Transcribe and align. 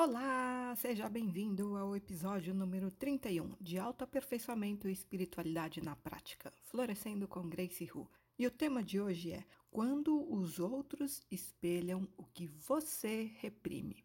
Olá, 0.00 0.76
seja 0.76 1.08
bem-vindo 1.08 1.76
ao 1.76 1.96
episódio 1.96 2.54
número 2.54 2.88
31 2.88 3.56
de 3.60 3.80
Autoaperfeiçoamento 3.80 4.88
e 4.88 4.92
Espiritualidade 4.92 5.82
na 5.82 5.96
Prática, 5.96 6.52
Florescendo 6.62 7.26
com 7.26 7.48
Grace 7.48 7.90
Hu. 7.92 8.08
E 8.38 8.46
o 8.46 8.50
tema 8.52 8.80
de 8.80 9.00
hoje 9.00 9.32
é 9.32 9.42
Quando 9.72 10.32
os 10.32 10.60
outros 10.60 11.20
espelham 11.32 12.06
o 12.16 12.22
que 12.22 12.46
você 12.46 13.32
reprime. 13.40 14.04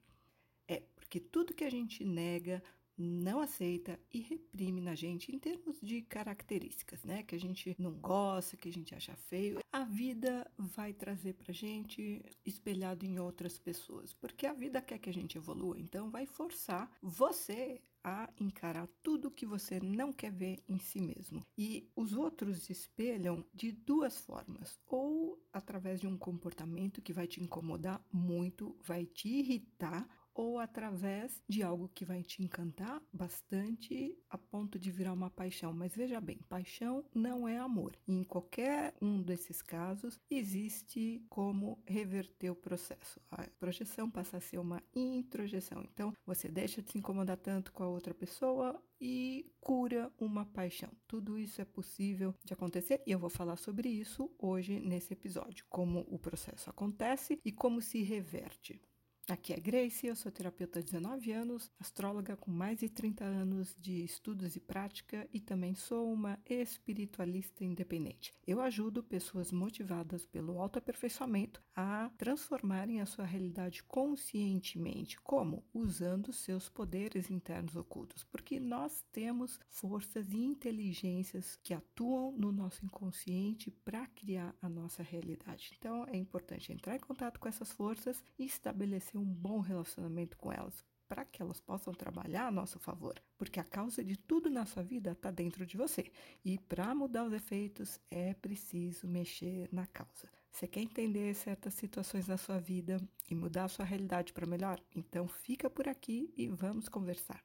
É, 0.68 0.82
porque 0.96 1.20
tudo 1.20 1.54
que 1.54 1.64
a 1.64 1.70
gente 1.70 2.04
nega, 2.04 2.64
não 2.98 3.40
aceita 3.40 4.00
e 4.12 4.20
reprime 4.20 4.82
na 4.82 4.96
gente 4.96 5.34
em 5.34 5.40
termos 5.40 5.80
de 5.82 6.02
características, 6.02 7.04
né? 7.04 7.24
Que 7.24 7.36
a 7.36 7.40
gente 7.40 7.76
não 7.80 7.94
gosta, 7.94 8.58
que 8.58 8.70
a 8.70 8.74
gente 8.74 8.94
acha 8.94 9.16
feio, 9.16 9.60
a 9.72 9.84
vida 9.84 10.50
vai 10.58 10.94
trazer 10.94 11.34
pra 11.34 11.54
gente 11.54 12.24
espelhado 12.46 13.06
em 13.06 13.20
outras 13.20 13.58
pessoas, 13.58 14.14
porque 14.14 14.46
a 14.46 14.54
vida 14.54 14.82
quer 14.82 15.00
que 15.00 15.10
a 15.10 15.14
gente 15.14 15.38
evolua, 15.38 15.80
então 15.80 16.10
vai 16.10 16.26
forçar 16.26 16.92
você 17.02 17.82
a 18.04 18.30
encarar 18.40 18.88
tudo 19.02 19.32
que 19.32 19.46
você 19.46 19.80
não 19.80 20.12
quer 20.12 20.32
ver 20.32 20.62
em 20.68 20.78
si 20.78 21.00
mesmo. 21.00 21.46
E 21.58 21.90
os 21.96 22.14
outros 22.14 22.70
espelham 22.70 23.46
de 23.54 23.72
duas 23.72 24.18
formas: 24.18 24.80
ou 24.88 25.42
através 25.54 26.02
de 26.02 26.08
um 26.08 26.18
comportamento 26.18 27.02
que 27.02 27.14
vai 27.14 27.28
te 27.28 27.42
incomodar 27.42 28.06
muito, 28.12 28.76
vai 28.84 29.06
te 29.06 29.30
irritar, 29.30 30.08
ou 30.34 30.60
através 30.60 31.42
de 31.48 31.64
algo 31.64 31.90
que 31.94 32.06
vai 32.06 32.24
te 32.24 32.44
encantar 32.44 33.02
bastante 33.12 34.18
a 34.30 34.38
ponto 34.38 34.80
de 34.80 34.92
virar 34.92 35.14
uma 35.14 35.30
paixão. 35.30 35.74
Mas 35.74 35.96
veja 35.96 36.20
bem, 36.20 36.40
paixão 36.50 37.04
não 37.14 37.48
é 37.48 37.58
amor. 37.58 37.98
E 38.08 38.14
em 38.14 38.24
qualquer 38.24 38.94
um 39.02 39.22
desses 39.22 39.62
casos, 39.62 40.20
existe 40.30 41.24
como 41.30 41.82
reverter 41.86 42.50
o 42.50 42.56
processo. 42.56 43.20
A 43.32 43.44
projeção 43.60 44.10
passa 44.10 44.38
a 44.38 44.42
ser 44.42 44.60
uma 44.60 44.82
introjeção. 44.96 45.84
Então, 45.94 46.14
você 46.26 46.50
deixa 46.50 46.82
de 46.82 46.92
se 46.92 46.98
incomodar 46.98 47.38
tanto 47.38 47.72
com 47.72 47.84
a 47.84 47.88
outra 47.88 48.14
pessoa 48.14 48.82
e 49.00 49.52
cura 49.60 50.12
uma 50.18 50.46
paixão. 50.46 50.90
Tudo 51.08 51.38
isso 51.38 51.62
é 51.62 51.66
possível 51.66 52.34
de 52.44 52.54
acontecer 52.54 53.02
e 53.06 53.12
eu 53.12 53.20
vou 53.20 53.30
falar 53.30 53.58
sobre 53.58 53.90
isso 53.90 54.32
hoje 54.40 54.80
nesse 54.80 55.14
episódio, 55.14 55.66
como 55.70 56.06
o 56.10 56.18
processo 56.18 56.70
acontece 56.70 57.40
e 57.44 57.52
como 57.52 57.82
se 57.82 58.02
reverte. 58.02 58.82
Aqui 59.30 59.54
é 59.54 59.58
Grace, 59.58 60.06
eu 60.06 60.18
sou 60.18 60.30
terapeuta 60.30 60.80
há 60.80 60.82
19 60.82 61.32
anos, 61.32 61.72
astróloga 61.80 62.36
com 62.36 62.52
mais 62.52 62.80
de 62.80 62.90
30 62.90 63.24
anos 63.24 63.74
de 63.80 64.04
estudos 64.04 64.58
e 64.58 64.60
prática 64.60 65.26
e 65.32 65.40
também 65.40 65.74
sou 65.74 66.12
uma 66.12 66.38
espiritualista 66.46 67.64
independente. 67.64 68.34
Eu 68.46 68.60
ajudo 68.60 69.02
pessoas 69.02 69.50
motivadas 69.50 70.26
pelo 70.26 70.60
autoaperfeiçoamento 70.60 71.64
a 71.74 72.12
transformarem 72.18 73.00
a 73.00 73.06
sua 73.06 73.24
realidade 73.24 73.82
conscientemente. 73.84 75.18
Como? 75.22 75.64
Usando 75.74 76.34
seus 76.34 76.68
poderes 76.68 77.32
internos 77.32 77.78
ocultos, 77.78 78.26
porque 78.26 78.60
nós 78.60 79.06
temos 79.14 79.58
forças 79.70 80.34
e 80.34 80.38
inteligências 80.38 81.58
que 81.64 81.74
atuam 81.74 82.34
no 82.34 82.52
nosso 82.52 82.86
inconsciente 82.86 83.72
para 83.72 84.06
criar 84.08 84.54
a 84.62 84.68
nossa 84.68 85.02
realidade. 85.02 85.72
Então 85.80 86.06
é 86.10 86.18
importante 86.18 86.74
entrar 86.74 86.98
em 86.98 87.00
contato 87.00 87.40
com 87.40 87.48
essas 87.48 87.72
forças 87.72 88.22
e 88.38 88.44
estabelecer 88.44 89.13
um 89.18 89.24
bom 89.24 89.60
relacionamento 89.60 90.38
com 90.38 90.52
elas, 90.52 90.84
para 91.08 91.26
que 91.26 91.42
elas 91.42 91.60
possam 91.60 91.94
trabalhar 91.94 92.48
a 92.48 92.52
nosso 92.52 92.80
favor, 92.80 93.14
porque 93.38 93.60
a 93.60 93.64
causa 93.64 94.04
de 94.04 94.18
tudo 94.18 94.50
na 94.50 94.66
sua 94.66 94.84
vida 94.84 95.12
está 95.12 95.30
dentro 95.30 95.66
de 95.66 95.78
você. 95.78 96.12
E 96.44 96.58
para 96.58 96.94
mudar 96.96 97.26
os 97.26 97.34
efeitos 97.34 98.00
é 98.10 98.34
preciso 98.34 99.08
mexer 99.08 99.70
na 99.72 99.86
causa. 99.88 100.28
Você 100.52 100.68
quer 100.68 100.82
entender 100.82 101.34
certas 101.34 101.74
situações 101.74 102.28
na 102.28 102.38
sua 102.38 102.60
vida 102.60 103.02
e 103.30 103.34
mudar 103.34 103.66
a 103.66 103.70
sua 103.70 103.86
realidade 103.86 104.34
para 104.34 104.46
melhor? 104.46 104.80
Então 104.96 105.28
fica 105.28 105.70
por 105.70 105.88
aqui 105.88 106.32
e 106.38 106.48
vamos 106.48 106.88
conversar. 106.88 107.44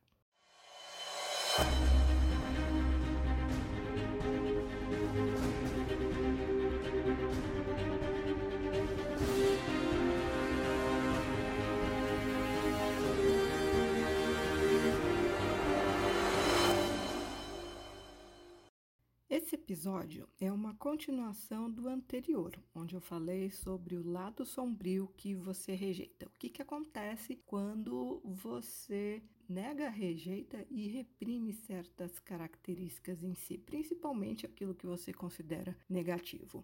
Episódio 19.88 20.28
é 20.38 20.52
uma 20.52 20.74
continuação 20.74 21.70
do 21.70 21.88
anterior, 21.88 22.52
onde 22.74 22.94
eu 22.94 23.00
falei 23.00 23.50
sobre 23.50 23.96
o 23.96 24.06
lado 24.06 24.44
sombrio 24.44 25.10
que 25.16 25.34
você 25.34 25.74
rejeita. 25.74 26.26
O 26.26 26.30
que, 26.38 26.50
que 26.50 26.60
acontece 26.60 27.36
quando 27.46 28.20
você 28.22 29.22
nega, 29.48 29.88
rejeita 29.88 30.62
e 30.70 30.88
reprime 30.88 31.54
certas 31.54 32.18
características 32.18 33.22
em 33.22 33.34
si, 33.34 33.56
principalmente 33.56 34.44
aquilo 34.44 34.74
que 34.74 34.86
você 34.86 35.10
considera 35.10 35.74
negativo. 35.88 36.62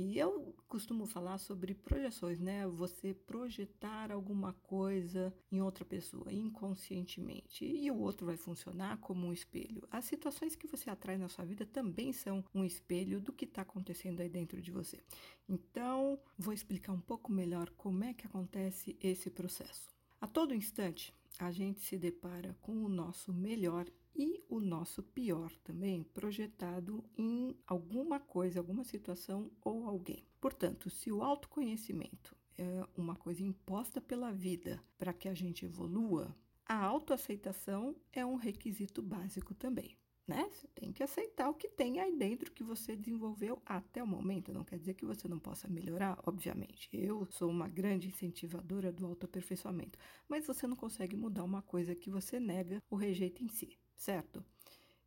E 0.00 0.16
eu 0.16 0.54
costumo 0.68 1.06
falar 1.06 1.38
sobre 1.38 1.74
projeções, 1.74 2.38
né? 2.38 2.64
Você 2.68 3.12
projetar 3.12 4.12
alguma 4.12 4.52
coisa 4.52 5.34
em 5.50 5.60
outra 5.60 5.84
pessoa 5.84 6.32
inconscientemente 6.32 7.64
e 7.64 7.90
o 7.90 7.98
outro 7.98 8.24
vai 8.24 8.36
funcionar 8.36 8.98
como 8.98 9.26
um 9.26 9.32
espelho. 9.32 9.82
As 9.90 10.04
situações 10.04 10.54
que 10.54 10.68
você 10.68 10.88
atrai 10.88 11.18
na 11.18 11.28
sua 11.28 11.44
vida 11.44 11.66
também 11.66 12.12
são 12.12 12.44
um 12.54 12.64
espelho 12.64 13.20
do 13.20 13.32
que 13.32 13.44
está 13.44 13.62
acontecendo 13.62 14.20
aí 14.20 14.28
dentro 14.28 14.62
de 14.62 14.70
você. 14.70 15.02
Então, 15.48 16.16
vou 16.38 16.54
explicar 16.54 16.92
um 16.92 17.00
pouco 17.00 17.32
melhor 17.32 17.68
como 17.70 18.04
é 18.04 18.14
que 18.14 18.24
acontece 18.24 18.96
esse 19.02 19.28
processo. 19.28 19.88
A 20.20 20.28
todo 20.28 20.54
instante, 20.54 21.12
a 21.40 21.50
gente 21.50 21.80
se 21.80 21.98
depara 21.98 22.56
com 22.60 22.84
o 22.84 22.88
nosso 22.88 23.32
melhor 23.32 23.84
e 24.18 24.42
o 24.48 24.58
nosso 24.58 25.00
pior 25.00 25.54
também 25.62 26.02
projetado 26.02 27.04
em 27.16 27.56
alguma 27.64 28.18
coisa, 28.18 28.58
alguma 28.58 28.82
situação 28.82 29.48
ou 29.64 29.86
alguém. 29.86 30.26
Portanto, 30.40 30.90
se 30.90 31.12
o 31.12 31.22
autoconhecimento 31.22 32.36
é 32.58 32.84
uma 32.96 33.14
coisa 33.14 33.44
imposta 33.44 34.00
pela 34.00 34.32
vida 34.32 34.82
para 34.98 35.12
que 35.12 35.28
a 35.28 35.34
gente 35.34 35.64
evolua, 35.64 36.36
a 36.66 36.84
autoaceitação 36.84 37.94
é 38.12 38.26
um 38.26 38.34
requisito 38.34 39.00
básico 39.00 39.54
também. 39.54 39.96
Né? 40.26 40.46
Você 40.50 40.66
tem 40.74 40.92
que 40.92 41.02
aceitar 41.02 41.48
o 41.48 41.54
que 41.54 41.68
tem 41.68 42.00
aí 42.00 42.14
dentro 42.14 42.52
que 42.52 42.62
você 42.62 42.94
desenvolveu 42.94 43.62
até 43.64 44.02
o 44.02 44.06
momento. 44.06 44.52
Não 44.52 44.64
quer 44.64 44.78
dizer 44.78 44.92
que 44.92 45.06
você 45.06 45.26
não 45.26 45.38
possa 45.38 45.68
melhorar, 45.68 46.18
obviamente. 46.26 46.90
Eu 46.92 47.24
sou 47.30 47.48
uma 47.48 47.66
grande 47.66 48.08
incentivadora 48.08 48.92
do 48.92 49.06
autoaperfeiçoamento, 49.06 49.98
mas 50.28 50.46
você 50.46 50.66
não 50.66 50.76
consegue 50.76 51.16
mudar 51.16 51.44
uma 51.44 51.62
coisa 51.62 51.94
que 51.94 52.10
você 52.10 52.38
nega 52.38 52.82
ou 52.90 52.98
rejeita 52.98 53.42
em 53.42 53.48
si 53.48 53.78
certo? 53.98 54.42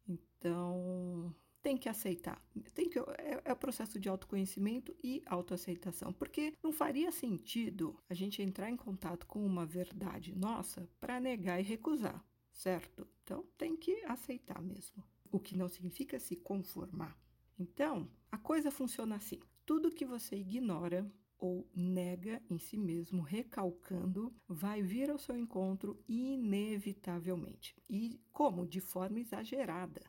Então, 0.08 1.34
tem 1.64 1.78
que 1.78 1.88
aceitar. 1.88 2.40
Tem 2.74 2.90
que, 2.90 3.00
é, 3.00 3.42
é 3.46 3.54
o 3.54 3.56
processo 3.56 4.00
de 4.00 4.10
autoconhecimento 4.10 4.96
e 5.04 5.24
autoaceitação. 5.26 6.12
Porque 6.12 6.54
não 6.62 6.72
faria 6.72 7.12
sentido 7.12 7.98
a 8.10 8.14
gente 8.14 8.42
entrar 8.42 8.70
em 8.70 8.78
contato 8.78 9.26
com 9.26 9.44
uma 9.44 9.66
verdade 9.66 10.36
nossa 10.36 10.88
para 11.00 11.20
negar 11.20 11.60
e 11.60 11.64
recusar, 11.64 12.24
certo? 12.52 13.08
Então, 13.24 13.46
tem 13.58 13.76
que 13.76 14.04
aceitar 14.06 14.62
mesmo. 14.62 15.04
O 15.32 15.40
que 15.40 15.58
não 15.58 15.70
significa 15.70 16.20
se 16.20 16.36
conformar. 16.36 17.18
Então, 17.58 18.10
a 18.30 18.38
coisa 18.38 18.70
funciona 18.70 19.16
assim: 19.16 19.40
tudo 19.66 19.92
que 19.92 20.06
você 20.06 20.36
ignora 20.36 21.10
ou 21.42 21.68
nega 21.76 22.40
em 22.48 22.60
si 22.60 22.78
mesmo, 22.78 23.24
recalcando, 23.24 24.32
vai 24.48 24.84
vir 24.84 25.10
ao 25.10 25.18
seu 25.18 25.36
encontro 25.36 26.00
inevitavelmente. 26.08 27.76
E 27.90 28.22
como? 28.32 28.66
De 28.66 28.80
forma 28.80 29.20
exagerada, 29.20 30.04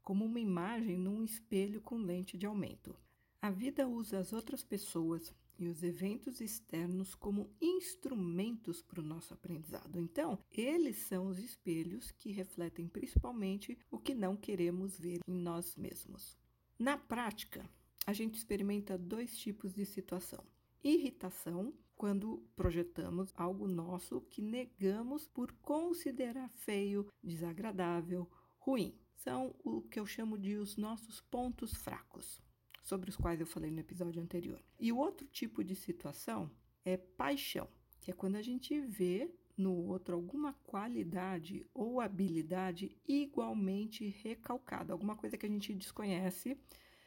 como 0.00 0.24
uma 0.24 0.38
imagem 0.38 0.96
num 0.96 1.24
espelho 1.24 1.80
com 1.80 1.96
lente 1.96 2.38
de 2.38 2.46
aumento. 2.46 2.96
A 3.42 3.50
vida 3.50 3.88
usa 3.88 4.20
as 4.20 4.32
outras 4.32 4.62
pessoas 4.62 5.34
e 5.58 5.66
os 5.66 5.82
eventos 5.82 6.40
externos 6.40 7.16
como 7.16 7.50
instrumentos 7.60 8.80
para 8.80 9.00
o 9.00 9.04
nosso 9.04 9.34
aprendizado. 9.34 9.98
Então, 9.98 10.38
eles 10.52 10.98
são 10.98 11.26
os 11.26 11.38
espelhos 11.38 12.12
que 12.12 12.30
refletem 12.30 12.86
principalmente 12.86 13.76
o 13.90 13.98
que 13.98 14.14
não 14.14 14.36
queremos 14.36 14.96
ver 14.98 15.20
em 15.26 15.34
nós 15.34 15.74
mesmos. 15.74 16.38
Na 16.78 16.96
prática, 16.96 17.68
a 18.06 18.12
gente 18.12 18.36
experimenta 18.36 18.96
dois 18.96 19.36
tipos 19.36 19.74
de 19.74 19.84
situação 19.84 20.44
irritação 20.86 21.74
quando 21.96 22.42
projetamos 22.54 23.32
algo 23.36 23.66
nosso 23.66 24.20
que 24.20 24.42
negamos 24.42 25.26
por 25.26 25.52
considerar 25.62 26.48
feio, 26.50 27.08
desagradável, 27.22 28.30
ruim. 28.58 28.94
São 29.16 29.54
o 29.64 29.82
que 29.82 29.98
eu 29.98 30.06
chamo 30.06 30.38
de 30.38 30.56
os 30.56 30.76
nossos 30.76 31.20
pontos 31.20 31.72
fracos, 31.74 32.40
sobre 32.82 33.10
os 33.10 33.16
quais 33.16 33.40
eu 33.40 33.46
falei 33.46 33.70
no 33.70 33.80
episódio 33.80 34.22
anterior. 34.22 34.62
E 34.78 34.92
o 34.92 34.98
outro 34.98 35.26
tipo 35.26 35.64
de 35.64 35.74
situação 35.74 36.50
é 36.84 36.96
paixão, 36.96 37.68
que 38.00 38.10
é 38.10 38.14
quando 38.14 38.36
a 38.36 38.42
gente 38.42 38.78
vê 38.80 39.28
no 39.56 39.72
outro 39.72 40.14
alguma 40.14 40.52
qualidade 40.52 41.66
ou 41.72 42.00
habilidade 42.00 42.94
igualmente 43.08 44.06
recalcada, 44.22 44.92
alguma 44.92 45.16
coisa 45.16 45.36
que 45.38 45.46
a 45.46 45.48
gente 45.48 45.74
desconhece 45.74 46.56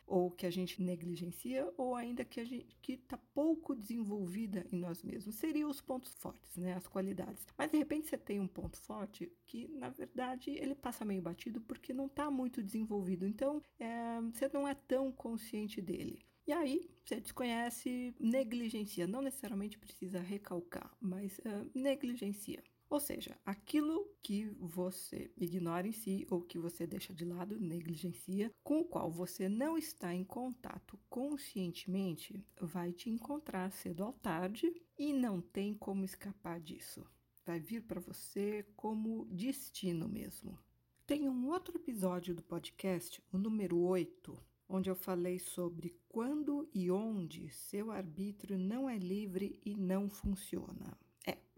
ou 0.10 0.32
que 0.32 0.46
a 0.46 0.50
gente 0.50 0.82
negligencia, 0.82 1.72
ou 1.78 1.96
ainda 1.96 2.26
que 2.26 2.40
a 2.40 2.44
gente 2.44 2.76
que 2.82 2.94
está 2.94 3.18
pouco 3.18 3.76
desenvolvida 3.76 4.66
em 4.72 4.80
nós 4.80 5.04
mesmos. 5.04 5.36
Seriam 5.36 5.70
os 5.70 5.80
pontos 5.80 6.14
fortes, 6.16 6.58
né? 6.58 6.74
As 6.74 6.88
qualidades. 6.88 7.46
Mas 7.58 7.72
de 7.72 7.78
repente 7.78 8.08
você 8.08 8.18
tem 8.18 8.40
um 8.40 8.48
ponto 8.48 8.78
forte 8.78 9.32
que, 9.46 9.68
na 9.68 9.90
verdade, 9.90 10.50
ele 10.50 10.74
passa 10.74 11.06
meio 11.06 11.22
batido 11.22 11.62
porque 11.62 11.94
não 11.94 12.08
está 12.08 12.32
muito 12.32 12.64
desenvolvido. 12.64 13.26
Então, 13.26 13.62
é, 13.80 14.20
você 14.34 14.50
não 14.52 14.68
é 14.68 14.74
tão 14.74 15.12
consciente 15.12 15.80
dele. 15.80 16.20
E 16.48 16.52
aí, 16.52 16.90
você 17.06 17.22
desconhece, 17.22 18.16
negligencia. 18.20 19.06
Não 19.06 19.22
necessariamente 19.22 19.78
precisa 19.78 20.20
recalcar, 20.20 20.92
mas 21.00 21.38
uh, 21.40 21.70
negligencia. 21.76 22.64
Ou 22.90 23.00
seja, 23.00 23.38
aquilo 23.46 24.10
que 24.24 24.46
você 24.60 25.32
ignora 25.38 25.88
em 25.88 25.92
si 25.92 26.26
ou 26.30 26.42
que 26.42 26.58
você 26.58 26.88
deixa 26.88 27.14
de 27.14 27.24
lado, 27.24 27.60
negligencia, 27.60 28.52
com 28.64 28.82
o 28.82 28.86
qual 28.86 29.12
você 29.12 29.48
não 29.48 29.78
está 29.78 30.14
em 30.14 30.24
contato 30.24 31.00
conscientemente, 31.08 32.44
vai 32.60 32.92
te 32.92 33.10
encontrar 33.10 33.72
cedo 33.72 34.04
ou 34.06 34.14
tarde 34.14 34.74
e 34.98 35.14
não 35.14 35.40
tem 35.40 35.76
como 35.76 36.04
escapar 36.04 36.60
disso. 36.60 37.06
Vai 37.46 37.60
vir 37.60 37.84
para 37.84 38.00
você 38.00 38.66
como 38.76 39.26
destino 39.26 40.10
mesmo. 40.10 40.58
Tem 41.06 41.30
um 41.30 41.50
outro 41.50 41.78
episódio 41.78 42.34
do 42.34 42.42
podcast, 42.42 43.22
o 43.32 43.38
número 43.38 43.78
8, 43.80 44.36
onde 44.68 44.90
eu 44.90 44.96
falei 44.96 45.38
sobre 45.38 45.96
quando 46.08 46.68
e 46.74 46.90
onde 46.90 47.50
seu 47.50 47.92
arbítrio 47.92 48.58
não 48.58 48.90
é 48.90 48.98
livre 48.98 49.60
e 49.64 49.76
não 49.76 50.10
funciona. 50.10 50.98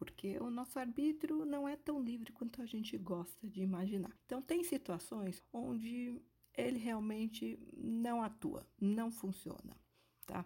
Porque 0.01 0.39
o 0.39 0.49
nosso 0.49 0.79
arbítrio 0.79 1.45
não 1.45 1.69
é 1.69 1.75
tão 1.75 2.01
livre 2.01 2.31
quanto 2.31 2.59
a 2.59 2.65
gente 2.65 2.97
gosta 2.97 3.47
de 3.47 3.61
imaginar. 3.61 4.17
Então, 4.25 4.41
tem 4.41 4.63
situações 4.63 5.43
onde 5.53 6.19
ele 6.57 6.79
realmente 6.79 7.59
não 7.77 8.23
atua, 8.23 8.67
não 8.81 9.11
funciona, 9.11 9.79
tá? 10.25 10.43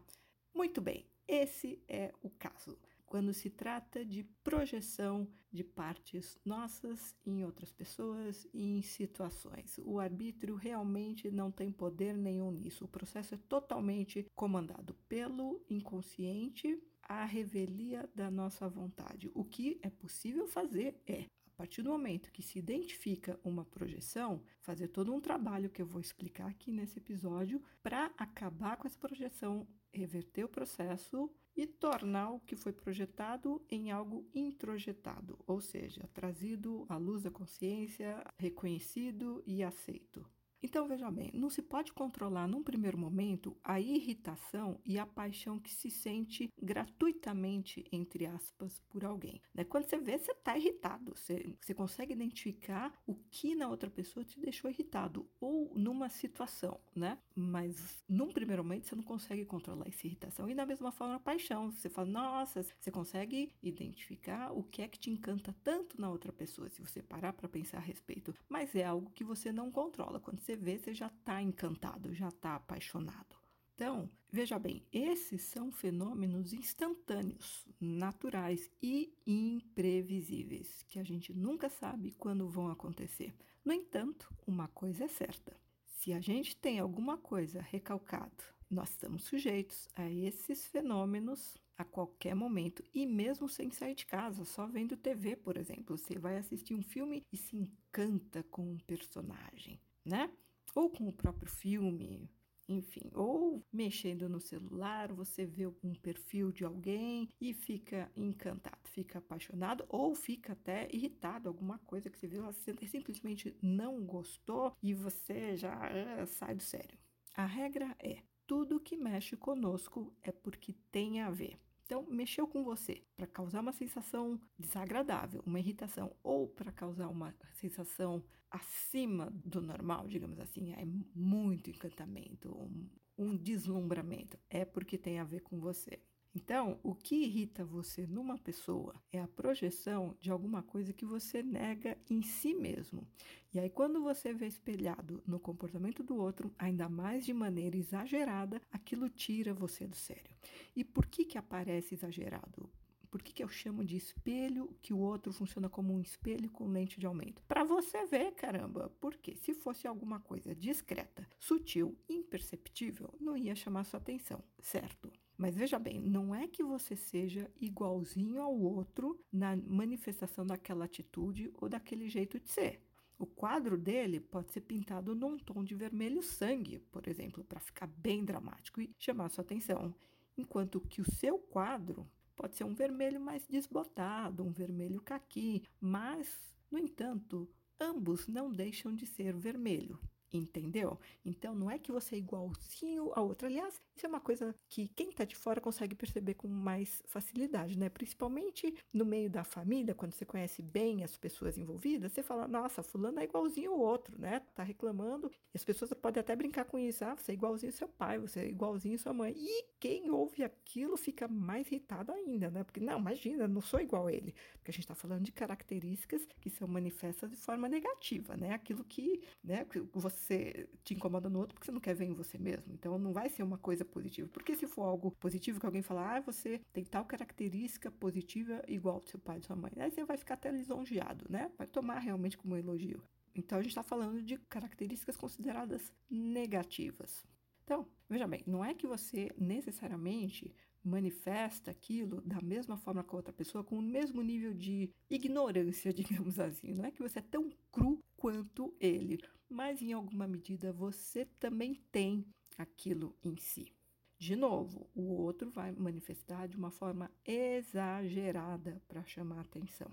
Muito 0.53 0.81
bem, 0.81 1.05
esse 1.25 1.81
é 1.87 2.13
o 2.21 2.29
caso. 2.31 2.77
Quando 3.05 3.33
se 3.33 3.49
trata 3.49 4.03
de 4.03 4.25
projeção 4.43 5.25
de 5.55 5.63
partes 5.63 6.37
nossas 6.43 7.15
em 7.25 7.45
outras 7.45 7.71
pessoas 7.71 8.45
e 8.53 8.77
em 8.77 8.81
situações. 8.81 9.79
O 9.85 10.01
arbítrio 10.01 10.55
realmente 10.55 11.31
não 11.31 11.49
tem 11.49 11.71
poder 11.71 12.17
nenhum 12.17 12.51
nisso. 12.51 12.83
O 12.83 12.89
processo 12.89 13.35
é 13.35 13.37
totalmente 13.47 14.27
comandado 14.35 14.93
pelo 15.07 15.63
inconsciente 15.69 16.77
a 17.05 17.25
revelia 17.25 18.09
da 18.13 18.29
nossa 18.29 18.67
vontade. 18.67 19.31
O 19.33 19.43
que 19.43 19.79
é 19.81 19.89
possível 19.89 20.47
fazer 20.47 21.01
é 21.07 21.25
a 21.55 21.57
partir 21.57 21.81
do 21.81 21.89
momento 21.89 22.31
que 22.33 22.43
se 22.43 22.59
identifica 22.59 23.39
uma 23.41 23.63
projeção, 23.63 24.41
fazer 24.59 24.89
todo 24.89 25.13
um 25.13 25.21
trabalho 25.21 25.69
que 25.69 25.81
eu 25.81 25.85
vou 25.85 26.01
explicar 26.01 26.47
aqui 26.47 26.69
nesse 26.69 26.99
episódio 26.99 27.61
para 27.81 28.11
acabar 28.17 28.75
com 28.75 28.85
essa 28.85 28.99
projeção, 28.99 29.65
reverter 29.93 30.43
o 30.43 30.49
processo 30.49 31.31
e 31.55 31.65
tornar 31.65 32.31
o 32.31 32.41
que 32.41 32.57
foi 32.57 32.73
projetado 32.73 33.65
em 33.69 33.89
algo 33.89 34.27
introjetado, 34.33 35.39
ou 35.47 35.61
seja, 35.61 36.09
trazido 36.13 36.85
à 36.89 36.97
luz 36.97 37.23
da 37.23 37.31
consciência, 37.31 38.21
reconhecido 38.37 39.41
e 39.47 39.63
aceito. 39.63 40.29
Então, 40.65 40.87
veja 40.87 41.11
bem, 41.11 41.29
não 41.31 41.47
se 41.47 41.61
pode 41.61 41.93
controlar 41.93 42.47
num 42.47 42.63
primeiro 42.63 42.97
momento 42.97 43.55
a 43.63 43.79
irritação 43.79 44.79
e 44.83 44.97
a 44.97 45.05
paixão 45.05 45.59
que 45.59 45.71
se 45.71 45.91
sente 45.91 46.51
gratuitamente, 46.59 47.85
entre 47.91 48.25
aspas, 48.25 48.81
por 48.89 49.05
alguém. 49.05 49.39
Né? 49.53 49.63
Quando 49.63 49.85
você 49.85 49.99
vê, 49.99 50.17
você 50.17 50.31
está 50.31 50.57
irritado, 50.57 51.13
você, 51.15 51.55
você 51.61 51.71
consegue 51.75 52.13
identificar 52.13 52.91
o 53.05 53.13
que 53.29 53.53
na 53.53 53.69
outra 53.69 53.91
pessoa 53.91 54.25
te 54.25 54.39
deixou 54.39 54.67
irritado, 54.67 55.29
ou 55.39 55.71
numa 55.75 56.09
situação, 56.09 56.79
né? 56.95 57.19
Mas 57.35 58.03
num 58.09 58.29
primeiro 58.29 58.63
momento 58.63 58.87
você 58.87 58.95
não 58.95 59.03
consegue 59.03 59.45
controlar 59.45 59.87
essa 59.87 60.07
irritação. 60.07 60.49
E 60.49 60.55
da 60.55 60.65
mesma 60.65 60.91
forma 60.91 61.17
a 61.17 61.19
paixão, 61.19 61.69
você 61.69 61.89
fala, 61.89 62.09
nossa, 62.09 62.63
você 62.63 62.89
consegue 62.89 63.53
identificar 63.61 64.51
o 64.51 64.63
que 64.63 64.81
é 64.81 64.87
que 64.87 64.97
te 64.97 65.11
encanta 65.11 65.55
tanto 65.63 66.01
na 66.01 66.09
outra 66.09 66.33
pessoa, 66.33 66.71
se 66.71 66.81
você 66.81 67.03
parar 67.03 67.33
para 67.33 67.47
pensar 67.47 67.77
a 67.77 67.81
respeito. 67.81 68.33
Mas 68.49 68.75
é 68.75 68.83
algo 68.83 69.11
que 69.11 69.23
você 69.23 69.51
não 69.51 69.69
controla. 69.69 70.19
Quando 70.19 70.39
você 70.39 70.54
vê, 70.55 70.77
você 70.77 70.93
já 70.93 71.07
está 71.07 71.41
encantado, 71.41 72.13
já 72.13 72.29
está 72.29 72.55
apaixonado. 72.55 73.35
Então, 73.73 74.09
veja 74.31 74.57
bem, 74.57 74.85
esses 74.91 75.41
são 75.41 75.71
fenômenos 75.71 76.53
instantâneos, 76.53 77.67
naturais 77.79 78.71
e 78.81 79.13
imprevisíveis, 79.27 80.83
que 80.87 80.97
a 80.97 81.03
gente 81.03 81.33
nunca 81.33 81.69
sabe 81.69 82.13
quando 82.13 82.47
vão 82.47 82.69
acontecer. 82.69 83.33
No 83.63 83.73
entanto, 83.73 84.33
uma 84.47 84.67
coisa 84.69 85.03
é 85.03 85.07
certa: 85.09 85.59
se 85.83 86.13
a 86.13 86.21
gente 86.21 86.55
tem 86.55 86.79
alguma 86.79 87.17
coisa 87.17 87.59
recalcada, 87.61 88.31
nós 88.69 88.91
estamos 88.91 89.23
sujeitos 89.23 89.89
a 89.95 90.09
esses 90.09 90.65
fenômenos 90.67 91.57
a 91.77 91.83
qualquer 91.83 92.33
momento 92.33 92.81
e 92.93 93.05
mesmo 93.05 93.49
sem 93.49 93.69
sair 93.69 93.95
de 93.95 94.05
casa, 94.05 94.45
só 94.45 94.65
vendo 94.65 94.95
TV, 94.95 95.35
por 95.35 95.57
exemplo, 95.57 95.97
você 95.97 96.17
vai 96.17 96.37
assistir 96.37 96.73
um 96.73 96.81
filme 96.81 97.21
e 97.33 97.35
se 97.35 97.57
encanta 97.57 98.41
com 98.43 98.71
um 98.71 98.77
personagem 98.77 99.79
né? 100.05 100.29
Ou 100.75 100.89
com 100.89 101.07
o 101.07 101.13
próprio 101.13 101.49
filme, 101.49 102.29
enfim, 102.67 103.09
ou 103.13 103.63
mexendo 103.71 104.27
no 104.27 104.39
celular, 104.39 105.13
você 105.13 105.45
vê 105.45 105.67
um 105.67 105.93
perfil 105.95 106.51
de 106.51 106.65
alguém 106.65 107.29
e 107.39 107.53
fica 107.53 108.11
encantado, 108.15 108.87
fica 108.89 109.19
apaixonado 109.19 109.85
ou 109.87 110.15
fica 110.15 110.53
até 110.53 110.89
irritado, 110.91 111.47
alguma 111.47 111.79
coisa 111.79 112.09
que 112.09 112.19
você 112.19 112.27
viu, 112.27 112.43
você 112.43 112.75
simplesmente 112.87 113.55
não 113.61 114.03
gostou 114.03 114.75
e 114.83 114.93
você 114.93 115.55
já 115.55 115.75
uh, 115.75 116.27
sai 116.27 116.55
do 116.55 116.63
sério. 116.63 116.99
A 117.35 117.45
regra 117.45 117.95
é: 117.99 118.21
tudo 118.47 118.79
que 118.79 118.97
mexe 118.97 119.37
conosco 119.37 120.13
é 120.21 120.31
porque 120.31 120.73
tem 120.91 121.21
a 121.21 121.29
ver. 121.29 121.59
Então, 121.85 122.03
mexeu 122.09 122.47
com 122.47 122.63
você 122.63 123.03
para 123.15 123.27
causar 123.27 123.61
uma 123.61 123.71
sensação 123.71 124.41
desagradável, 124.57 125.43
uma 125.45 125.59
irritação, 125.59 126.15
ou 126.23 126.47
para 126.47 126.71
causar 126.71 127.07
uma 127.09 127.35
sensação 127.53 128.23
acima 128.49 129.31
do 129.45 129.61
normal, 129.61 130.07
digamos 130.07 130.39
assim, 130.39 130.73
é 130.73 130.83
muito 131.13 131.69
encantamento, 131.69 132.49
um, 132.49 132.89
um 133.17 133.37
deslumbramento, 133.37 134.37
é 134.49 134.65
porque 134.65 134.97
tem 134.97 135.19
a 135.19 135.23
ver 135.23 135.41
com 135.41 135.59
você. 135.59 136.01
Então, 136.35 136.77
o 136.83 136.93
que 136.93 137.15
irrita 137.15 137.63
você 137.63 138.05
numa 138.05 138.37
pessoa 138.37 138.93
é 139.09 139.21
a 139.21 139.27
projeção 139.27 140.17
de 140.19 140.29
alguma 140.29 140.61
coisa 140.61 140.91
que 140.91 141.05
você 141.05 141.41
nega 141.41 141.97
em 142.09 142.21
si 142.21 142.53
mesmo. 142.53 143.07
E 143.53 143.59
aí, 143.59 143.69
quando 143.69 144.03
você 144.03 144.33
vê 144.33 144.45
espelhado 144.45 145.23
no 145.25 145.39
comportamento 145.39 146.03
do 146.03 146.17
outro, 146.17 146.53
ainda 146.59 146.89
mais 146.89 147.25
de 147.25 147.33
maneira 147.33 147.77
exagerada, 147.77 148.61
aquilo 148.69 149.07
tira 149.07 149.53
você 149.53 149.87
do 149.87 149.95
sério. 149.95 150.35
E 150.75 150.83
por 150.83 151.05
que 151.05 151.23
que 151.23 151.37
aparece 151.37 151.95
exagerado? 151.95 152.69
Por 153.09 153.21
que, 153.21 153.31
que 153.31 153.41
eu 153.41 153.47
chamo 153.47 153.81
de 153.85 153.95
espelho 153.95 154.75
que 154.81 154.93
o 154.93 154.99
outro 154.99 155.31
funciona 155.31 155.69
como 155.69 155.93
um 155.93 156.01
espelho 156.01 156.51
com 156.51 156.67
lente 156.67 156.99
de 156.99 157.05
aumento? 157.05 157.41
Para 157.47 157.63
você 157.63 158.05
ver, 158.05 158.33
caramba. 158.33 158.91
Porque 158.99 159.37
se 159.37 159.53
fosse 159.53 159.87
alguma 159.87 160.19
coisa 160.19 160.53
discreta, 160.53 161.25
sutil, 161.39 161.97
imperceptível, 162.09 163.13
não 163.21 163.37
ia 163.37 163.55
chamar 163.55 163.85
sua 163.85 164.01
atenção, 164.01 164.43
certo? 164.59 165.09
Mas 165.37 165.55
veja 165.55 165.77
bem, 165.77 165.99
não 166.01 166.33
é 166.33 166.47
que 166.47 166.63
você 166.63 166.95
seja 166.95 167.51
igualzinho 167.59 168.41
ao 168.41 168.57
outro 168.57 169.19
na 169.31 169.55
manifestação 169.55 170.45
daquela 170.45 170.85
atitude 170.85 171.51
ou 171.55 171.67
daquele 171.67 172.07
jeito 172.07 172.39
de 172.39 172.49
ser. 172.49 172.81
O 173.17 173.25
quadro 173.25 173.77
dele 173.77 174.19
pode 174.19 174.51
ser 174.51 174.61
pintado 174.61 175.15
num 175.15 175.37
tom 175.37 175.63
de 175.63 175.75
vermelho 175.75 176.21
sangue, 176.21 176.79
por 176.91 177.07
exemplo, 177.07 177.43
para 177.43 177.59
ficar 177.59 177.87
bem 177.87 178.23
dramático 178.25 178.81
e 178.81 178.93
chamar 178.97 179.29
sua 179.29 179.41
atenção, 179.43 179.93
enquanto 180.37 180.81
que 180.81 181.01
o 181.01 181.11
seu 181.11 181.37
quadro 181.37 182.09
pode 182.35 182.55
ser 182.55 182.65
um 182.65 182.73
vermelho 182.73 183.19
mais 183.19 183.47
desbotado, 183.47 184.43
um 184.43 184.51
vermelho 184.51 185.01
caqui, 185.01 185.63
mas, 185.79 186.53
no 186.69 186.77
entanto, 186.77 187.49
ambos 187.79 188.27
não 188.27 188.51
deixam 188.51 188.93
de 188.93 189.05
ser 189.05 189.33
vermelho. 189.33 189.99
Entendeu? 190.33 190.99
Então 191.23 191.55
não 191.55 191.69
é 191.69 191.79
que 191.79 191.91
você 191.91 192.15
é 192.15 192.17
igualzinho 192.17 193.11
a 193.15 193.21
outra. 193.21 193.47
Aliás, 193.47 193.79
isso 193.95 194.05
é 194.05 194.09
uma 194.09 194.19
coisa 194.19 194.53
que 194.67 194.89
quem 194.89 195.09
está 195.09 195.23
de 195.23 195.35
fora 195.35 195.61
consegue 195.61 195.95
perceber 195.95 196.33
com 196.33 196.47
mais 196.47 197.01
facilidade, 197.05 197.77
né? 197.77 197.87
Principalmente 197.89 198.75
no 198.91 199.05
meio 199.05 199.29
da 199.29 199.43
família, 199.43 199.95
quando 199.95 200.11
você 200.11 200.25
conhece 200.25 200.61
bem 200.61 201.03
as 201.03 201.15
pessoas 201.15 201.57
envolvidas, 201.57 202.11
você 202.11 202.21
fala, 202.21 202.47
nossa, 202.47 202.83
fulano 202.83 203.19
é 203.19 203.23
igualzinho 203.23 203.71
o 203.73 203.79
outro, 203.79 204.19
né? 204.19 204.41
Tá 204.53 204.63
reclamando. 204.63 205.31
E 205.53 205.57
as 205.57 205.63
pessoas 205.63 205.93
podem 205.93 206.19
até 206.19 206.35
brincar 206.35 206.65
com 206.65 206.77
isso. 206.77 207.05
Ah, 207.05 207.15
você 207.15 207.31
é 207.31 207.35
igualzinho 207.35 207.71
seu 207.71 207.87
pai, 207.87 208.19
você 208.19 208.41
é 208.41 208.47
igualzinho 208.49 208.99
sua 208.99 209.13
mãe. 209.13 209.33
E 209.37 209.65
quem 209.79 210.09
ouve 210.11 210.43
aquilo 210.43 210.97
fica 210.97 211.27
mais 211.27 211.67
irritado 211.67 212.11
ainda, 212.11 212.49
né? 212.49 212.63
Porque, 212.63 212.79
não, 212.79 212.99
imagina, 212.99 213.47
não 213.47 213.61
sou 213.61 213.79
igual 213.79 214.07
a 214.07 214.13
ele. 214.13 214.33
Porque 214.57 214.71
a 214.71 214.73
gente 214.73 214.83
está 214.83 214.95
falando 214.95 215.23
de 215.23 215.31
características 215.31 216.27
que 216.41 216.49
são 216.49 216.67
manifestas 216.67 217.29
de 217.29 217.37
forma 217.37 217.69
negativa, 217.69 218.35
né? 218.35 218.53
Aquilo 218.53 218.83
que, 218.83 219.21
né, 219.43 219.63
que 219.65 219.79
você 219.93 220.14
você 220.19 220.67
te 220.83 220.93
incomoda 220.93 221.29
no 221.29 221.39
outro 221.39 221.55
porque 221.55 221.65
você 221.65 221.71
não 221.71 221.79
quer 221.79 221.95
ver 221.95 222.05
em 222.05 222.13
você 222.13 222.37
mesmo. 222.37 222.73
Então 222.73 222.97
não 222.97 223.13
vai 223.13 223.29
ser 223.29 223.43
uma 223.43 223.57
coisa 223.57 223.85
positiva. 223.85 224.27
Porque 224.29 224.55
se 224.55 224.67
for 224.67 224.83
algo 224.83 225.11
positivo 225.19 225.59
que 225.59 225.65
alguém 225.65 225.81
falar, 225.81 226.17
ah, 226.17 226.21
você 226.21 226.61
tem 226.73 226.83
tal 226.83 227.05
característica 227.05 227.91
positiva 227.91 228.61
igual 228.67 228.99
do 228.99 229.09
seu 229.09 229.19
pai 229.19 229.39
e 229.39 229.41
sua 229.41 229.55
mãe, 229.55 229.71
aí 229.77 229.91
você 229.91 230.03
vai 230.03 230.17
ficar 230.17 230.35
até 230.35 230.51
lisonjeado, 230.51 231.25
né? 231.29 231.51
Vai 231.57 231.67
tomar 231.67 231.99
realmente 231.99 232.37
como 232.37 232.55
um 232.55 232.57
elogio. 232.57 233.01
Então 233.35 233.57
a 233.57 233.61
gente 233.61 233.71
está 233.71 233.83
falando 233.83 234.21
de 234.21 234.37
características 234.49 235.17
consideradas 235.17 235.91
negativas. 236.09 237.25
Então, 237.63 237.87
veja 238.07 238.27
bem, 238.27 238.43
não 238.45 238.63
é 238.63 238.73
que 238.73 238.87
você 238.87 239.31
necessariamente 239.37 240.53
manifesta 240.85 241.71
aquilo 241.71 242.21
da 242.21 242.39
mesma 242.41 242.77
forma 242.77 243.03
que 243.03 243.13
a 243.13 243.17
outra 243.17 243.33
pessoa, 243.33 243.63
com 243.63 243.79
o 243.79 243.81
mesmo 243.81 244.21
nível 244.21 244.53
de 244.53 244.89
ignorância, 245.09 245.91
digamos 245.93 246.39
assim. 246.39 246.73
Não 246.73 246.85
é 246.85 246.91
que 246.91 247.01
você 247.01 247.19
é 247.19 247.23
tão 247.23 247.49
cru 247.71 247.99
quanto 248.15 248.73
ele, 248.79 249.19
mas 249.49 249.81
em 249.81 249.93
alguma 249.93 250.27
medida 250.27 250.71
você 250.73 251.25
também 251.39 251.75
tem 251.91 252.25
aquilo 252.57 253.15
em 253.23 253.35
si. 253.37 253.71
De 254.17 254.35
novo, 254.35 254.89
o 254.95 255.03
outro 255.13 255.49
vai 255.49 255.71
manifestar 255.71 256.47
de 256.47 256.55
uma 256.55 256.71
forma 256.71 257.11
exagerada 257.25 258.81
para 258.87 259.03
chamar 259.03 259.41
atenção. 259.41 259.91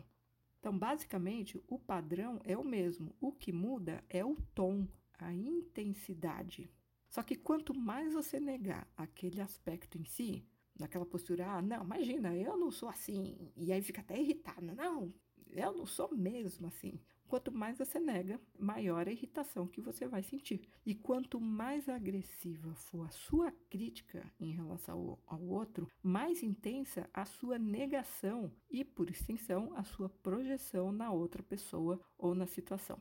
Então, 0.60 0.78
basicamente, 0.78 1.60
o 1.66 1.76
padrão 1.76 2.40
é 2.44 2.56
o 2.56 2.64
mesmo. 2.64 3.14
O 3.20 3.32
que 3.32 3.52
muda 3.52 4.04
é 4.08 4.24
o 4.24 4.36
tom, 4.54 4.86
a 5.18 5.32
intensidade. 5.32 6.70
Só 7.08 7.22
que 7.22 7.34
quanto 7.34 7.74
mais 7.74 8.14
você 8.14 8.38
negar 8.38 8.88
aquele 8.96 9.40
aspecto 9.40 9.98
em 9.98 10.04
si, 10.04 10.46
naquela 10.78 11.04
postura, 11.04 11.46
ah, 11.46 11.60
não, 11.60 11.82
imagina, 11.82 12.34
eu 12.34 12.56
não 12.56 12.70
sou 12.70 12.88
assim, 12.88 13.52
e 13.56 13.72
aí 13.72 13.82
fica 13.82 14.00
até 14.00 14.18
irritada, 14.18 14.74
não, 14.74 15.12
eu 15.50 15.72
não 15.72 15.84
sou 15.84 16.14
mesmo 16.14 16.68
assim. 16.68 16.98
Quanto 17.32 17.50
mais 17.50 17.78
você 17.78 17.98
nega, 17.98 18.38
maior 18.58 19.08
a 19.08 19.10
irritação 19.10 19.66
que 19.66 19.80
você 19.80 20.06
vai 20.06 20.22
sentir. 20.22 20.68
E 20.84 20.94
quanto 20.94 21.40
mais 21.40 21.88
agressiva 21.88 22.74
for 22.74 23.06
a 23.06 23.10
sua 23.10 23.50
crítica 23.70 24.30
em 24.38 24.50
relação 24.50 25.18
ao, 25.26 25.38
ao 25.38 25.42
outro, 25.42 25.88
mais 26.02 26.42
intensa 26.42 27.08
a 27.10 27.24
sua 27.24 27.58
negação 27.58 28.52
e, 28.70 28.84
por 28.84 29.08
extensão, 29.08 29.72
a 29.74 29.82
sua 29.82 30.10
projeção 30.10 30.92
na 30.92 31.10
outra 31.10 31.42
pessoa 31.42 31.98
ou 32.18 32.34
na 32.34 32.46
situação 32.46 33.00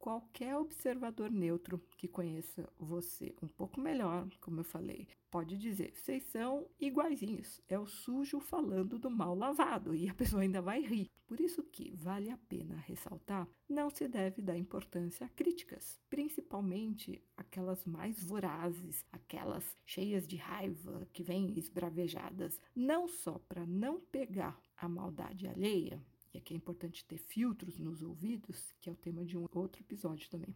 qualquer 0.00 0.56
observador 0.56 1.30
neutro 1.30 1.78
que 1.96 2.08
conheça 2.08 2.66
você 2.78 3.34
um 3.42 3.46
pouco 3.46 3.78
melhor, 3.78 4.26
como 4.40 4.60
eu 4.60 4.64
falei, 4.64 5.06
pode 5.30 5.56
dizer: 5.56 5.92
vocês 5.94 6.24
são 6.24 6.66
iguaizinhos. 6.80 7.60
É 7.68 7.78
o 7.78 7.86
sujo 7.86 8.40
falando 8.40 8.98
do 8.98 9.10
mal 9.10 9.34
lavado 9.34 9.94
e 9.94 10.08
a 10.08 10.14
pessoa 10.14 10.42
ainda 10.42 10.62
vai 10.62 10.80
rir. 10.80 11.10
Por 11.26 11.38
isso 11.38 11.62
que 11.62 11.92
vale 11.92 12.30
a 12.30 12.38
pena 12.48 12.76
ressaltar: 12.76 13.46
não 13.68 13.90
se 13.90 14.08
deve 14.08 14.42
dar 14.42 14.56
importância 14.56 15.26
a 15.26 15.28
críticas, 15.28 16.00
principalmente 16.08 17.22
aquelas 17.36 17.84
mais 17.84 18.24
vorazes, 18.24 19.04
aquelas 19.12 19.76
cheias 19.84 20.26
de 20.26 20.36
raiva 20.36 21.06
que 21.12 21.22
vêm 21.22 21.56
esbravejadas, 21.58 22.60
não 22.74 23.06
só 23.06 23.38
para 23.38 23.66
não 23.66 24.00
pegar 24.00 24.60
a 24.76 24.88
maldade 24.88 25.46
alheia, 25.46 26.02
e 26.32 26.38
aqui 26.38 26.54
é 26.54 26.56
importante 26.56 27.04
ter 27.04 27.18
filtros 27.18 27.78
nos 27.78 28.02
ouvidos, 28.02 28.72
que 28.80 28.88
é 28.88 28.92
o 28.92 28.96
tema 28.96 29.24
de 29.24 29.36
um 29.36 29.46
outro 29.52 29.82
episódio 29.82 30.28
também. 30.30 30.54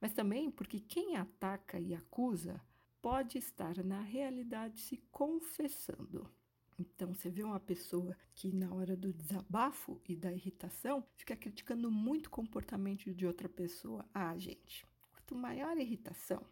Mas 0.00 0.14
também 0.14 0.50
porque 0.50 0.80
quem 0.80 1.16
ataca 1.16 1.78
e 1.78 1.94
acusa 1.94 2.60
pode 3.02 3.38
estar 3.38 3.82
na 3.84 4.00
realidade 4.00 4.80
se 4.80 4.96
confessando. 5.10 6.30
Então, 6.78 7.12
você 7.12 7.28
vê 7.28 7.42
uma 7.42 7.60
pessoa 7.60 8.16
que, 8.34 8.50
na 8.50 8.72
hora 8.72 8.96
do 8.96 9.12
desabafo 9.12 10.00
e 10.08 10.16
da 10.16 10.32
irritação, 10.32 11.04
fica 11.14 11.36
criticando 11.36 11.90
muito 11.90 12.28
o 12.28 12.30
comportamento 12.30 13.12
de 13.12 13.26
outra 13.26 13.50
pessoa. 13.50 14.08
Ah, 14.14 14.36
gente, 14.38 14.86
quanto 15.12 15.34
maior 15.34 15.76
a 15.76 15.82
irritação, 15.82 16.42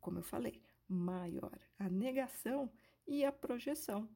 como 0.00 0.18
eu 0.18 0.22
falei, 0.22 0.62
maior 0.88 1.58
a 1.78 1.88
negação 1.90 2.72
e 3.06 3.22
a 3.22 3.30
projeção. 3.30 4.08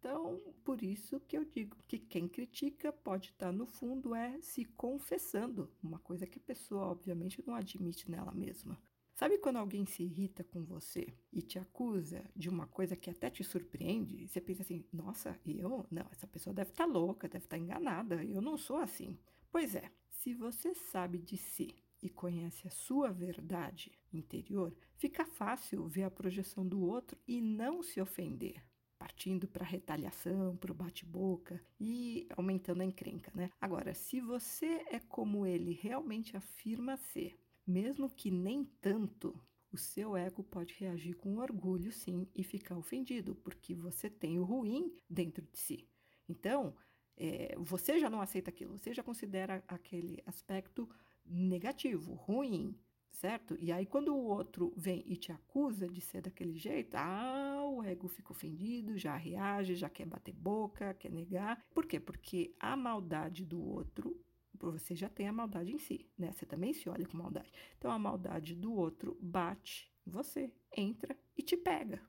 Então, 0.00 0.40
por 0.64 0.82
isso 0.82 1.20
que 1.20 1.36
eu 1.36 1.44
digo 1.44 1.76
que 1.86 1.98
quem 1.98 2.26
critica 2.26 2.90
pode 2.90 3.28
estar 3.28 3.52
no 3.52 3.66
fundo 3.66 4.14
é 4.14 4.40
se 4.40 4.64
confessando, 4.64 5.70
uma 5.82 5.98
coisa 5.98 6.26
que 6.26 6.38
a 6.38 6.42
pessoa 6.42 6.86
obviamente 6.86 7.44
não 7.46 7.54
admite 7.54 8.10
nela 8.10 8.32
mesma. 8.32 8.80
Sabe 9.14 9.36
quando 9.36 9.56
alguém 9.56 9.84
se 9.84 10.02
irrita 10.02 10.42
com 10.42 10.64
você 10.64 11.06
e 11.30 11.42
te 11.42 11.58
acusa 11.58 12.24
de 12.34 12.48
uma 12.48 12.66
coisa 12.66 12.96
que 12.96 13.10
até 13.10 13.28
te 13.28 13.44
surpreende? 13.44 14.26
Você 14.26 14.40
pensa 14.40 14.62
assim: 14.62 14.82
nossa, 14.90 15.38
eu? 15.44 15.86
Não, 15.90 16.06
essa 16.10 16.26
pessoa 16.26 16.54
deve 16.54 16.70
estar 16.70 16.86
louca, 16.86 17.28
deve 17.28 17.44
estar 17.44 17.58
enganada, 17.58 18.24
eu 18.24 18.40
não 18.40 18.56
sou 18.56 18.78
assim. 18.78 19.18
Pois 19.52 19.74
é, 19.74 19.92
se 20.08 20.32
você 20.32 20.74
sabe 20.74 21.18
de 21.18 21.36
si 21.36 21.74
e 22.02 22.08
conhece 22.08 22.66
a 22.66 22.70
sua 22.70 23.12
verdade 23.12 23.92
interior, 24.10 24.74
fica 24.96 25.26
fácil 25.26 25.86
ver 25.86 26.04
a 26.04 26.10
projeção 26.10 26.66
do 26.66 26.80
outro 26.80 27.18
e 27.28 27.42
não 27.42 27.82
se 27.82 28.00
ofender, 28.00 28.64
partindo 29.10 29.48
para 29.48 29.64
retaliação, 29.64 30.56
para 30.56 30.70
o 30.70 30.74
bate-boca 30.74 31.60
e 31.80 32.28
aumentando 32.36 32.80
a 32.80 32.84
encrenca, 32.84 33.32
né? 33.34 33.50
Agora, 33.60 33.92
se 33.92 34.20
você 34.20 34.84
é 34.88 35.00
como 35.00 35.44
ele 35.44 35.72
realmente 35.72 36.36
afirma 36.36 36.96
ser, 36.96 37.36
mesmo 37.66 38.08
que 38.08 38.30
nem 38.30 38.64
tanto, 38.80 39.38
o 39.72 39.76
seu 39.76 40.16
ego 40.16 40.44
pode 40.44 40.74
reagir 40.74 41.14
com 41.14 41.38
orgulho, 41.38 41.90
sim, 41.90 42.28
e 42.34 42.44
ficar 42.44 42.76
ofendido, 42.76 43.34
porque 43.34 43.74
você 43.74 44.08
tem 44.08 44.38
o 44.38 44.44
ruim 44.44 44.94
dentro 45.08 45.44
de 45.44 45.58
si. 45.58 45.88
Então, 46.28 46.76
é, 47.16 47.56
você 47.58 47.98
já 47.98 48.08
não 48.08 48.20
aceita 48.20 48.50
aquilo, 48.50 48.78
você 48.78 48.94
já 48.94 49.02
considera 49.02 49.62
aquele 49.66 50.22
aspecto 50.24 50.88
negativo, 51.26 52.14
ruim, 52.14 52.78
certo? 53.12 53.56
E 53.60 53.72
aí, 53.72 53.86
quando 53.86 54.14
o 54.14 54.24
outro 54.24 54.72
vem 54.76 55.02
e 55.06 55.16
te 55.16 55.32
acusa 55.32 55.88
de 55.88 56.00
ser 56.00 56.22
daquele 56.22 56.56
jeito, 56.56 56.94
ah, 56.94 57.60
o 57.70 57.82
ego 57.82 58.08
fica 58.08 58.32
ofendido, 58.32 58.96
já 58.96 59.16
reage, 59.16 59.74
já 59.74 59.88
quer 59.88 60.06
bater 60.06 60.34
boca, 60.34 60.94
quer 60.94 61.10
negar. 61.10 61.64
Por 61.74 61.86
quê? 61.86 62.00
Porque 62.00 62.54
a 62.58 62.76
maldade 62.76 63.44
do 63.44 63.62
outro, 63.62 64.18
você 64.54 64.94
já 64.94 65.08
tem 65.08 65.28
a 65.28 65.32
maldade 65.32 65.72
em 65.72 65.78
si, 65.78 66.08
né? 66.18 66.32
Você 66.32 66.46
também 66.46 66.72
se 66.72 66.88
olha 66.88 67.06
com 67.06 67.16
maldade. 67.16 67.52
Então, 67.78 67.90
a 67.90 67.98
maldade 67.98 68.54
do 68.54 68.72
outro 68.72 69.18
bate 69.20 69.90
em 70.06 70.10
você, 70.10 70.52
entra 70.76 71.16
e 71.36 71.42
te 71.42 71.56
pega. 71.56 72.00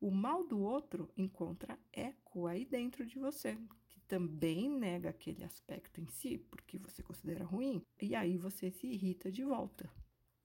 O 0.00 0.10
mal 0.10 0.46
do 0.46 0.58
outro 0.58 1.10
encontra 1.16 1.78
eco 1.92 2.46
aí 2.46 2.64
dentro 2.64 3.04
de 3.04 3.18
você, 3.18 3.58
também 4.10 4.68
nega 4.68 5.10
aquele 5.10 5.44
aspecto 5.44 6.00
em 6.00 6.08
si, 6.08 6.36
porque 6.36 6.78
você 6.78 7.00
considera 7.00 7.44
ruim, 7.44 7.80
e 8.02 8.16
aí 8.16 8.36
você 8.36 8.68
se 8.68 8.88
irrita 8.88 9.30
de 9.30 9.44
volta. 9.44 9.88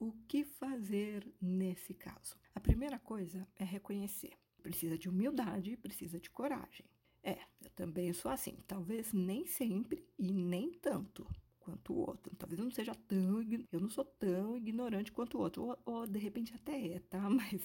O 0.06 0.12
que 0.28 0.44
fazer 0.44 1.28
nesse 1.42 1.92
caso? 1.92 2.36
A 2.54 2.60
primeira 2.60 3.00
coisa 3.00 3.48
é 3.56 3.64
reconhecer. 3.64 4.34
Precisa 4.62 5.00
de 5.00 5.10
humildade, 5.10 5.76
precisa 5.78 6.20
de 6.20 6.30
coragem. 6.30 6.86
É, 7.24 7.40
eu 7.60 7.72
também 7.72 8.14
sou 8.14 8.30
assim. 8.30 8.56
Talvez 8.68 9.12
nem 9.14 9.48
sempre 9.48 10.08
e 10.20 10.32
nem 10.32 10.72
tanto 10.74 11.28
quanto 11.58 11.92
o 11.92 11.98
outro. 11.98 12.36
Talvez 12.36 12.60
eu 12.60 12.66
não 12.66 12.72
seja 12.72 12.94
tão, 12.94 13.42
eu 13.72 13.80
não 13.80 13.90
sou 13.90 14.06
tão 14.06 14.56
ignorante 14.56 15.12
quanto 15.12 15.40
o 15.40 15.42
outro, 15.42 15.64
ou, 15.64 15.78
ou, 15.84 16.06
de 16.06 16.20
repente 16.20 16.54
até 16.54 16.80
é, 16.90 17.00
tá? 17.00 17.20
Mas, 17.28 17.60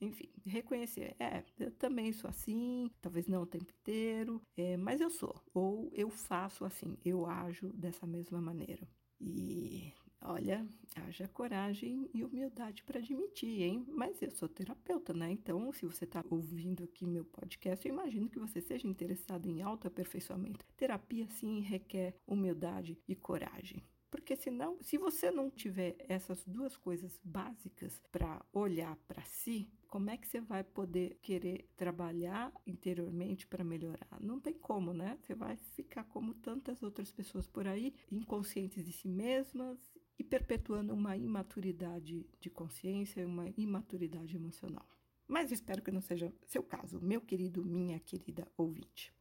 enfim, 0.00 0.30
reconhecer, 0.46 1.14
é, 1.20 1.44
eu 1.58 1.70
também 1.72 2.14
sou 2.14 2.30
assim, 2.30 2.90
talvez 3.02 3.26
não 3.26 3.42
o 3.42 3.46
tempo 3.46 3.70
inteiro, 3.82 4.40
é, 4.56 4.78
mas 4.78 5.02
eu 5.02 5.10
sou, 5.10 5.38
ou 5.52 5.90
eu 5.92 6.08
faço 6.08 6.64
assim, 6.64 6.96
eu 7.04 7.26
ajo 7.26 7.68
dessa 7.74 8.06
mesma 8.06 8.40
maneira. 8.40 8.88
E 9.20 9.92
Olha, 10.26 10.66
haja 10.96 11.28
coragem 11.28 12.08
e 12.14 12.24
humildade 12.24 12.82
para 12.82 12.98
admitir, 12.98 13.60
hein? 13.60 13.84
Mas 13.86 14.22
eu 14.22 14.30
sou 14.30 14.48
terapeuta, 14.48 15.12
né? 15.12 15.30
Então, 15.30 15.70
se 15.70 15.84
você 15.84 16.04
está 16.04 16.24
ouvindo 16.30 16.82
aqui 16.82 17.06
meu 17.06 17.26
podcast, 17.26 17.86
eu 17.86 17.92
imagino 17.92 18.30
que 18.30 18.38
você 18.38 18.58
seja 18.58 18.88
interessado 18.88 19.46
em 19.50 19.60
autoaperfeiçoamento. 19.60 20.64
Terapia, 20.78 21.28
sim, 21.28 21.60
requer 21.60 22.14
humildade 22.26 22.98
e 23.06 23.14
coragem. 23.14 23.84
Porque 24.10 24.34
senão, 24.34 24.78
se 24.80 24.96
você 24.96 25.30
não 25.30 25.50
tiver 25.50 25.94
essas 26.08 26.42
duas 26.46 26.74
coisas 26.74 27.20
básicas 27.22 28.00
para 28.10 28.42
olhar 28.50 28.96
para 29.06 29.22
si, 29.26 29.68
como 29.88 30.08
é 30.08 30.16
que 30.16 30.26
você 30.26 30.40
vai 30.40 30.64
poder 30.64 31.18
querer 31.20 31.68
trabalhar 31.76 32.52
interiormente 32.66 33.46
para 33.46 33.62
melhorar? 33.62 34.18
Não 34.20 34.40
tem 34.40 34.54
como, 34.54 34.94
né? 34.94 35.18
Você 35.20 35.34
vai 35.34 35.56
ficar 35.56 36.04
como 36.04 36.32
tantas 36.32 36.82
outras 36.82 37.12
pessoas 37.12 37.46
por 37.46 37.66
aí, 37.68 37.94
inconscientes 38.10 38.84
de 38.84 38.92
si 38.92 39.06
mesmas 39.06 39.78
e 40.18 40.24
perpetuando 40.24 40.92
uma 40.94 41.16
imaturidade 41.16 42.26
de 42.40 42.50
consciência 42.50 43.26
uma 43.26 43.48
imaturidade 43.56 44.36
emocional. 44.36 44.88
Mas 45.26 45.50
espero 45.50 45.82
que 45.82 45.90
não 45.90 46.00
seja 46.00 46.32
seu 46.46 46.62
caso, 46.62 47.00
meu 47.00 47.20
querido, 47.20 47.64
minha 47.64 47.98
querida 47.98 48.46
ouvinte. 48.56 49.12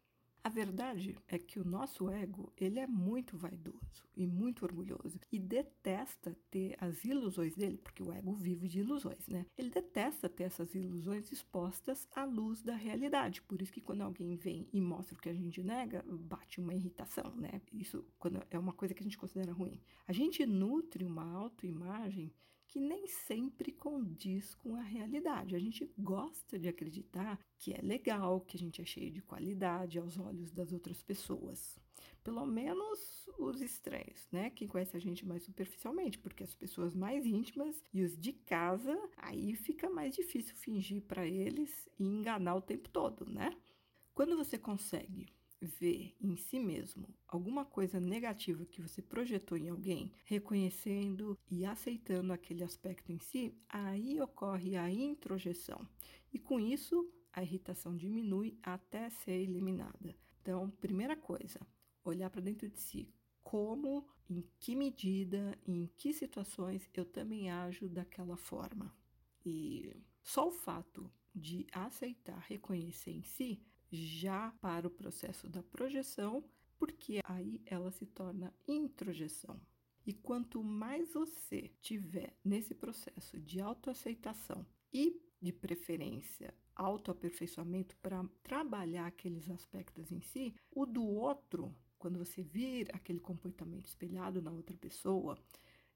A 0.45 0.49
verdade 0.49 1.17
é 1.29 1.39
que 1.39 1.57
o 1.57 1.63
nosso 1.63 2.09
ego, 2.09 2.51
ele 2.57 2.77
é 2.77 2.85
muito 2.85 3.37
vaidoso 3.37 4.03
e 4.13 4.27
muito 4.27 4.65
orgulhoso 4.65 5.17
e 5.31 5.39
detesta 5.39 6.35
ter 6.51 6.75
as 6.81 7.05
ilusões 7.05 7.55
dele, 7.55 7.77
porque 7.77 8.03
o 8.03 8.11
ego 8.11 8.33
vive 8.33 8.67
de 8.67 8.81
ilusões, 8.81 9.25
né? 9.29 9.45
Ele 9.57 9.69
detesta 9.69 10.27
ter 10.27 10.43
essas 10.43 10.75
ilusões 10.75 11.31
expostas 11.31 12.09
à 12.13 12.25
luz 12.25 12.61
da 12.61 12.75
realidade. 12.75 13.41
Por 13.41 13.61
isso 13.61 13.71
que 13.71 13.79
quando 13.79 14.01
alguém 14.01 14.35
vem 14.35 14.67
e 14.73 14.81
mostra 14.81 15.17
o 15.17 15.21
que 15.21 15.29
a 15.29 15.33
gente 15.33 15.63
nega, 15.63 16.03
bate 16.05 16.59
uma 16.59 16.73
irritação, 16.73 17.33
né? 17.37 17.61
Isso 17.71 18.05
quando 18.19 18.43
é 18.51 18.59
uma 18.59 18.73
coisa 18.73 18.93
que 18.93 18.99
a 18.99 19.05
gente 19.05 19.17
considera 19.17 19.53
ruim. 19.53 19.79
A 20.05 20.11
gente 20.11 20.45
nutre 20.45 21.05
uma 21.05 21.23
autoimagem 21.23 22.33
que 22.73 22.79
nem 22.79 23.05
sempre 23.05 23.71
condiz 23.71 24.55
com 24.55 24.75
a 24.75 24.81
realidade. 24.81 25.55
A 25.55 25.59
gente 25.59 25.87
gosta 25.95 26.57
de 26.57 26.67
acreditar 26.67 27.39
que 27.59 27.71
é 27.71 27.79
legal, 27.79 28.41
que 28.41 28.57
a 28.57 28.59
gente 28.59 28.81
é 28.81 28.85
cheio 28.85 29.11
de 29.11 29.21
qualidade 29.21 29.99
aos 29.99 30.17
olhos 30.17 30.51
das 30.51 30.73
outras 30.73 30.99
pessoas. 31.03 31.77
Pelo 32.23 32.43
menos 32.47 33.29
os 33.37 33.61
estranhos, 33.61 34.27
né? 34.31 34.49
Quem 34.49 34.67
conhece 34.67 34.97
a 34.97 34.99
gente 34.99 35.23
mais 35.23 35.43
superficialmente, 35.43 36.17
porque 36.17 36.43
as 36.43 36.55
pessoas 36.55 36.95
mais 36.95 37.27
íntimas 37.27 37.79
e 37.93 38.01
os 38.01 38.17
de 38.17 38.33
casa, 38.33 38.99
aí 39.17 39.55
fica 39.55 39.87
mais 39.87 40.15
difícil 40.15 40.55
fingir 40.55 41.03
para 41.03 41.27
eles 41.27 41.87
e 41.99 42.03
enganar 42.03 42.55
o 42.55 42.61
tempo 42.61 42.89
todo, 42.89 43.29
né? 43.29 43.55
Quando 44.15 44.35
você 44.35 44.57
consegue 44.57 45.27
ver 45.65 46.15
em 46.21 46.35
si 46.35 46.59
mesmo 46.59 47.07
alguma 47.27 47.65
coisa 47.65 47.99
negativa 47.99 48.65
que 48.65 48.81
você 48.81 49.01
projetou 49.01 49.57
em 49.57 49.69
alguém, 49.69 50.11
reconhecendo 50.25 51.37
e 51.49 51.65
aceitando 51.65 52.33
aquele 52.33 52.63
aspecto 52.63 53.11
em 53.11 53.19
si, 53.19 53.53
aí 53.69 54.19
ocorre 54.21 54.75
a 54.75 54.89
introjeção. 54.89 55.87
E 56.31 56.39
com 56.39 56.59
isso, 56.59 57.11
a 57.31 57.41
irritação 57.41 57.95
diminui 57.95 58.57
até 58.61 59.09
ser 59.09 59.33
eliminada. 59.33 60.15
Então, 60.41 60.69
primeira 60.69 61.15
coisa, 61.15 61.59
olhar 62.03 62.29
para 62.29 62.41
dentro 62.41 62.69
de 62.69 62.79
si. 62.79 63.13
Como, 63.41 64.07
em 64.29 64.43
que 64.59 64.75
medida, 64.75 65.57
em 65.67 65.87
que 65.97 66.13
situações 66.13 66.89
eu 66.93 67.05
também 67.05 67.49
ajo 67.49 67.89
daquela 67.89 68.37
forma. 68.37 68.95
E 69.45 69.95
só 70.21 70.47
o 70.47 70.51
fato 70.51 71.11
de 71.35 71.65
aceitar, 71.71 72.39
reconhecer 72.47 73.11
em 73.11 73.23
si 73.23 73.61
já 73.93 74.51
para 74.59 74.87
o 74.87 74.91
processo 74.91 75.47
da 75.47 75.61
projeção, 75.61 76.43
porque 76.79 77.21
aí 77.23 77.61
ela 77.65 77.91
se 77.91 78.07
torna 78.07 78.51
introjeção. 78.67 79.61
E 80.05 80.13
quanto 80.13 80.63
mais 80.63 81.13
você 81.13 81.71
tiver 81.79 82.35
nesse 82.43 82.73
processo 82.73 83.39
de 83.39 83.61
autoaceitação 83.61 84.65
e, 84.91 85.21
de 85.39 85.53
preferência, 85.53 86.53
autoaperfeiçoamento 86.75 87.95
para 87.97 88.25
trabalhar 88.41 89.05
aqueles 89.05 89.49
aspectos 89.49 90.11
em 90.11 90.21
si, 90.21 90.55
o 90.71 90.85
do 90.85 91.05
outro, 91.05 91.73
quando 91.99 92.17
você 92.17 92.41
vir 92.41 92.93
aquele 92.93 93.19
comportamento 93.19 93.85
espelhado 93.85 94.41
na 94.41 94.51
outra 94.51 94.75
pessoa, 94.75 95.37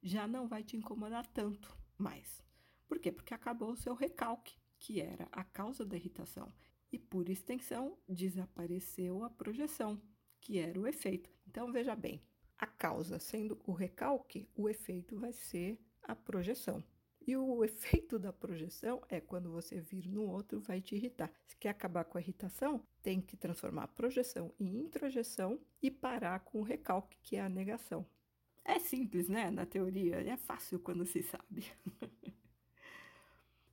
já 0.02 0.28
não 0.28 0.48
vai 0.48 0.64
te 0.64 0.78
incomodar 0.78 1.26
tanto 1.26 1.76
mais. 1.98 2.46
Por 2.88 3.00
quê? 3.00 3.12
Porque 3.12 3.34
acabou 3.34 3.72
o 3.72 3.76
seu 3.78 3.96
recalque, 3.96 4.56
que 4.80 5.02
era 5.02 5.28
a 5.32 5.44
causa 5.44 5.84
da 5.84 5.98
irritação 5.98 6.54
e, 6.92 6.98
por 6.98 7.30
extensão, 7.30 7.98
desapareceu 8.08 9.24
a 9.24 9.30
projeção, 9.30 10.02
que 10.40 10.60
era 10.60 10.80
o 10.80 10.88
efeito. 10.88 11.30
Então, 11.48 11.72
veja 11.72 11.96
bem, 11.96 12.22
a 12.58 12.66
causa 12.66 13.20
sendo 13.20 13.60
o 13.66 13.72
recalque, 13.72 14.50
o 14.56 14.68
efeito 14.68 15.18
vai 15.18 15.34
ser 15.34 15.80
a 16.04 16.16
projeção. 16.16 16.84
E 17.26 17.36
o 17.36 17.64
efeito 17.66 18.18
da 18.18 18.32
projeção 18.32 19.02
é 19.10 19.20
quando 19.20 19.52
você 19.52 19.80
vir 19.80 20.08
no 20.08 20.24
outro, 20.24 20.60
vai 20.62 20.82
te 20.82 20.96
irritar. 20.96 21.32
Se 21.46 21.58
quer 21.58 21.70
acabar 21.70 22.06
com 22.06 22.18
a 22.18 22.22
irritação, 22.22 22.82
tem 23.04 23.22
que 23.22 23.36
transformar 23.36 23.84
a 23.84 23.88
projeção 23.88 24.54
em 24.60 24.80
introjeção 24.80 25.60
e 25.82 25.92
parar 25.92 26.40
com 26.40 26.60
o 26.60 26.64
recalque, 26.64 27.18
que 27.22 27.36
é 27.36 27.42
a 27.42 27.50
negação. 27.50 28.06
É 28.64 28.80
simples, 28.80 29.30
né? 29.30 29.50
Na 29.50 29.66
teoria, 29.66 30.18
é 30.18 30.38
fácil 30.38 30.80
quando 30.80 31.06
se 31.06 31.24
sabe. 31.24 31.66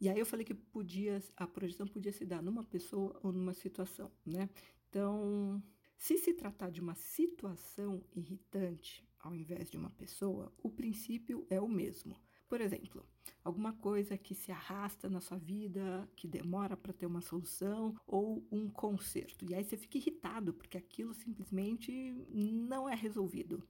E 0.04 0.08
aí 0.11 0.18
eu 0.18 0.26
falei 0.26 0.44
que 0.44 0.52
podia, 0.52 1.18
a 1.34 1.46
projeção 1.46 1.87
podia 1.87 2.12
se 2.12 2.26
dar 2.26 2.42
numa 2.42 2.62
pessoa 2.62 3.18
ou 3.23 3.32
numa 3.32 3.54
situação, 3.54 4.12
né? 4.23 4.50
Então, 4.90 5.62
se 5.96 6.18
se 6.18 6.34
tratar 6.34 6.68
de 6.68 6.78
uma 6.78 6.94
situação 6.94 8.04
irritante 8.14 9.02
ao 9.18 9.34
invés 9.34 9.70
de 9.70 9.78
uma 9.78 9.88
pessoa, 9.88 10.52
o 10.62 10.68
princípio 10.68 11.46
é 11.49 11.58
o 11.58 11.66
mesmo. 11.66 12.20
Por 12.46 12.61
exemplo, 12.61 13.02
alguma 13.42 13.73
coisa 13.73 14.18
que 14.18 14.34
se 14.34 14.52
arrasta 14.52 15.08
na 15.08 15.23
sua 15.23 15.38
vida, 15.38 16.06
que 16.14 16.28
demora 16.28 16.76
para 16.76 16.92
ter 16.92 17.06
uma 17.06 17.23
solução 17.23 17.96
ou 18.06 18.46
um 18.52 18.68
conserto. 18.68 19.50
E 19.50 19.54
aí 19.54 19.64
você 19.64 19.78
fica 19.78 19.96
irritado 19.96 20.52
porque 20.52 20.76
aquilo 20.76 21.14
simplesmente 21.14 22.12
não 22.30 22.87
é 22.87 22.94
resolvido. 22.94 23.66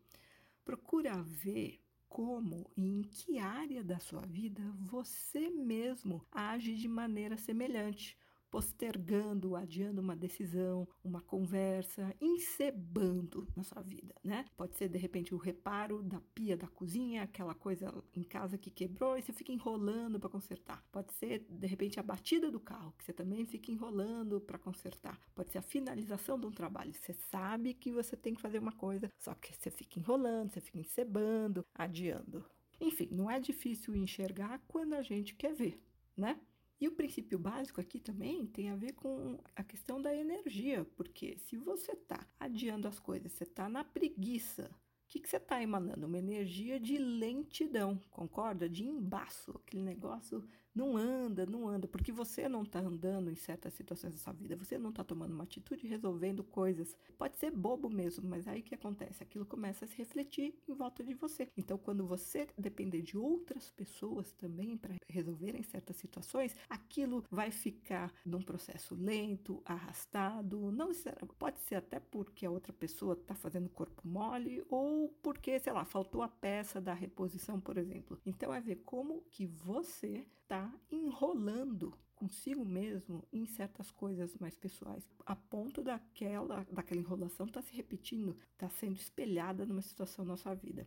Procura 0.64 1.22
ver 1.22 1.83
como 2.14 2.70
e 2.76 2.86
em 2.86 3.02
que 3.02 3.40
área 3.40 3.82
da 3.82 3.98
sua 3.98 4.20
vida 4.20 4.62
você 4.78 5.50
mesmo 5.50 6.24
age 6.30 6.76
de 6.76 6.86
maneira 6.86 7.36
semelhante 7.36 8.16
postergando, 8.54 9.56
adiando 9.56 10.00
uma 10.00 10.14
decisão, 10.14 10.86
uma 11.02 11.20
conversa, 11.20 12.14
encebando 12.20 13.48
na 13.56 13.64
sua 13.64 13.82
vida, 13.82 14.14
né? 14.22 14.44
Pode 14.56 14.76
ser 14.76 14.88
de 14.88 14.96
repente 14.96 15.34
o 15.34 15.36
reparo 15.36 16.00
da 16.04 16.20
pia 16.32 16.56
da 16.56 16.68
cozinha, 16.68 17.24
aquela 17.24 17.52
coisa 17.52 17.92
em 18.14 18.22
casa 18.22 18.56
que 18.56 18.70
quebrou 18.70 19.18
e 19.18 19.22
você 19.22 19.32
fica 19.32 19.50
enrolando 19.50 20.20
para 20.20 20.30
consertar. 20.30 20.86
Pode 20.92 21.12
ser 21.14 21.44
de 21.50 21.66
repente 21.66 21.98
a 21.98 22.02
batida 22.04 22.48
do 22.48 22.60
carro, 22.60 22.94
que 22.96 23.02
você 23.02 23.12
também 23.12 23.44
fica 23.44 23.72
enrolando 23.72 24.40
para 24.40 24.56
consertar. 24.56 25.18
Pode 25.34 25.50
ser 25.50 25.58
a 25.58 25.62
finalização 25.62 26.38
de 26.38 26.46
um 26.46 26.52
trabalho. 26.52 26.94
Você 26.94 27.12
sabe 27.12 27.74
que 27.74 27.90
você 27.90 28.16
tem 28.16 28.34
que 28.34 28.40
fazer 28.40 28.60
uma 28.60 28.70
coisa, 28.70 29.10
só 29.18 29.34
que 29.34 29.52
você 29.52 29.68
fica 29.68 29.98
enrolando, 29.98 30.52
você 30.52 30.60
fica 30.60 30.78
encebando, 30.78 31.66
adiando. 31.74 32.44
Enfim, 32.80 33.08
não 33.10 33.28
é 33.28 33.40
difícil 33.40 33.96
enxergar 33.96 34.62
quando 34.68 34.94
a 34.94 35.02
gente 35.02 35.34
quer 35.34 35.52
ver, 35.52 35.82
né? 36.16 36.38
E 36.84 36.88
o 36.88 36.92
princípio 36.92 37.38
básico 37.38 37.80
aqui 37.80 37.98
também 37.98 38.44
tem 38.44 38.68
a 38.68 38.76
ver 38.76 38.92
com 38.92 39.38
a 39.56 39.64
questão 39.64 40.02
da 40.02 40.14
energia, 40.14 40.84
porque 40.96 41.38
se 41.38 41.56
você 41.56 41.92
está 41.92 42.28
adiando 42.38 42.86
as 42.86 43.00
coisas, 43.00 43.32
você 43.32 43.44
está 43.44 43.70
na 43.70 43.82
preguiça, 43.82 44.70
o 44.70 45.08
que, 45.08 45.18
que 45.18 45.26
você 45.26 45.38
está 45.38 45.62
emanando? 45.62 46.06
Uma 46.06 46.18
energia 46.18 46.78
de 46.78 46.98
lentidão, 46.98 47.98
concorda? 48.10 48.68
De 48.68 48.84
embaço, 48.84 49.52
aquele 49.52 49.82
negócio 49.82 50.46
não 50.74 50.96
anda, 50.96 51.46
não 51.46 51.68
anda, 51.68 51.86
porque 51.86 52.10
você 52.10 52.48
não 52.48 52.62
está 52.62 52.80
andando 52.80 53.30
em 53.30 53.36
certas 53.36 53.74
situações 53.74 54.12
da 54.14 54.18
sua 54.18 54.32
vida, 54.32 54.56
você 54.56 54.76
não 54.78 54.90
está 54.90 55.04
tomando 55.04 55.32
uma 55.32 55.44
atitude 55.44 55.86
resolvendo 55.86 56.42
coisas. 56.42 56.96
Pode 57.16 57.38
ser 57.38 57.50
bobo 57.50 57.88
mesmo, 57.88 58.28
mas 58.28 58.48
aí 58.48 58.60
o 58.60 58.62
que 58.62 58.74
acontece? 58.74 59.22
Aquilo 59.22 59.46
começa 59.46 59.84
a 59.84 59.88
se 59.88 59.96
refletir 59.96 60.54
em 60.68 60.74
volta 60.74 61.04
de 61.04 61.14
você. 61.14 61.48
Então, 61.56 61.78
quando 61.78 62.06
você 62.06 62.48
depender 62.58 63.02
de 63.02 63.16
outras 63.16 63.70
pessoas 63.70 64.32
também 64.32 64.76
para 64.76 64.94
resolverem 65.08 65.62
certas 65.62 65.96
situações, 65.96 66.56
aquilo 66.68 67.24
vai 67.30 67.50
ficar 67.50 68.12
num 68.24 68.42
processo 68.42 68.94
lento, 68.94 69.62
arrastado, 69.64 70.72
não 70.72 70.90
pode 71.38 71.60
ser 71.60 71.76
até 71.76 72.00
porque 72.00 72.46
a 72.46 72.50
outra 72.50 72.72
pessoa 72.72 73.14
está 73.14 73.34
fazendo 73.34 73.68
corpo 73.68 74.06
mole 74.06 74.64
ou 74.68 75.08
porque, 75.22 75.58
sei 75.60 75.72
lá, 75.72 75.84
faltou 75.84 76.22
a 76.22 76.28
peça 76.28 76.80
da 76.80 76.94
reposição, 76.94 77.60
por 77.60 77.78
exemplo. 77.78 78.18
Então, 78.26 78.52
é 78.52 78.60
ver 78.60 78.82
como 78.84 79.22
que 79.30 79.46
você 79.46 80.26
está 80.44 80.72
enrolando 80.90 81.98
consigo 82.14 82.64
mesmo 82.64 83.26
em 83.32 83.44
certas 83.44 83.90
coisas 83.90 84.34
mais 84.36 84.56
pessoais, 84.56 85.06
a 85.26 85.34
ponto 85.34 85.82
daquela, 85.82 86.64
daquela 86.70 87.00
enrolação 87.00 87.46
estar 87.46 87.60
tá 87.60 87.66
se 87.66 87.74
repetindo, 87.74 88.36
está 88.52 88.68
sendo 88.68 88.96
espelhada 88.96 89.66
numa 89.66 89.82
situação 89.82 90.24
na 90.24 90.36
sua 90.36 90.54
vida. 90.54 90.86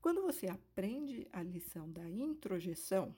Quando 0.00 0.22
você 0.22 0.46
aprende 0.46 1.26
a 1.32 1.42
lição 1.42 1.90
da 1.90 2.08
introjeção, 2.08 3.14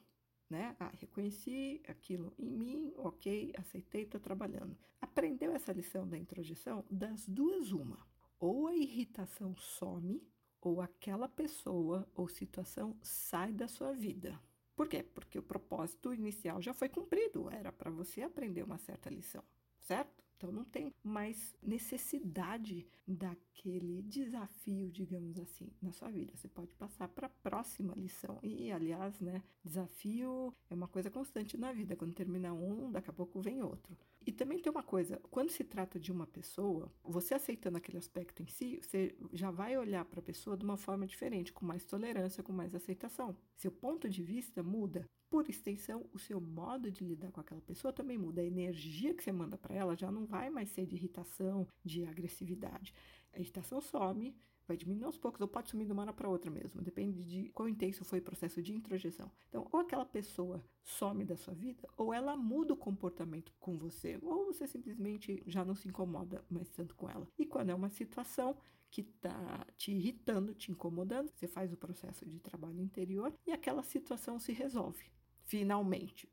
né? 0.48 0.74
Ah, 0.80 0.90
reconheci 0.98 1.80
aquilo 1.86 2.32
em 2.38 2.50
mim, 2.50 2.92
ok, 2.96 3.52
aceitei, 3.56 4.02
estou 4.02 4.20
trabalhando. 4.20 4.76
Aprendeu 5.00 5.52
essa 5.54 5.72
lição 5.72 6.08
da 6.08 6.18
introjeção? 6.18 6.84
Das 6.90 7.28
duas, 7.28 7.70
uma. 7.70 8.04
Ou 8.38 8.66
a 8.66 8.74
irritação 8.74 9.54
some, 9.54 10.26
ou 10.60 10.80
aquela 10.80 11.28
pessoa 11.28 12.08
ou 12.14 12.26
situação 12.28 12.98
sai 13.02 13.52
da 13.52 13.68
sua 13.68 13.92
vida. 13.92 14.40
Por 14.80 14.88
quê? 14.88 15.02
Porque 15.02 15.38
o 15.38 15.42
propósito 15.42 16.14
inicial 16.14 16.62
já 16.62 16.72
foi 16.72 16.88
cumprido, 16.88 17.50
era 17.50 17.70
para 17.70 17.90
você 17.90 18.22
aprender 18.22 18.62
uma 18.62 18.78
certa 18.78 19.10
lição, 19.10 19.44
certo? 19.78 20.24
Então 20.38 20.50
não 20.50 20.64
tem 20.64 20.94
mais 21.04 21.54
necessidade 21.62 22.86
daquele 23.06 24.00
desafio, 24.00 24.90
digamos 24.90 25.38
assim, 25.38 25.70
na 25.82 25.92
sua 25.92 26.10
vida. 26.10 26.32
Você 26.34 26.48
pode 26.48 26.74
passar 26.76 27.08
para 27.08 27.26
a 27.26 27.30
próxima 27.42 27.92
lição. 27.94 28.38
E 28.42 28.72
aliás, 28.72 29.20
né, 29.20 29.42
desafio 29.62 30.54
é 30.70 30.74
uma 30.74 30.88
coisa 30.88 31.10
constante 31.10 31.58
na 31.58 31.72
vida. 31.72 31.94
Quando 31.94 32.14
termina 32.14 32.54
um, 32.54 32.90
daqui 32.90 33.10
a 33.10 33.12
pouco 33.12 33.38
vem 33.38 33.62
outro. 33.62 33.94
E 34.30 34.32
também 34.32 34.60
tem 34.60 34.70
uma 34.70 34.84
coisa, 34.84 35.20
quando 35.28 35.50
se 35.50 35.64
trata 35.64 35.98
de 35.98 36.12
uma 36.12 36.24
pessoa, 36.24 36.88
você 37.02 37.34
aceitando 37.34 37.78
aquele 37.78 37.98
aspecto 37.98 38.44
em 38.44 38.46
si, 38.46 38.78
você 38.80 39.12
já 39.32 39.50
vai 39.50 39.76
olhar 39.76 40.04
para 40.04 40.20
a 40.20 40.22
pessoa 40.22 40.56
de 40.56 40.64
uma 40.64 40.76
forma 40.76 41.04
diferente, 41.04 41.52
com 41.52 41.66
mais 41.66 41.84
tolerância, 41.84 42.40
com 42.40 42.52
mais 42.52 42.72
aceitação. 42.72 43.36
Seu 43.56 43.72
ponto 43.72 44.08
de 44.08 44.22
vista 44.22 44.62
muda. 44.62 45.04
Por 45.28 45.50
extensão, 45.50 46.08
o 46.12 46.18
seu 46.20 46.40
modo 46.40 46.92
de 46.92 47.04
lidar 47.04 47.32
com 47.32 47.40
aquela 47.40 47.60
pessoa 47.60 47.92
também 47.92 48.16
muda. 48.16 48.40
A 48.40 48.44
energia 48.44 49.12
que 49.14 49.24
você 49.24 49.32
manda 49.32 49.58
para 49.58 49.74
ela 49.74 49.96
já 49.96 50.12
não 50.12 50.24
vai 50.24 50.48
mais 50.48 50.70
ser 50.70 50.86
de 50.86 50.94
irritação, 50.94 51.66
de 51.84 52.04
agressividade. 52.04 52.94
A 53.32 53.40
irritação 53.40 53.80
some, 53.80 54.32
vai 54.70 54.76
diminuindo 54.76 55.06
aos 55.06 55.18
poucos, 55.18 55.40
ou 55.40 55.48
pode 55.48 55.68
sumir 55.68 55.84
de 55.84 55.92
uma 55.92 56.02
hora 56.02 56.12
para 56.12 56.28
outra 56.28 56.48
mesmo, 56.48 56.80
depende 56.80 57.24
de 57.24 57.48
quão 57.50 57.68
intenso 57.68 58.04
foi 58.04 58.20
o 58.20 58.22
processo 58.22 58.62
de 58.62 58.72
introjeção. 58.72 59.30
Então, 59.48 59.66
ou 59.72 59.80
aquela 59.80 60.04
pessoa 60.04 60.64
some 60.84 61.24
da 61.24 61.36
sua 61.36 61.54
vida, 61.54 61.88
ou 61.96 62.14
ela 62.14 62.36
muda 62.36 62.72
o 62.72 62.76
comportamento 62.76 63.52
com 63.58 63.76
você, 63.76 64.18
ou 64.22 64.46
você 64.46 64.68
simplesmente 64.68 65.42
já 65.44 65.64
não 65.64 65.74
se 65.74 65.88
incomoda 65.88 66.44
mais 66.48 66.68
tanto 66.68 66.94
com 66.94 67.10
ela. 67.10 67.26
E 67.36 67.44
quando 67.44 67.70
é 67.70 67.74
uma 67.74 67.90
situação 67.90 68.56
que 68.90 69.00
está 69.00 69.66
te 69.76 69.90
irritando, 69.90 70.54
te 70.54 70.70
incomodando, 70.70 71.30
você 71.34 71.48
faz 71.48 71.72
o 71.72 71.76
processo 71.76 72.24
de 72.24 72.38
trabalho 72.38 72.80
interior 72.80 73.34
e 73.46 73.52
aquela 73.52 73.82
situação 73.82 74.38
se 74.38 74.52
resolve, 74.52 75.04
finalmente. 75.44 76.28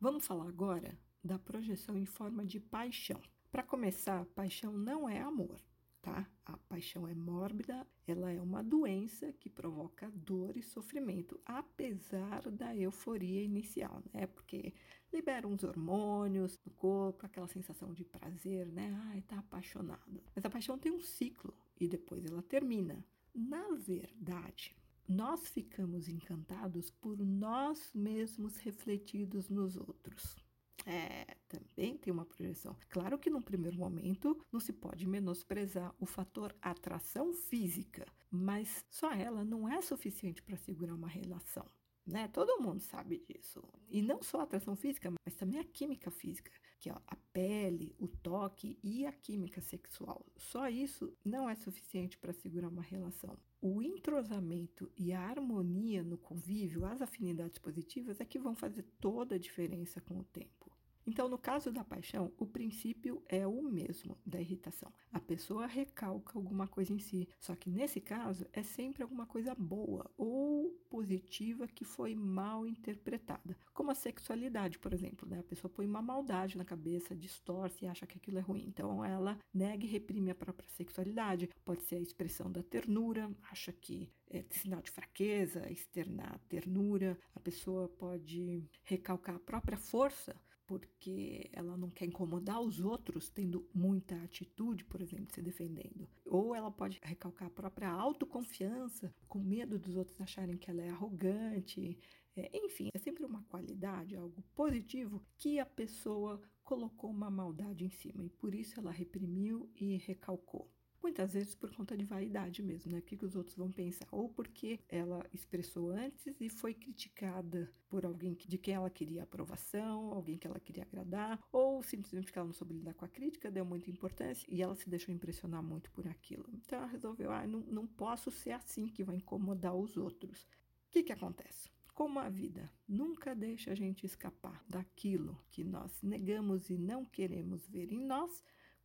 Vamos 0.00 0.26
falar 0.26 0.48
agora 0.48 0.98
da 1.22 1.38
projeção 1.38 1.96
em 1.98 2.06
forma 2.06 2.44
de 2.44 2.58
paixão. 2.58 3.20
Para 3.50 3.62
começar, 3.62 4.24
paixão 4.34 4.72
não 4.72 5.06
é 5.08 5.20
amor. 5.20 5.60
Tá? 6.02 6.28
A 6.44 6.56
paixão 6.56 7.06
é 7.06 7.14
mórbida, 7.14 7.86
ela 8.06 8.30
é 8.30 8.40
uma 8.40 8.62
doença 8.62 9.32
que 9.32 9.48
provoca 9.48 10.10
dor 10.10 10.56
e 10.56 10.62
sofrimento, 10.62 11.40
apesar 11.46 12.50
da 12.50 12.76
euforia 12.76 13.42
inicial, 13.42 14.02
né? 14.12 14.26
Porque 14.26 14.74
libera 15.12 15.46
uns 15.46 15.62
hormônios 15.62 16.58
no 16.66 16.72
corpo, 16.72 17.24
aquela 17.24 17.46
sensação 17.46 17.92
de 17.92 18.04
prazer, 18.04 18.66
né? 18.72 18.92
Ai, 19.06 19.22
tá 19.22 19.38
apaixonado. 19.38 20.22
Mas 20.34 20.44
a 20.44 20.50
paixão 20.50 20.76
tem 20.76 20.92
um 20.92 21.00
ciclo 21.00 21.54
e 21.80 21.86
depois 21.86 22.24
ela 22.24 22.42
termina. 22.42 23.04
Na 23.32 23.68
verdade, 23.76 24.76
nós 25.08 25.46
ficamos 25.48 26.08
encantados 26.08 26.90
por 26.90 27.18
nós 27.18 27.90
mesmos 27.94 28.56
refletidos 28.56 29.48
nos 29.48 29.76
outros. 29.76 30.41
É, 30.84 31.36
também 31.48 31.96
tem 31.96 32.12
uma 32.12 32.24
projeção. 32.24 32.76
Claro 32.88 33.18
que 33.18 33.30
num 33.30 33.42
primeiro 33.42 33.76
momento 33.76 34.36
não 34.50 34.60
se 34.60 34.72
pode 34.72 35.06
menosprezar 35.06 35.94
o 35.98 36.06
fator 36.06 36.54
atração 36.60 37.32
física, 37.32 38.06
mas 38.30 38.84
só 38.88 39.12
ela 39.12 39.44
não 39.44 39.68
é 39.68 39.80
suficiente 39.80 40.42
para 40.42 40.56
segurar 40.56 40.94
uma 40.94 41.08
relação. 41.08 41.66
Né? 42.04 42.26
Todo 42.28 42.60
mundo 42.60 42.80
sabe 42.80 43.18
disso. 43.28 43.62
E 43.88 44.02
não 44.02 44.22
só 44.22 44.40
a 44.40 44.42
atração 44.42 44.74
física, 44.74 45.12
mas 45.24 45.36
também 45.36 45.60
a 45.60 45.64
química 45.64 46.10
física, 46.10 46.50
que 46.80 46.90
é 46.90 46.92
a 46.92 47.16
pele, 47.32 47.94
o 47.96 48.08
toque 48.08 48.76
e 48.82 49.06
a 49.06 49.12
química 49.12 49.60
sexual. 49.60 50.26
Só 50.36 50.68
isso 50.68 51.16
não 51.24 51.48
é 51.48 51.54
suficiente 51.54 52.18
para 52.18 52.32
segurar 52.32 52.68
uma 52.68 52.82
relação. 52.82 53.38
O 53.60 53.80
entrosamento 53.80 54.90
e 54.98 55.12
a 55.12 55.20
harmonia 55.20 56.02
no 56.02 56.18
convívio, 56.18 56.84
as 56.84 57.00
afinidades 57.00 57.58
positivas, 57.58 58.20
é 58.20 58.24
que 58.24 58.38
vão 58.38 58.56
fazer 58.56 58.82
toda 59.00 59.36
a 59.36 59.38
diferença 59.38 60.00
com 60.00 60.18
o 60.18 60.24
tempo. 60.24 60.71
Então, 61.06 61.28
no 61.28 61.36
caso 61.36 61.72
da 61.72 61.82
paixão, 61.82 62.32
o 62.38 62.46
princípio 62.46 63.22
é 63.28 63.46
o 63.46 63.62
mesmo 63.62 64.16
da 64.24 64.40
irritação. 64.40 64.92
A 65.12 65.18
pessoa 65.18 65.66
recalca 65.66 66.38
alguma 66.38 66.68
coisa 66.68 66.92
em 66.92 66.98
si, 66.98 67.28
só 67.40 67.56
que 67.56 67.68
nesse 67.68 68.00
caso 68.00 68.46
é 68.52 68.62
sempre 68.62 69.02
alguma 69.02 69.26
coisa 69.26 69.54
boa 69.54 70.08
ou 70.16 70.70
positiva 70.88 71.66
que 71.66 71.84
foi 71.84 72.14
mal 72.14 72.66
interpretada, 72.66 73.56
como 73.74 73.90
a 73.90 73.94
sexualidade, 73.94 74.78
por 74.78 74.92
exemplo. 74.92 75.28
Né? 75.28 75.40
A 75.40 75.44
pessoa 75.44 75.70
põe 75.70 75.86
uma 75.86 76.00
maldade 76.00 76.56
na 76.56 76.64
cabeça, 76.64 77.16
distorce 77.16 77.84
e 77.84 77.88
acha 77.88 78.06
que 78.06 78.18
aquilo 78.18 78.38
é 78.38 78.42
ruim. 78.42 78.64
Então, 78.68 79.04
ela 79.04 79.38
nega 79.52 79.84
e 79.84 79.88
reprime 79.88 80.30
a 80.30 80.34
própria 80.34 80.68
sexualidade. 80.68 81.50
Pode 81.64 81.82
ser 81.82 81.96
a 81.96 82.00
expressão 82.00 82.50
da 82.50 82.62
ternura, 82.62 83.30
acha 83.50 83.72
que 83.72 84.08
é 84.30 84.44
sinal 84.50 84.80
de 84.80 84.90
fraqueza, 84.90 85.70
externar 85.70 86.38
ternura. 86.48 87.18
A 87.34 87.40
pessoa 87.40 87.88
pode 87.88 88.68
recalcar 88.84 89.36
a 89.36 89.40
própria 89.40 89.76
força 89.76 90.36
porque 90.78 91.50
ela 91.52 91.76
não 91.76 91.90
quer 91.90 92.06
incomodar 92.06 92.60
os 92.60 92.80
outros, 92.80 93.28
tendo 93.30 93.68
muita 93.74 94.14
atitude, 94.22 94.84
por 94.84 95.00
exemplo, 95.00 95.32
se 95.32 95.42
defendendo. 95.42 96.08
Ou 96.26 96.54
ela 96.54 96.70
pode 96.70 97.00
recalcar 97.02 97.48
a 97.48 97.50
própria 97.50 97.90
autoconfiança, 97.90 99.14
com 99.28 99.38
medo 99.38 99.78
dos 99.78 99.96
outros 99.96 100.20
acharem 100.20 100.56
que 100.56 100.70
ela 100.70 100.82
é 100.82 100.90
arrogante. 100.90 101.98
É, 102.36 102.50
enfim, 102.64 102.88
é 102.94 102.98
sempre 102.98 103.24
uma 103.24 103.42
qualidade, 103.44 104.16
algo 104.16 104.42
positivo, 104.54 105.22
que 105.36 105.58
a 105.58 105.66
pessoa 105.66 106.40
colocou 106.62 107.10
uma 107.10 107.30
maldade 107.30 107.84
em 107.84 107.90
cima 107.90 108.24
e 108.24 108.30
por 108.30 108.54
isso 108.54 108.78
ela 108.80 108.90
reprimiu 108.90 109.70
e 109.76 109.98
recalcou. 109.98 110.70
Muitas 111.02 111.32
vezes 111.32 111.54
por 111.54 111.74
conta 111.74 111.96
de 111.96 112.04
vaidade 112.04 112.62
mesmo, 112.62 112.92
né? 112.92 112.98
O 112.98 113.02
que, 113.02 113.16
que 113.16 113.24
os 113.24 113.34
outros 113.34 113.56
vão 113.56 113.72
pensar? 113.72 114.06
Ou 114.12 114.28
porque 114.28 114.78
ela 114.88 115.26
expressou 115.32 115.90
antes 115.90 116.40
e 116.40 116.48
foi 116.48 116.74
criticada 116.74 117.68
por 117.88 118.06
alguém 118.06 118.34
de 118.34 118.56
quem 118.56 118.74
ela 118.74 118.88
queria 118.88 119.24
aprovação, 119.24 120.12
alguém 120.12 120.38
que 120.38 120.46
ela 120.46 120.60
queria 120.60 120.84
agradar, 120.84 121.40
ou 121.50 121.82
simplesmente 121.82 122.26
porque 122.26 122.38
ela 122.38 122.46
não 122.46 122.54
soube 122.54 122.74
lidar 122.74 122.94
com 122.94 123.04
a 123.04 123.08
crítica, 123.08 123.50
deu 123.50 123.64
muita 123.64 123.90
importância 123.90 124.46
e 124.48 124.62
ela 124.62 124.76
se 124.76 124.88
deixou 124.88 125.12
impressionar 125.12 125.62
muito 125.62 125.90
por 125.90 126.06
aquilo. 126.06 126.46
Então 126.52 126.78
ela 126.78 126.86
resolveu, 126.86 127.32
ah, 127.32 127.46
não, 127.46 127.60
não 127.60 127.86
posso 127.86 128.30
ser 128.30 128.52
assim 128.52 128.86
que 128.86 129.02
vai 129.02 129.16
incomodar 129.16 129.74
os 129.74 129.96
outros. 129.96 130.44
O 130.86 130.90
que, 130.92 131.02
que 131.02 131.12
acontece? 131.12 131.68
Como 131.94 132.18
a 132.18 132.28
vida 132.28 132.70
nunca 132.88 133.34
deixa 133.34 133.72
a 133.72 133.74
gente 133.74 134.06
escapar 134.06 134.64
daquilo 134.68 135.38
que 135.50 135.62
nós 135.62 136.00
negamos 136.02 136.70
e 136.70 136.78
não 136.78 137.04
queremos 137.04 137.68
ver 137.68 137.92
em 137.92 138.06
nós, 138.06 138.42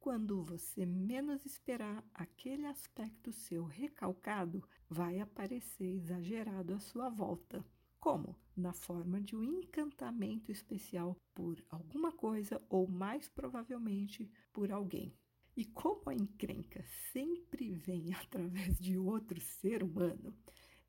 quando 0.07 0.41
você 0.41 0.85
menos 0.85 1.45
esperar, 1.45 2.01
aquele 2.13 2.65
aspecto 2.65 3.33
seu 3.33 3.65
recalcado 3.65 4.63
vai 4.89 5.19
aparecer 5.19 5.95
exagerado 5.95 6.73
à 6.73 6.79
sua 6.79 7.09
volta. 7.09 7.61
Como? 7.99 8.33
Na 8.55 8.71
forma 8.71 9.19
de 9.19 9.35
um 9.35 9.43
encantamento 9.43 10.49
especial 10.49 11.17
por 11.35 11.61
alguma 11.69 12.09
coisa 12.09 12.61
ou, 12.69 12.87
mais 12.87 13.27
provavelmente, 13.27 14.31
por 14.53 14.71
alguém. 14.71 15.13
E 15.57 15.65
como 15.65 16.03
a 16.05 16.15
encrenca 16.15 16.85
sempre 17.11 17.73
vem 17.73 18.13
através 18.15 18.79
de 18.79 18.97
outro 18.97 19.41
ser 19.41 19.83
humano, 19.83 20.33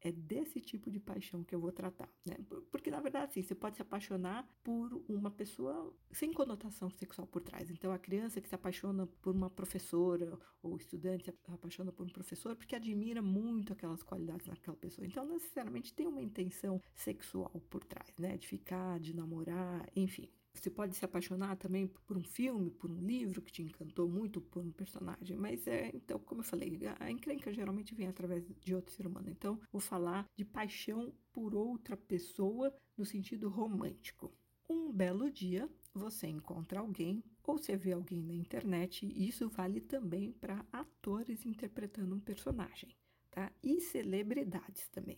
é 0.01 0.13
desse 0.13 0.61
tipo 0.61 0.91
de 0.91 1.01
paixão 1.01 1.43
que 1.43 1.55
eu 1.55 1.61
vou 1.61 1.73
tratar, 1.73 2.09
né? 2.25 2.37
Porque 2.71 2.91
na 2.91 3.01
verdade, 3.01 3.31
assim, 3.31 3.43
você 3.43 3.55
pode 3.55 3.77
se 3.77 3.83
apaixonar 3.83 4.49
por 4.63 5.03
uma 5.09 5.31
pessoa 5.31 5.93
sem 6.13 6.33
conotação 6.33 6.91
sexual 6.91 7.27
por 7.27 7.43
trás. 7.43 7.71
Então, 7.71 7.93
a 7.93 7.99
criança 7.99 8.41
que 8.41 8.49
se 8.49 8.55
apaixona 8.55 9.07
por 9.21 9.35
uma 9.35 9.51
professora 9.51 10.39
ou 10.63 10.77
estudante 10.77 11.25
se 11.25 11.35
apaixona 11.53 11.93
por 11.93 12.07
um 12.07 12.11
professor 12.11 12.55
porque 12.57 12.77
admira 12.77 13.21
muito 13.23 13.73
aquelas 13.73 14.03
qualidades 14.03 14.47
naquela 14.47 14.77
pessoa. 14.77 15.07
Então, 15.07 15.27
necessariamente 15.27 15.93
tem 15.93 16.07
uma 16.07 16.23
intenção 16.23 16.81
sexual 16.95 17.61
por 17.69 17.85
trás, 17.85 18.13
né? 18.19 18.37
De 18.37 18.47
ficar, 18.47 19.01
de 19.01 19.15
namorar, 19.15 19.89
enfim. 19.97 20.29
Você 20.61 20.71
pode 20.71 20.97
se 20.97 21.05
apaixonar 21.05 21.57
também 21.57 21.87
por 21.87 22.16
um 22.16 22.25
filme, 22.25 22.71
por 22.71 22.90
um 22.90 23.01
livro 23.01 23.40
que 23.40 23.53
te 23.53 23.62
encantou 23.62 24.09
muito, 24.09 24.40
por 24.40 24.62
um 24.64 24.71
personagem. 24.71 25.37
Mas 25.37 25.66
é, 25.66 25.90
então, 25.94 26.18
como 26.18 26.40
eu 26.40 26.44
falei, 26.44 26.79
a 26.99 27.11
encrenca 27.11 27.53
geralmente 27.53 27.94
vem 27.94 28.09
através 28.09 28.44
de 28.47 28.75
outro 28.75 28.92
ser 28.92 29.07
humano. 29.07 29.31
Então, 29.31 29.61
vou 29.71 29.81
falar 29.81 30.27
de 30.37 30.44
paixão 30.44 31.12
por 31.33 31.55
outra 31.55 31.97
pessoa 31.97 32.75
no 32.97 33.05
sentido 33.05 33.49
romântico. 33.49 34.33
Um 34.68 34.92
belo 34.92 35.31
dia, 35.31 35.68
você 35.94 36.27
encontra 36.27 36.81
alguém 36.81 37.23
ou 37.49 37.57
você 37.57 37.77
vê 37.77 37.92
alguém 37.92 38.23
na 38.23 38.35
internet, 38.35 39.07
e 39.07 39.27
isso 39.27 39.49
vale 39.49 39.81
também 39.81 40.33
para 40.33 40.66
atores 40.71 41.47
interpretando 41.47 42.14
um 42.14 42.21
personagem, 42.21 42.90
tá? 43.31 43.51
E 43.62 43.81
celebridades 43.81 44.87
também. 44.88 45.16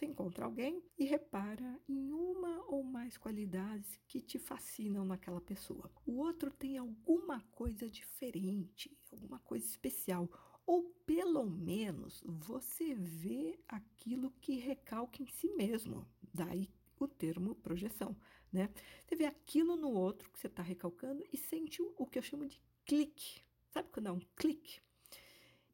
Você 0.00 0.06
encontra 0.06 0.46
alguém 0.46 0.82
e 0.96 1.04
repara 1.04 1.78
em 1.86 2.10
uma 2.10 2.64
ou 2.68 2.82
mais 2.82 3.18
qualidades 3.18 4.00
que 4.08 4.22
te 4.22 4.38
fascinam 4.38 5.04
naquela 5.04 5.42
pessoa. 5.42 5.92
O 6.06 6.20
outro 6.20 6.50
tem 6.50 6.78
alguma 6.78 7.42
coisa 7.50 7.86
diferente, 7.86 8.96
alguma 9.12 9.38
coisa 9.40 9.66
especial, 9.66 10.26
ou 10.64 10.84
pelo 11.04 11.44
menos 11.44 12.24
você 12.24 12.94
vê 12.94 13.60
aquilo 13.68 14.30
que 14.40 14.56
recalca 14.56 15.22
em 15.22 15.26
si 15.26 15.50
mesmo. 15.50 16.08
Daí 16.32 16.70
o 16.98 17.06
termo 17.06 17.54
projeção, 17.56 18.16
né? 18.50 18.70
Você 19.04 19.14
vê 19.14 19.26
aquilo 19.26 19.76
no 19.76 19.90
outro 19.90 20.30
que 20.30 20.40
você 20.40 20.46
está 20.46 20.62
recalcando 20.62 21.22
e 21.30 21.36
sente 21.36 21.82
o 21.82 22.06
que 22.06 22.18
eu 22.18 22.22
chamo 22.22 22.46
de 22.46 22.58
clique. 22.86 23.42
Sabe 23.68 23.90
quando 23.92 24.06
é 24.06 24.12
um 24.12 24.20
clique? 24.34 24.80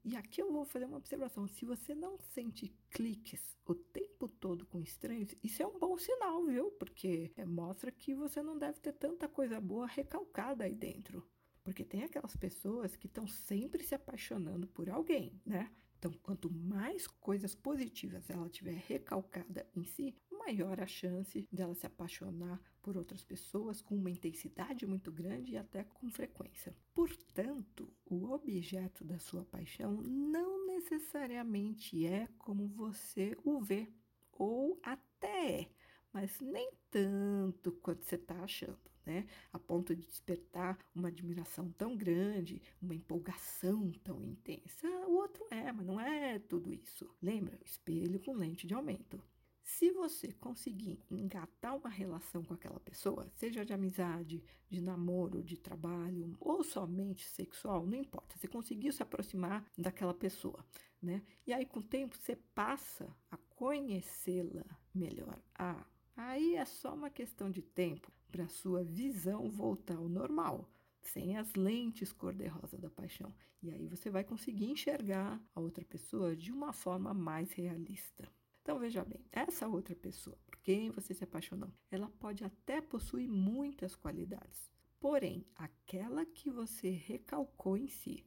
E 0.07 0.15
aqui 0.15 0.41
eu 0.41 0.53
vou 0.53 0.65
fazer 0.65 0.85
uma 0.85 0.99
observação. 0.99 1.49
Se 1.49 1.65
você 1.65 1.93
não 1.93 2.17
sente 2.17 2.73
cliques 2.91 3.59
o 3.67 3.75
tempo 3.75 4.29
todo 4.29 4.65
com 4.65 4.81
estranhos, 4.81 5.35
isso 5.43 5.61
é 5.61 5.67
um 5.67 5.81
bom 5.81 5.99
sinal, 5.99 6.45
viu? 6.47 6.71
Porque 6.71 7.33
é, 7.35 7.45
mostra 7.45 7.91
que 7.91 8.15
você 8.15 8.41
não 8.41 8.57
deve 8.57 8.79
ter 8.79 8.93
tanta 8.93 9.27
coisa 9.27 9.61
boa 9.61 9.85
recalcada 9.85 10.63
aí 10.63 10.77
dentro. 10.77 11.29
Porque 11.65 11.85
tem 11.85 12.05
aquelas 12.05 12.37
pessoas 12.37 12.95
que 12.95 13.09
estão 13.09 13.27
sempre 13.27 13.83
se 13.83 13.97
apaixonando 13.97 14.69
por 14.69 14.89
alguém, 14.89 15.43
né? 15.45 15.73
Então, 15.99 16.13
quanto 16.23 16.49
mais 16.53 17.09
coisas 17.09 17.57
positivas 17.57 18.31
ela 18.31 18.49
tiver 18.49 18.81
recalcada 18.87 19.69
em 19.75 19.83
si, 19.83 20.15
maior 20.47 20.81
a 20.81 20.87
chance 20.87 21.49
dela 21.51 21.75
se 21.75 21.87
apaixonar 21.87 22.61
por 22.81 22.97
outras 22.97 23.25
pessoas 23.25 23.83
com 23.83 23.97
uma 23.97 24.11
intensidade 24.11 24.87
muito 24.87 25.11
grande 25.11 25.53
e 25.53 25.57
até 25.57 25.83
com 25.83 26.09
frequência. 26.09 26.73
Portanto, 26.95 27.93
o 28.05 28.31
objeto 28.31 29.05
da 29.05 29.19
sua 29.19 29.45
paixão 29.45 30.01
não 30.03 30.65
necessariamente 30.67 32.07
é 32.07 32.29
como 32.39 32.69
você 32.69 33.37
o 33.43 33.61
vê, 33.61 33.89
ou 34.31 34.79
até 34.85 35.07
é, 35.27 35.69
mas 36.13 36.41
nem 36.41 36.71
tanto 36.91 37.73
quanto 37.73 38.05
você 38.05 38.15
está 38.15 38.41
achando. 38.43 38.79
Né? 39.05 39.27
A 39.53 39.59
ponto 39.59 39.95
de 39.95 40.07
despertar 40.07 40.79
uma 40.95 41.09
admiração 41.09 41.71
tão 41.73 41.97
grande, 41.97 42.63
uma 42.81 42.95
empolgação 42.95 43.91
tão 44.05 44.23
intensa. 44.23 44.89
O 45.07 45.17
outro 45.17 45.45
é, 45.51 45.73
mas 45.73 45.87
não 45.87 46.01
é 46.01 46.39
tudo 46.39 46.73
isso. 46.73 47.09
Lembra? 47.21 47.59
Espelho 47.65 48.21
com 48.21 48.35
lente 48.35 48.67
de 48.67 48.75
aumento. 48.75 49.21
Se 49.67 49.91
você 49.91 50.33
conseguir 50.33 50.99
engatar 51.11 51.77
uma 51.77 51.89
relação 51.91 52.43
com 52.43 52.55
aquela 52.55 52.79
pessoa, 52.81 53.29
seja 53.35 53.65
de 53.67 53.73
amizade, 53.75 54.43
de 54.71 54.81
namoro, 54.81 55.43
de 55.43 55.57
trabalho 55.59 56.37
ou 56.41 56.63
somente 56.65 57.27
sexual, 57.29 57.85
não 57.85 57.99
importa. 57.99 58.39
Você 58.39 58.47
conseguiu 58.49 58.93
se 58.93 59.03
aproximar 59.03 59.65
daquela 59.77 60.15
pessoa, 60.15 60.65
né? 61.03 61.23
E 61.47 61.53
aí 61.53 61.67
com 61.67 61.81
o 61.81 61.83
tempo 61.83 62.17
você 62.17 62.37
passa 62.55 63.15
a 63.31 63.37
conhecê-la 63.37 64.65
melhor. 64.95 65.39
Ah, 65.55 65.85
aí 66.17 66.55
é 66.55 66.65
só 66.65 66.95
uma 66.95 67.11
questão 67.11 67.51
de 67.51 67.61
tempo 67.61 68.11
para 68.31 68.45
a 68.45 68.49
sua 68.49 68.85
visão 68.85 69.51
voltar 69.51 69.97
ao 69.97 70.09
normal. 70.09 70.71
sem 71.01 71.37
as 71.37 71.55
lentes 71.55 72.13
cor-de-rosa 72.13 72.77
da 72.79 72.91
paixão. 72.91 73.33
E 73.63 73.71
aí 73.71 73.87
você 73.87 74.11
vai 74.11 74.25
conseguir 74.25 74.67
enxergar 74.71 75.41
a 75.55 75.61
outra 75.61 75.85
pessoa 75.85 76.35
de 76.37 76.51
uma 76.53 76.73
forma 76.73 77.15
mais 77.15 77.53
realista. 77.53 78.29
Então 78.67 78.81
veja 78.81 79.05
bem, 79.05 79.25
essa 79.31 79.69
outra 79.69 79.95
pessoa 79.95 80.37
por 80.45 80.57
quem 80.57 80.91
você 80.91 81.15
se 81.15 81.23
apaixonou, 81.23 81.73
ela 81.89 82.11
pode 82.19 82.43
até 82.43 82.81
possuir 82.81 83.31
muitas 83.31 83.95
qualidades. 83.95 84.73
Porém, 84.99 85.47
aquela 85.55 86.27
que 86.27 86.51
você 86.51 86.91
recalcou 86.91 87.77
em 87.77 87.87
si, 87.87 88.27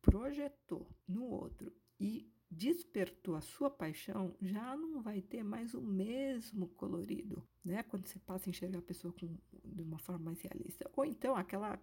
projetou 0.00 0.88
no 1.08 1.24
outro 1.24 1.72
e 1.98 2.32
despertou 2.48 3.34
a 3.34 3.40
sua 3.40 3.68
paixão, 3.68 4.36
já 4.40 4.76
não 4.76 5.02
vai 5.02 5.20
ter 5.20 5.42
mais 5.42 5.74
o 5.74 5.80
mesmo 5.82 6.68
colorido, 6.68 7.44
né? 7.64 7.82
Quando 7.82 8.06
você 8.06 8.20
passa 8.20 8.48
a 8.48 8.50
enxergar 8.50 8.78
a 8.78 8.82
pessoa 8.82 9.12
com, 9.12 9.36
de 9.64 9.82
uma 9.82 9.98
forma 9.98 10.26
mais 10.26 10.40
realista. 10.42 10.88
Ou 10.94 11.04
então 11.04 11.34
aquela, 11.34 11.76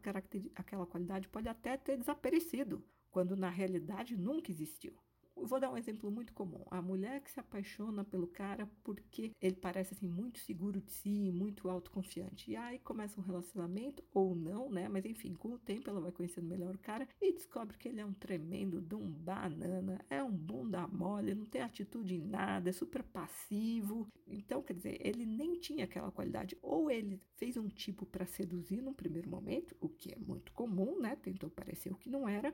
aquela 0.56 0.86
qualidade 0.86 1.28
pode 1.28 1.50
até 1.50 1.76
ter 1.76 1.98
desaparecido, 1.98 2.82
quando 3.12 3.36
na 3.36 3.50
realidade 3.50 4.16
nunca 4.16 4.50
existiu 4.50 4.98
vou 5.45 5.60
dar 5.60 5.71
um 5.71 5.78
exemplo 5.78 6.10
muito 6.12 6.34
comum. 6.34 6.63
A 6.69 6.82
mulher 6.82 7.21
que 7.21 7.32
se 7.32 7.39
apaixona 7.39 8.04
pelo 8.04 8.28
cara 8.28 8.69
porque 8.84 9.32
ele 9.41 9.56
parece 9.56 9.93
assim 9.93 10.08
muito 10.08 10.39
seguro 10.39 10.82
de 10.82 10.91
si, 10.91 11.32
muito 11.32 11.69
autoconfiante. 11.69 12.52
E 12.52 12.56
aí 12.56 12.80
começa 12.80 13.19
um 13.19 13.23
relacionamento 13.23 14.04
ou 14.13 14.36
não, 14.36 14.69
né? 14.69 14.88
Mas 14.88 15.06
enfim, 15.06 15.34
com 15.34 15.49
o 15.54 15.60
tempo 15.60 15.89
ela 15.89 16.02
vai 16.02 16.12
conhecendo 16.12 16.47
melhor 16.47 16.75
o 16.75 16.80
cara 16.80 17.08
e 17.21 17.34
descobre 17.34 17.78
que 17.78 17.88
ele 17.88 18.02
é 18.02 18.06
um 18.06 18.13
tremendo 18.13 18.82
de 18.82 18.95
um 18.95 19.10
banana, 19.10 20.04
é 20.10 20.23
um 20.23 20.32
bunda 20.32 20.88
mole, 20.88 21.36
não 21.36 21.45
tem 21.45 21.62
atitude 21.62 22.15
em 22.15 22.25
nada, 22.25 22.69
é 22.69 22.73
super 22.73 23.04
passivo. 23.04 24.08
Então, 24.28 24.62
quer 24.62 24.73
dizer, 24.73 24.97
ele 24.99 25.25
nem 25.25 25.60
tinha 25.60 25.86
aquela 25.86 26.12
qualidade. 26.12 26.58
Ou 26.62 26.89
ele 26.89 27.21
fez 27.36 27.58
um 27.58 27.67
tipo 27.67 28.06
para 28.06 28.25
seduzir 28.25 28.82
num 28.82 28.93
primeiro 28.93 29.30
momento, 29.30 29.75
o 29.80 29.89
que 29.89 30.12
é 30.12 30.17
muito 30.17 30.52
comum, 30.54 30.99
né? 30.99 31.15
Tentou 31.15 31.49
parecer 31.49 31.91
o 31.91 31.97
que 31.97 32.10
não 32.10 32.28
era 32.28 32.54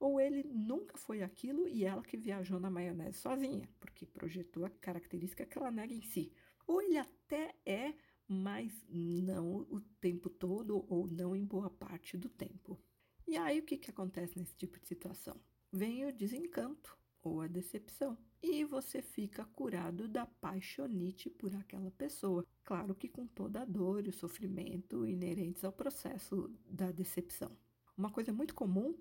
ou 0.00 0.18
ele 0.18 0.42
nunca 0.44 0.96
foi 0.96 1.22
aquilo 1.22 1.68
e 1.68 1.84
ela 1.84 2.02
que 2.02 2.16
viajou 2.16 2.58
na 2.58 2.70
maionese 2.70 3.18
sozinha, 3.18 3.68
porque 3.78 4.06
projetou 4.06 4.64
a 4.64 4.70
característica 4.70 5.44
que 5.44 5.58
ela 5.58 5.70
nega 5.70 5.92
em 5.92 6.00
si. 6.00 6.32
Ou 6.66 6.80
ele 6.80 6.96
até 6.96 7.54
é, 7.66 7.94
mas 8.26 8.72
não 8.88 9.66
o 9.68 9.80
tempo 10.00 10.30
todo 10.30 10.86
ou 10.88 11.06
não 11.06 11.36
em 11.36 11.44
boa 11.44 11.68
parte 11.68 12.16
do 12.16 12.30
tempo. 12.30 12.80
E 13.28 13.36
aí 13.36 13.60
o 13.60 13.62
que, 13.62 13.76
que 13.76 13.90
acontece 13.90 14.38
nesse 14.38 14.56
tipo 14.56 14.80
de 14.80 14.88
situação? 14.88 15.38
Vem 15.70 16.06
o 16.06 16.12
desencanto 16.12 16.96
ou 17.22 17.42
a 17.42 17.46
decepção. 17.46 18.16
E 18.42 18.64
você 18.64 19.02
fica 19.02 19.44
curado 19.44 20.08
da 20.08 20.24
paixonite 20.24 21.28
por 21.28 21.54
aquela 21.54 21.90
pessoa. 21.90 22.46
Claro 22.64 22.94
que 22.94 23.08
com 23.08 23.26
toda 23.26 23.60
a 23.60 23.64
dor 23.66 24.06
e 24.06 24.08
o 24.08 24.14
sofrimento 24.14 25.06
inerentes 25.06 25.62
ao 25.62 25.72
processo 25.72 26.50
da 26.64 26.90
decepção. 26.90 27.54
Uma 27.98 28.10
coisa 28.10 28.32
muito 28.32 28.54
comum 28.54 28.96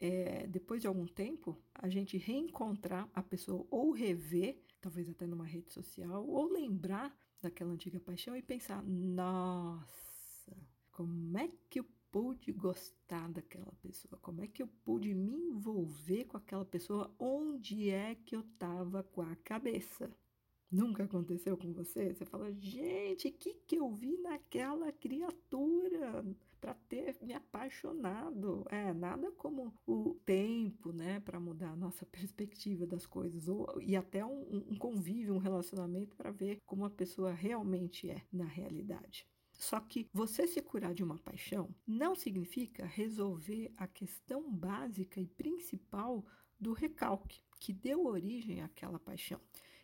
é, 0.00 0.46
depois 0.46 0.80
de 0.80 0.86
algum 0.86 1.06
tempo, 1.06 1.58
a 1.74 1.88
gente 1.88 2.16
reencontrar 2.18 3.08
a 3.14 3.22
pessoa 3.22 3.66
ou 3.70 3.92
rever, 3.92 4.62
talvez 4.80 5.08
até 5.08 5.26
numa 5.26 5.46
rede 5.46 5.72
social, 5.72 6.26
ou 6.26 6.50
lembrar 6.52 7.16
daquela 7.40 7.72
antiga 7.72 8.00
paixão 8.00 8.36
e 8.36 8.42
pensar: 8.42 8.82
nossa, 8.82 10.56
como 10.90 11.38
é 11.38 11.50
que 11.68 11.80
eu 11.80 11.86
pude 12.10 12.52
gostar 12.52 13.28
daquela 13.28 13.72
pessoa? 13.82 14.18
Como 14.22 14.40
é 14.40 14.46
que 14.46 14.62
eu 14.62 14.68
pude 14.84 15.12
me 15.14 15.32
envolver 15.32 16.24
com 16.26 16.36
aquela 16.36 16.64
pessoa? 16.64 17.12
Onde 17.18 17.90
é 17.90 18.14
que 18.14 18.36
eu 18.36 18.40
estava 18.40 19.02
com 19.02 19.22
a 19.22 19.34
cabeça? 19.36 20.10
Nunca 20.70 21.04
aconteceu 21.04 21.56
com 21.56 21.72
você? 21.72 22.14
Você 22.14 22.24
fala, 22.24 22.52
gente, 22.52 23.28
o 23.28 23.32
que, 23.32 23.54
que 23.66 23.76
eu 23.76 23.92
vi 23.92 24.16
naquela 24.18 24.92
criatura? 24.92 26.24
Para 26.64 26.72
ter 26.88 27.14
me 27.20 27.34
apaixonado. 27.34 28.64
É, 28.70 28.90
nada 28.94 29.30
como 29.32 29.74
o 29.86 30.14
tempo, 30.24 30.92
né, 30.92 31.20
para 31.20 31.38
mudar 31.38 31.72
a 31.72 31.76
nossa 31.76 32.06
perspectiva 32.10 32.86
das 32.86 33.04
coisas, 33.04 33.48
ou, 33.48 33.78
e 33.82 33.94
até 33.94 34.24
um, 34.24 34.64
um 34.70 34.78
convívio, 34.78 35.34
um 35.34 35.38
relacionamento 35.38 36.16
para 36.16 36.30
ver 36.30 36.56
como 36.64 36.86
a 36.86 36.90
pessoa 36.90 37.34
realmente 37.34 38.08
é 38.08 38.22
na 38.32 38.46
realidade. 38.46 39.26
Só 39.52 39.78
que 39.78 40.08
você 40.10 40.46
se 40.46 40.62
curar 40.62 40.94
de 40.94 41.04
uma 41.04 41.18
paixão 41.18 41.68
não 41.86 42.14
significa 42.14 42.86
resolver 42.86 43.70
a 43.76 43.86
questão 43.86 44.50
básica 44.50 45.20
e 45.20 45.26
principal 45.26 46.24
do 46.58 46.72
recalque 46.72 47.42
que 47.60 47.74
deu 47.74 48.06
origem 48.06 48.62
àquela 48.62 48.98
paixão. 48.98 49.40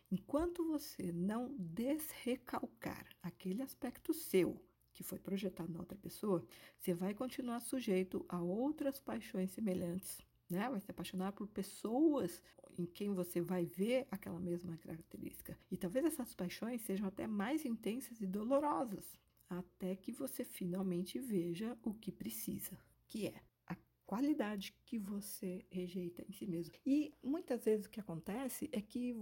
Enquanto 0.09 0.65
você 0.65 1.11
não 1.11 1.55
desrecalcar 1.57 3.07
aquele 3.21 3.61
aspecto 3.61 4.13
seu 4.13 4.59
que 5.01 5.07
foi 5.07 5.17
projetado 5.17 5.73
na 5.73 5.79
outra 5.79 5.97
pessoa, 5.97 6.45
você 6.77 6.93
vai 6.93 7.13
continuar 7.13 7.59
sujeito 7.59 8.23
a 8.29 8.39
outras 8.39 8.99
paixões 8.99 9.49
semelhantes, 9.49 10.19
né? 10.47 10.69
Vai 10.69 10.79
se 10.79 10.91
apaixonar 10.91 11.31
por 11.31 11.47
pessoas 11.47 12.41
em 12.77 12.85
quem 12.85 13.11
você 13.13 13.41
vai 13.41 13.65
ver 13.65 14.07
aquela 14.11 14.39
mesma 14.39 14.77
característica. 14.77 15.57
E 15.71 15.75
talvez 15.75 16.05
essas 16.05 16.35
paixões 16.35 16.81
sejam 16.81 17.07
até 17.07 17.25
mais 17.25 17.65
intensas 17.65 18.21
e 18.21 18.27
dolorosas, 18.27 19.17
até 19.49 19.95
que 19.95 20.11
você 20.11 20.45
finalmente 20.45 21.19
veja 21.19 21.75
o 21.83 21.93
que 21.93 22.11
precisa, 22.11 22.77
que 23.07 23.27
é 23.27 23.41
a 23.65 23.75
qualidade 24.05 24.73
que 24.85 24.99
você 24.99 25.65
rejeita 25.69 26.23
em 26.29 26.31
si 26.31 26.45
mesmo. 26.45 26.75
E 26.85 27.11
muitas 27.23 27.65
vezes 27.65 27.87
o 27.87 27.89
que 27.89 27.99
acontece 27.99 28.69
é 28.71 28.81
que 28.81 29.17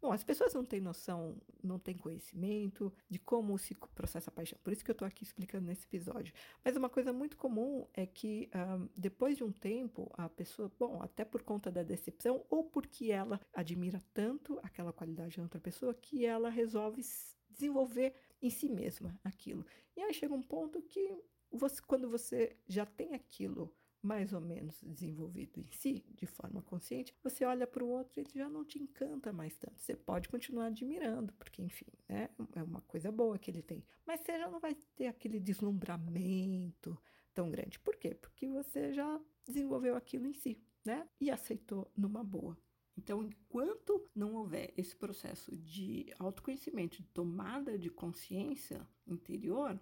Bom, 0.00 0.12
as 0.12 0.24
pessoas 0.24 0.54
não 0.54 0.64
têm 0.64 0.80
noção, 0.80 1.36
não 1.62 1.78
têm 1.78 1.96
conhecimento 1.96 2.92
de 3.08 3.18
como 3.18 3.56
se 3.58 3.74
processa 3.94 4.30
a 4.30 4.32
paixão. 4.32 4.58
Por 4.62 4.72
isso 4.72 4.84
que 4.84 4.90
eu 4.90 4.94
estou 4.94 5.06
aqui 5.06 5.22
explicando 5.22 5.66
nesse 5.66 5.84
episódio. 5.86 6.34
Mas 6.64 6.76
uma 6.76 6.88
coisa 6.88 7.12
muito 7.12 7.36
comum 7.36 7.86
é 7.94 8.06
que 8.06 8.50
um, 8.54 8.88
depois 8.96 9.36
de 9.36 9.44
um 9.44 9.52
tempo, 9.52 10.10
a 10.14 10.28
pessoa, 10.28 10.70
bom, 10.78 11.00
até 11.02 11.24
por 11.24 11.42
conta 11.42 11.70
da 11.70 11.82
decepção 11.82 12.44
ou 12.50 12.64
porque 12.64 13.10
ela 13.10 13.40
admira 13.52 14.02
tanto 14.12 14.58
aquela 14.62 14.92
qualidade 14.92 15.36
da 15.36 15.42
outra 15.42 15.60
pessoa 15.60 15.94
que 15.94 16.24
ela 16.24 16.50
resolve 16.50 17.02
desenvolver 17.50 18.14
em 18.40 18.50
si 18.50 18.68
mesma 18.68 19.18
aquilo. 19.22 19.64
E 19.96 20.00
aí 20.00 20.12
chega 20.12 20.34
um 20.34 20.42
ponto 20.42 20.82
que 20.82 21.16
você, 21.50 21.80
quando 21.82 22.08
você 22.08 22.56
já 22.66 22.86
tem 22.86 23.14
aquilo 23.14 23.72
mais 24.02 24.32
ou 24.32 24.40
menos 24.40 24.82
desenvolvido 24.82 25.60
em 25.60 25.70
si, 25.70 26.04
de 26.16 26.26
forma 26.26 26.60
consciente, 26.62 27.14
você 27.22 27.44
olha 27.44 27.66
para 27.66 27.84
o 27.84 27.88
outro 27.88 28.18
e 28.18 28.20
ele 28.22 28.30
já 28.34 28.48
não 28.48 28.64
te 28.64 28.82
encanta 28.82 29.32
mais 29.32 29.56
tanto. 29.56 29.80
Você 29.80 29.94
pode 29.94 30.28
continuar 30.28 30.66
admirando, 30.66 31.32
porque, 31.34 31.62
enfim, 31.62 31.86
né, 32.08 32.28
é 32.54 32.62
uma 32.62 32.80
coisa 32.82 33.12
boa 33.12 33.38
que 33.38 33.50
ele 33.50 33.62
tem. 33.62 33.84
Mas 34.04 34.20
você 34.20 34.38
já 34.38 34.50
não 34.50 34.58
vai 34.58 34.74
ter 34.96 35.06
aquele 35.06 35.38
deslumbramento 35.38 37.00
tão 37.32 37.50
grande. 37.50 37.78
Por 37.78 37.96
quê? 37.96 38.14
Porque 38.14 38.48
você 38.48 38.92
já 38.92 39.20
desenvolveu 39.46 39.96
aquilo 39.96 40.26
em 40.26 40.34
si, 40.34 40.60
né? 40.84 41.08
E 41.20 41.30
aceitou 41.30 41.90
numa 41.96 42.24
boa. 42.24 42.58
Então, 42.96 43.22
enquanto 43.22 44.06
não 44.14 44.34
houver 44.34 44.72
esse 44.76 44.94
processo 44.94 45.56
de 45.56 46.12
autoconhecimento, 46.18 46.98
de 46.98 47.08
tomada 47.08 47.78
de 47.78 47.88
consciência 47.88 48.86
interior, 49.06 49.80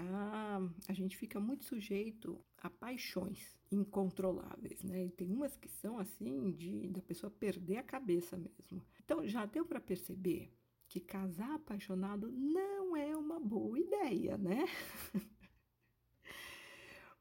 a, 0.00 0.60
a 0.88 0.92
gente 0.92 1.16
fica 1.16 1.38
muito 1.38 1.64
sujeito 1.64 2.42
a 2.58 2.70
paixões 2.70 3.58
incontroláveis, 3.70 4.82
né? 4.82 5.06
E 5.06 5.10
tem 5.10 5.30
umas 5.30 5.56
que 5.56 5.68
são 5.68 5.98
assim 5.98 6.52
de 6.52 6.88
da 6.88 7.02
pessoa 7.02 7.30
perder 7.30 7.76
a 7.78 7.82
cabeça 7.82 8.36
mesmo. 8.36 8.82
Então 9.04 9.26
já 9.26 9.44
deu 9.46 9.64
para 9.64 9.80
perceber 9.80 10.52
que 10.88 11.00
casar 11.00 11.54
apaixonado 11.54 12.30
não 12.32 12.96
é 12.96 13.16
uma 13.16 13.38
boa 13.38 13.78
ideia, 13.78 14.36
né? 14.36 14.64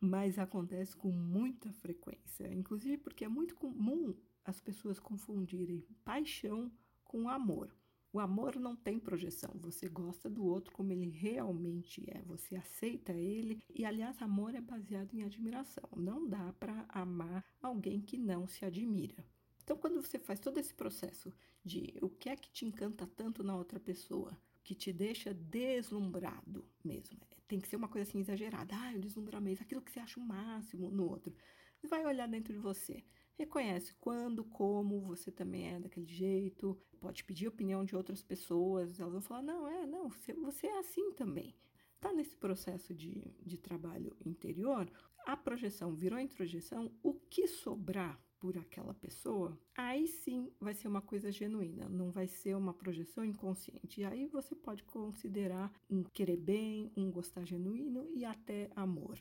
Mas 0.02 0.40
acontece 0.40 0.96
com 0.96 1.12
muita 1.12 1.72
frequência, 1.74 2.52
inclusive 2.54 2.98
porque 2.98 3.26
é 3.26 3.30
muito 3.30 3.56
comum 3.56 4.16
as 4.46 4.60
pessoas 4.62 5.00
confundirem 5.00 5.86
paixão 6.04 6.72
com 7.04 7.30
amor. 7.30 7.76
O 8.12 8.20
amor 8.20 8.56
não 8.56 8.76
tem 8.76 9.00
projeção. 9.00 9.52
Você 9.62 9.88
gosta 9.88 10.30
do 10.30 10.44
outro 10.44 10.74
como 10.74 10.92
ele 10.92 11.10
realmente 11.10 12.04
é. 12.10 12.22
Você 12.24 12.56
aceita 12.56 13.14
ele. 13.14 13.62
E, 13.70 13.86
aliás, 13.86 14.20
amor 14.22 14.56
é 14.56 14.62
baseado 14.62 15.14
em 15.14 15.24
admiração. 15.24 15.88
Não 15.96 16.28
dá 16.28 16.52
para 16.54 16.86
amar 16.90 17.46
alguém 17.62 18.02
que 18.02 18.18
não 18.18 18.48
se 18.48 18.66
admira. 18.66 19.24
Então, 19.64 19.78
quando 19.78 20.02
você 20.02 20.18
faz 20.18 20.40
todo 20.40 20.60
esse 20.60 20.74
processo 20.74 21.32
de 21.64 21.94
o 22.02 22.10
que 22.10 22.30
é 22.30 22.36
que 22.36 22.50
te 22.50 22.66
encanta 22.66 23.06
tanto 23.06 23.44
na 23.44 23.56
outra 23.56 23.80
pessoa, 23.80 24.36
que 24.64 24.74
te 24.74 24.92
deixa 24.92 25.32
deslumbrado 25.32 26.66
mesmo, 26.84 27.20
é, 27.32 27.38
tem 27.48 27.60
que 27.60 27.68
ser 27.68 27.76
uma 27.76 27.88
coisa 27.88 28.10
assim 28.10 28.20
exagerada. 28.20 28.76
Ah, 28.76 28.94
o 28.96 29.00
deslumbramento, 29.00 29.62
aquilo 29.62 29.82
que 29.82 29.92
você 29.92 30.00
acha 30.00 30.20
o 30.20 30.26
máximo 30.26 30.90
no 30.90 31.08
outro. 31.08 31.36
Vai 31.84 32.04
olhar 32.06 32.28
dentro 32.28 32.52
de 32.52 32.60
você. 32.60 33.04
Reconhece 33.40 33.94
quando, 34.02 34.44
como 34.44 35.00
você 35.00 35.32
também 35.32 35.70
é 35.70 35.80
daquele 35.80 36.06
jeito, 36.06 36.78
pode 37.00 37.24
pedir 37.24 37.48
opinião 37.48 37.86
de 37.86 37.96
outras 37.96 38.22
pessoas, 38.22 39.00
elas 39.00 39.14
vão 39.14 39.22
falar: 39.22 39.42
não, 39.42 39.66
é, 39.66 39.88
não, 39.88 40.10
você, 40.10 40.68
é 40.68 40.78
assim 40.80 41.14
também. 41.14 41.56
Está 41.96 42.12
nesse 42.12 42.36
processo 42.36 42.94
de, 42.94 43.34
de 43.42 43.58
trabalho 43.58 44.14
interior, 44.26 44.92
a 45.26 45.38
projeção 45.38 45.96
virou 45.96 46.20
introjeção, 46.20 46.92
o 47.02 47.14
que 47.14 47.48
sobrar 47.48 48.22
por 48.40 48.58
aquela 48.58 48.94
pessoa, 48.94 49.58
aí 49.74 50.06
sim 50.06 50.52
vai 50.60 50.74
ser 50.74 50.90
uma 50.90 51.02
coisa 51.02 51.32
genuína, 51.32 51.88
não 51.88 52.12
vai 52.12 52.28
ser 52.28 52.56
uma 52.58 52.74
projeção 52.74 53.24
inconsciente. 53.24 54.02
E 54.02 54.06
aí 54.06 54.26
você 54.26 54.54
pode 54.54 54.84
considerar 54.84 55.72
um 55.90 56.04
querer 56.04 56.38
bem, 56.38 56.92
um 56.98 57.10
gostar 57.10 57.46
genuíno 57.46 58.06
e 58.14 58.26
até 58.26 58.70
amor. 58.76 59.18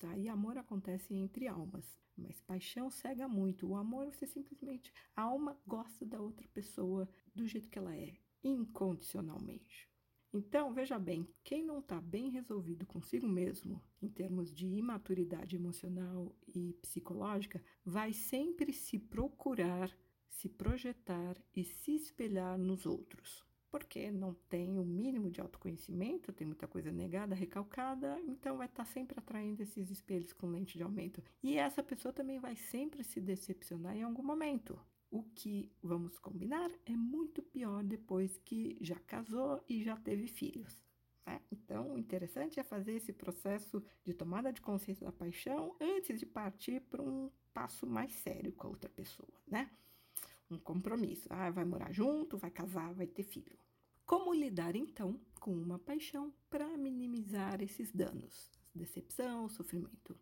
tá? 0.00 0.16
E 0.16 0.26
amor 0.26 0.56
acontece 0.56 1.14
entre 1.14 1.48
almas, 1.48 1.98
mas 2.18 2.40
paixão 2.40 2.90
cega 2.90 3.28
muito. 3.28 3.68
O 3.68 3.76
amor 3.76 4.12
você 4.12 4.26
simplesmente 4.26 4.92
a 5.14 5.22
alma 5.22 5.58
gosta 5.66 6.04
da 6.04 6.20
outra 6.20 6.46
pessoa 6.48 7.08
do 7.34 7.46
jeito 7.46 7.70
que 7.70 7.78
ela 7.78 7.96
é, 7.96 8.16
incondicionalmente. 8.42 9.88
Então, 10.32 10.74
veja 10.74 10.98
bem, 10.98 11.26
quem 11.42 11.64
não 11.64 11.78
está 11.78 12.00
bem 12.00 12.28
resolvido 12.28 12.84
consigo 12.84 13.26
mesmo, 13.26 13.82
em 14.02 14.08
termos 14.08 14.52
de 14.52 14.66
imaturidade 14.66 15.56
emocional 15.56 16.36
e 16.46 16.74
psicológica, 16.82 17.62
vai 17.82 18.12
sempre 18.12 18.72
se 18.72 18.98
procurar, 18.98 19.90
se 20.28 20.48
projetar 20.48 21.42
e 21.56 21.64
se 21.64 21.94
espelhar 21.94 22.58
nos 22.58 22.84
outros 22.84 23.47
porque 23.70 24.10
não 24.10 24.34
tem 24.48 24.78
o 24.78 24.84
mínimo 24.84 25.30
de 25.30 25.40
autoconhecimento, 25.40 26.32
tem 26.32 26.46
muita 26.46 26.66
coisa 26.66 26.90
negada, 26.90 27.34
recalcada, 27.34 28.18
então 28.26 28.56
vai 28.56 28.66
estar 28.66 28.84
tá 28.84 28.90
sempre 28.90 29.18
atraindo 29.18 29.62
esses 29.62 29.90
espelhos 29.90 30.32
com 30.32 30.48
lente 30.48 30.76
de 30.76 30.82
aumento. 30.82 31.22
E 31.42 31.56
essa 31.56 31.82
pessoa 31.82 32.12
também 32.12 32.38
vai 32.38 32.56
sempre 32.56 33.04
se 33.04 33.20
decepcionar 33.20 33.96
em 33.96 34.02
algum 34.02 34.22
momento. 34.22 34.78
O 35.10 35.22
que, 35.22 35.70
vamos 35.82 36.18
combinar, 36.18 36.70
é 36.84 36.94
muito 36.94 37.42
pior 37.42 37.82
depois 37.82 38.38
que 38.44 38.76
já 38.80 38.96
casou 39.00 39.62
e 39.68 39.82
já 39.82 39.96
teve 39.96 40.26
filhos. 40.26 40.84
Né? 41.26 41.40
Então, 41.50 41.94
o 41.94 41.98
interessante 41.98 42.60
é 42.60 42.62
fazer 42.62 42.92
esse 42.92 43.12
processo 43.12 43.82
de 44.04 44.12
tomada 44.12 44.52
de 44.52 44.60
consciência 44.60 45.06
da 45.06 45.12
paixão 45.12 45.74
antes 45.80 46.18
de 46.18 46.26
partir 46.26 46.80
para 46.80 47.02
um 47.02 47.30
passo 47.54 47.86
mais 47.86 48.12
sério 48.12 48.52
com 48.52 48.66
a 48.66 48.70
outra 48.70 48.88
pessoa, 48.88 49.32
né? 49.46 49.70
Um 50.50 50.58
compromisso. 50.58 51.28
Ah, 51.30 51.50
vai 51.50 51.64
morar 51.64 51.92
junto, 51.92 52.38
vai 52.38 52.50
casar, 52.50 52.92
vai 52.94 53.06
ter 53.06 53.22
filho. 53.22 53.58
Como 54.04 54.32
lidar 54.32 54.74
então 54.74 55.20
com 55.40 55.52
uma 55.52 55.78
paixão 55.78 56.32
para 56.48 56.66
minimizar 56.76 57.60
esses 57.62 57.92
danos, 57.92 58.50
decepção, 58.74 59.48
sofrimento? 59.48 60.18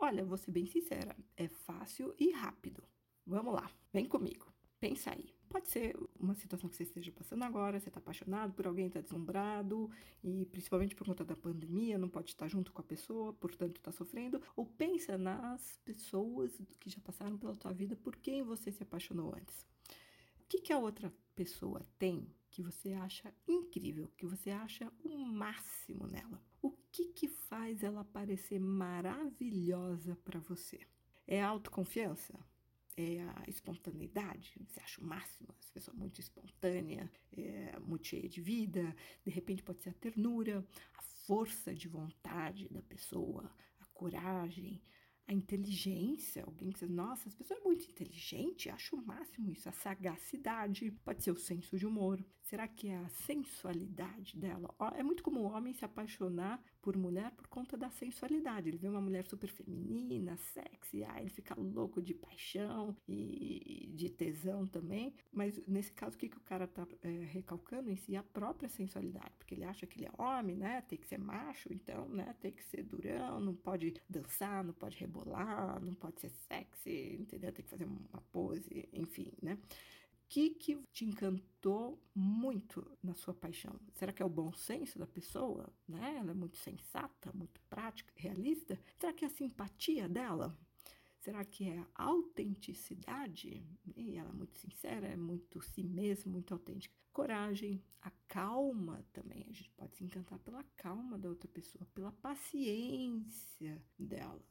Olha, 0.00 0.24
vou 0.24 0.38
ser 0.38 0.50
bem 0.50 0.66
sincera, 0.66 1.16
é 1.36 1.46
fácil 1.48 2.14
e 2.18 2.30
rápido. 2.32 2.82
Vamos 3.26 3.54
lá, 3.54 3.70
vem 3.92 4.06
comigo. 4.06 4.52
Pensa 4.80 5.12
aí. 5.12 5.32
Pode 5.52 5.68
ser 5.68 5.94
uma 6.18 6.34
situação 6.34 6.66
que 6.66 6.74
você 6.74 6.82
esteja 6.82 7.12
passando 7.12 7.42
agora, 7.42 7.78
você 7.78 7.90
está 7.90 8.00
apaixonado 8.00 8.54
por 8.54 8.66
alguém, 8.66 8.86
está 8.86 9.02
deslumbrado, 9.02 9.90
e 10.24 10.46
principalmente 10.46 10.94
por 10.94 11.06
conta 11.06 11.26
da 11.26 11.36
pandemia, 11.36 11.98
não 11.98 12.08
pode 12.08 12.30
estar 12.30 12.48
junto 12.48 12.72
com 12.72 12.80
a 12.80 12.84
pessoa, 12.84 13.34
portanto 13.34 13.76
está 13.76 13.92
sofrendo. 13.92 14.40
Ou 14.56 14.64
pensa 14.64 15.18
nas 15.18 15.78
pessoas 15.84 16.58
que 16.80 16.88
já 16.88 16.98
passaram 17.00 17.36
pela 17.36 17.54
tua 17.54 17.70
vida, 17.70 17.94
por 17.94 18.16
quem 18.16 18.42
você 18.42 18.72
se 18.72 18.82
apaixonou 18.82 19.34
antes. 19.36 19.66
O 20.40 20.44
que, 20.48 20.58
que 20.58 20.72
a 20.72 20.78
outra 20.78 21.12
pessoa 21.34 21.82
tem 21.98 22.26
que 22.50 22.62
você 22.62 22.94
acha 22.94 23.30
incrível, 23.46 24.10
que 24.16 24.24
você 24.24 24.48
acha 24.48 24.90
o 25.04 25.18
máximo 25.18 26.06
nela? 26.06 26.42
O 26.62 26.70
que, 26.90 27.08
que 27.08 27.28
faz 27.28 27.82
ela 27.82 28.04
parecer 28.04 28.58
maravilhosa 28.58 30.16
para 30.24 30.40
você? 30.40 30.80
É 31.26 31.42
autoconfiança? 31.42 32.42
É 32.96 33.22
a 33.22 33.44
espontaneidade, 33.48 34.52
você 34.66 34.80
acha 34.80 35.00
o 35.00 35.04
máximo, 35.04 35.48
essa 35.58 35.72
pessoa 35.72 35.96
muito 35.96 36.20
espontânea, 36.20 37.10
é, 37.32 37.78
muito 37.80 38.06
cheia 38.06 38.28
de 38.28 38.40
vida, 38.40 38.94
de 39.24 39.30
repente 39.30 39.62
pode 39.62 39.82
ser 39.82 39.90
a 39.90 39.94
ternura, 39.94 40.66
a 40.98 41.02
força 41.02 41.74
de 41.74 41.88
vontade 41.88 42.68
da 42.68 42.82
pessoa, 42.82 43.50
a 43.80 43.86
coragem, 43.86 44.82
a 45.26 45.32
inteligência, 45.32 46.44
alguém 46.44 46.70
que 46.70 46.80
diz, 46.80 46.90
nossa, 46.90 47.28
essa 47.28 47.36
pessoa 47.36 47.58
é 47.58 47.62
muito 47.62 47.88
inteligente, 47.88 48.68
acho 48.68 48.96
o 48.96 49.06
máximo 49.06 49.50
isso, 49.50 49.68
a 49.68 49.72
sagacidade, 49.72 50.90
pode 51.04 51.22
ser 51.22 51.30
o 51.30 51.36
senso 51.36 51.78
de 51.78 51.86
humor. 51.86 52.22
Será 52.42 52.66
que 52.68 52.88
é 52.88 52.96
a 52.96 53.08
sensualidade 53.08 54.36
dela? 54.36 54.74
É 54.94 55.02
muito 55.02 55.22
comum 55.22 55.42
o 55.42 55.52
homem 55.52 55.72
se 55.72 55.84
apaixonar 55.84 56.62
por 56.82 56.96
mulher 56.96 57.30
por 57.30 57.46
conta 57.46 57.76
da 57.76 57.88
sensualidade. 57.88 58.68
Ele 58.68 58.76
vê 58.76 58.88
uma 58.88 59.00
mulher 59.00 59.24
super 59.24 59.48
feminina, 59.48 60.36
sexy, 60.36 61.04
ah, 61.04 61.20
ele 61.20 61.30
fica 61.30 61.54
louco 61.54 62.02
de 62.02 62.12
paixão 62.12 62.94
e 63.08 63.90
de 63.94 64.10
tesão 64.10 64.66
também. 64.66 65.14
Mas 65.32 65.60
nesse 65.66 65.92
caso, 65.92 66.16
o 66.16 66.18
que, 66.18 66.28
que 66.28 66.36
o 66.36 66.42
cara 66.42 66.66
tá 66.66 66.86
é, 67.02 67.08
recalcando 67.24 67.88
em 67.88 67.96
si? 67.96 68.16
A 68.16 68.22
própria 68.22 68.68
sensualidade, 68.68 69.32
porque 69.38 69.54
ele 69.54 69.64
acha 69.64 69.86
que 69.86 69.98
ele 69.98 70.06
é 70.06 70.22
homem, 70.22 70.56
né? 70.56 70.82
Tem 70.82 70.98
que 70.98 71.06
ser 71.06 71.18
macho, 71.18 71.72
então, 71.72 72.08
né? 72.08 72.34
Tem 72.40 72.50
que 72.50 72.64
ser 72.64 72.82
durão, 72.82 73.40
não 73.40 73.54
pode 73.54 73.94
dançar, 74.08 74.64
não 74.64 74.74
pode 74.74 74.98
rebolar, 74.98 75.80
não 75.80 75.94
pode 75.94 76.20
ser 76.20 76.30
sexy, 76.30 77.16
entendeu? 77.20 77.52
Tem 77.52 77.64
que 77.64 77.70
fazer 77.70 77.84
uma 77.84 78.20
pose, 78.32 78.88
enfim, 78.92 79.32
né? 79.40 79.56
Que, 80.32 80.48
que 80.48 80.82
te 80.94 81.04
encantou 81.04 82.02
muito 82.14 82.90
na 83.02 83.14
sua 83.14 83.34
paixão? 83.34 83.78
Será 83.92 84.14
que 84.14 84.22
é 84.22 84.24
o 84.24 84.30
bom 84.30 84.50
senso 84.50 84.98
da 84.98 85.06
pessoa? 85.06 85.70
Né? 85.86 86.16
Ela 86.16 86.30
é 86.30 86.34
muito 86.34 86.56
sensata, 86.56 87.30
muito 87.34 87.60
prática, 87.68 88.10
realista? 88.16 88.80
Será 88.98 89.12
que 89.12 89.26
é 89.26 89.28
a 89.28 89.30
simpatia 89.30 90.08
dela? 90.08 90.58
Será 91.18 91.44
que 91.44 91.68
é 91.68 91.78
a 91.94 92.04
autenticidade? 92.04 93.62
E 93.94 94.16
ela 94.16 94.30
é 94.30 94.32
muito 94.32 94.58
sincera, 94.58 95.06
é 95.06 95.16
muito 95.16 95.60
si 95.60 95.82
mesma, 95.84 96.32
muito 96.32 96.54
autêntica. 96.54 96.94
Coragem, 97.12 97.84
a 98.00 98.10
calma 98.26 99.04
também. 99.12 99.46
A 99.50 99.52
gente 99.52 99.70
pode 99.72 99.94
se 99.96 100.02
encantar 100.02 100.38
pela 100.38 100.64
calma 100.78 101.18
da 101.18 101.28
outra 101.28 101.46
pessoa, 101.48 101.86
pela 101.92 102.10
paciência 102.10 103.84
dela. 103.98 104.42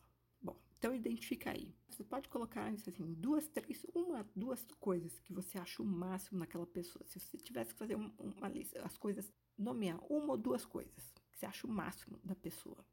Então 0.82 0.96
identifica 0.96 1.52
aí. 1.52 1.72
Você 1.88 2.04
pode 2.04 2.28
colocar 2.28 2.68
assim, 2.68 3.14
duas, 3.14 3.48
três, 3.48 3.86
uma, 3.94 4.28
duas 4.36 4.66
coisas 4.80 5.20
que 5.20 5.32
você 5.32 5.60
acha 5.60 5.84
o 5.84 5.86
máximo 5.86 6.40
naquela 6.40 6.66
pessoa. 6.66 7.06
Se 7.06 7.20
você 7.20 7.38
tivesse 7.38 7.72
que 7.72 7.78
fazer 7.78 7.96
uma 7.96 8.50
lista, 8.50 8.84
as 8.84 8.98
coisas, 8.98 9.32
nomear 9.56 10.00
uma 10.12 10.32
ou 10.34 10.38
duas 10.40 10.66
coisas 10.66 11.14
que 11.32 11.38
você 11.38 11.46
acha 11.46 11.68
o 11.68 11.70
máximo 11.70 12.20
da 12.24 12.34
pessoa. 12.34 12.84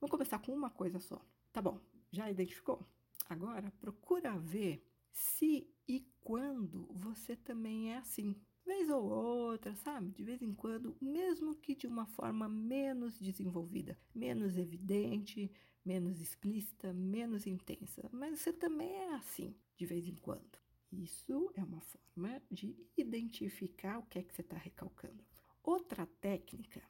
Vamos 0.00 0.12
começar 0.12 0.38
com 0.38 0.54
uma 0.54 0.70
coisa 0.70 1.00
só. 1.00 1.20
Tá 1.52 1.60
bom, 1.60 1.80
já 2.12 2.30
identificou? 2.30 2.86
Agora 3.28 3.72
procura 3.80 4.38
ver 4.38 4.86
se 5.10 5.68
e 5.88 6.06
quando 6.20 6.86
você 6.94 7.34
também 7.34 7.92
é 7.92 7.96
assim. 7.96 8.40
Vez 8.64 8.88
ou 8.88 9.02
outra, 9.02 9.74
sabe? 9.74 10.12
De 10.12 10.22
vez 10.22 10.40
em 10.42 10.54
quando, 10.54 10.96
mesmo 11.00 11.56
que 11.56 11.74
de 11.74 11.88
uma 11.88 12.06
forma 12.06 12.48
menos 12.48 13.18
desenvolvida, 13.18 13.98
menos 14.14 14.56
evidente, 14.56 15.50
menos 15.84 16.20
explícita, 16.20 16.92
menos 16.92 17.46
intensa, 17.46 18.08
mas 18.12 18.40
você 18.40 18.52
também 18.52 18.92
é 18.92 19.14
assim 19.14 19.54
de 19.76 19.86
vez 19.86 20.06
em 20.06 20.14
quando. 20.14 20.58
Isso 20.92 21.50
é 21.54 21.64
uma 21.64 21.80
forma 21.80 22.42
de 22.50 22.76
identificar 22.96 23.98
o 23.98 24.06
que 24.06 24.18
é 24.18 24.22
que 24.22 24.34
você 24.34 24.42
está 24.42 24.56
recalcando. 24.56 25.24
Outra 25.62 26.06
técnica 26.20 26.82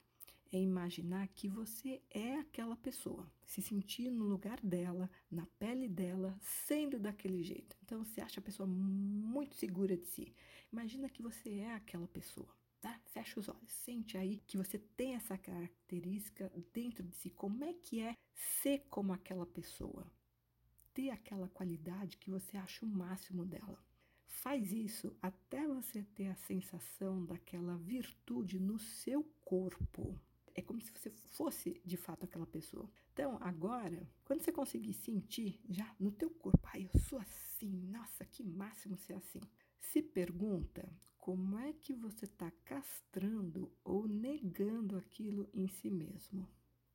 é 0.51 0.59
imaginar 0.59 1.27
que 1.29 1.47
você 1.47 2.01
é 2.11 2.35
aquela 2.35 2.75
pessoa, 2.75 3.31
se 3.45 3.61
sentir 3.61 4.11
no 4.11 4.25
lugar 4.25 4.59
dela, 4.61 5.09
na 5.31 5.45
pele 5.57 5.87
dela, 5.87 6.37
sendo 6.41 6.99
daquele 6.99 7.43
jeito. 7.43 7.75
Então 7.83 8.03
você 8.03 8.21
acha 8.21 8.39
a 8.39 8.43
pessoa 8.43 8.67
muito 8.67 9.55
segura 9.55 9.97
de 9.97 10.05
si. 10.05 10.35
Imagina 10.71 11.09
que 11.09 11.23
você 11.23 11.49
é 11.59 11.73
aquela 11.73 12.07
pessoa 12.07 12.53
tá? 12.83 12.99
Fecha 13.05 13.39
os 13.39 13.47
olhos, 13.47 13.71
sente 13.71 14.17
aí 14.17 14.43
que 14.45 14.57
você 14.57 14.77
tem 14.77 15.15
essa 15.15 15.37
característica 15.37 16.51
dentro 16.73 17.01
de 17.01 17.15
si. 17.15 17.29
Como 17.29 17.63
é 17.63 17.73
que 17.73 18.01
é 18.01 18.17
ser 18.35 18.79
como 18.89 19.13
aquela 19.13 19.45
pessoa? 19.45 20.05
Ter 20.93 21.09
aquela 21.09 21.47
qualidade 21.47 22.17
que 22.17 22.29
você 22.29 22.57
acha 22.57 22.85
o 22.85 22.89
máximo 22.89 23.45
dela. 23.45 23.81
Faz 24.25 24.73
isso 24.73 25.15
até 25.21 25.65
você 25.65 26.03
ter 26.13 26.27
a 26.27 26.35
sensação 26.35 27.25
daquela 27.25 27.77
virtude 27.77 28.59
no 28.59 28.77
seu 28.77 29.23
corpo. 29.45 30.19
É 30.53 30.61
como 30.61 30.81
se 30.81 30.91
você 30.91 31.09
fosse 31.09 31.81
de 31.85 31.95
fato 31.95 32.25
aquela 32.25 32.45
pessoa. 32.45 32.89
Então, 33.13 33.37
agora, 33.39 34.05
quando 34.25 34.41
você 34.41 34.51
conseguir 34.51 34.93
sentir 34.93 35.57
já 35.69 35.95
no 35.97 36.11
teu 36.11 36.29
corpo, 36.29 36.67
ai, 36.73 36.89
eu 36.93 36.99
sou 36.99 37.17
assim, 37.17 37.71
nossa, 37.87 38.25
que 38.25 38.43
máximo 38.43 38.97
ser 38.97 39.13
assim. 39.13 39.41
Se 39.79 40.01
pergunta 40.01 40.91
como 41.23 41.57
é 41.57 41.71
que 41.71 41.93
você 41.93 42.25
está 42.25 42.51
castrando 42.65 43.71
ou 43.81 44.05
negando 44.05 44.97
aquilo 44.97 45.47
em 45.53 45.69
si 45.69 45.89
mesmo? 45.89 46.45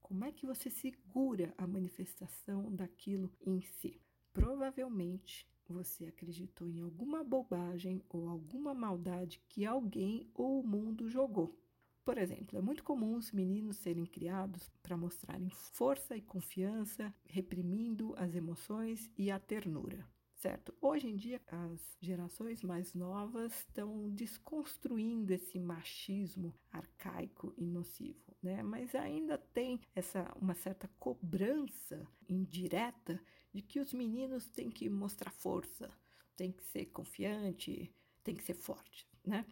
Como 0.03 0.23
é 0.23 0.31
que 0.31 0.45
você 0.45 0.69
segura 0.69 1.55
a 1.57 1.67
manifestação 1.67 2.71
daquilo 2.71 3.33
em 3.41 3.63
si? 3.63 3.99
Provavelmente 4.31 5.49
você 5.67 6.05
acreditou 6.05 6.69
em 6.69 6.83
alguma 6.83 7.25
bobagem 7.25 8.03
ou 8.07 8.29
alguma 8.29 8.75
maldade 8.75 9.41
que 9.49 9.65
alguém 9.65 10.31
ou 10.35 10.61
o 10.61 10.67
mundo 10.67 11.09
jogou. 11.09 11.59
Por 12.05 12.19
exemplo, 12.19 12.59
é 12.59 12.61
muito 12.61 12.85
comum 12.85 13.17
os 13.17 13.33
meninos 13.33 13.79
serem 13.79 14.05
criados 14.05 14.69
para 14.83 14.95
mostrarem 14.95 15.49
força 15.49 16.15
e 16.15 16.21
confiança, 16.21 17.15
reprimindo 17.25 18.15
as 18.19 18.35
emoções 18.35 19.11
e 19.17 19.31
a 19.31 19.39
ternura 19.39 20.07
certo? 20.39 20.73
Hoje 20.81 21.09
em 21.09 21.17
dia, 21.17 21.41
as 21.49 21.97
gerações 22.01 22.63
mais 22.63 22.95
novas 22.95 23.53
estão 23.59 24.09
desconstruindo 24.11 25.33
esse 25.33 25.59
machismo 25.59 26.55
arcaico 26.71 27.53
e 27.57 27.67
nocivo, 27.67 28.37
né? 28.43 28.63
Mas 28.63 28.95
ainda 28.95 29.37
tem 29.37 29.81
essa 29.95 30.33
uma 30.41 30.55
certa 30.55 30.89
cobrança 30.99 32.07
indireta 32.29 33.21
de 33.53 33.63
que 33.63 33.81
os 33.81 33.93
meninos 33.93 34.49
têm 34.49 34.71
que 34.71 34.89
mostrar 34.89 35.33
força, 35.33 35.91
têm 36.37 36.53
que 36.53 36.65
ser 36.65 36.87
confiante, 36.87 37.93
têm 38.23 38.37
que 38.37 38.45
ser 38.45 38.55
forte, 38.55 39.09
né? 39.27 39.45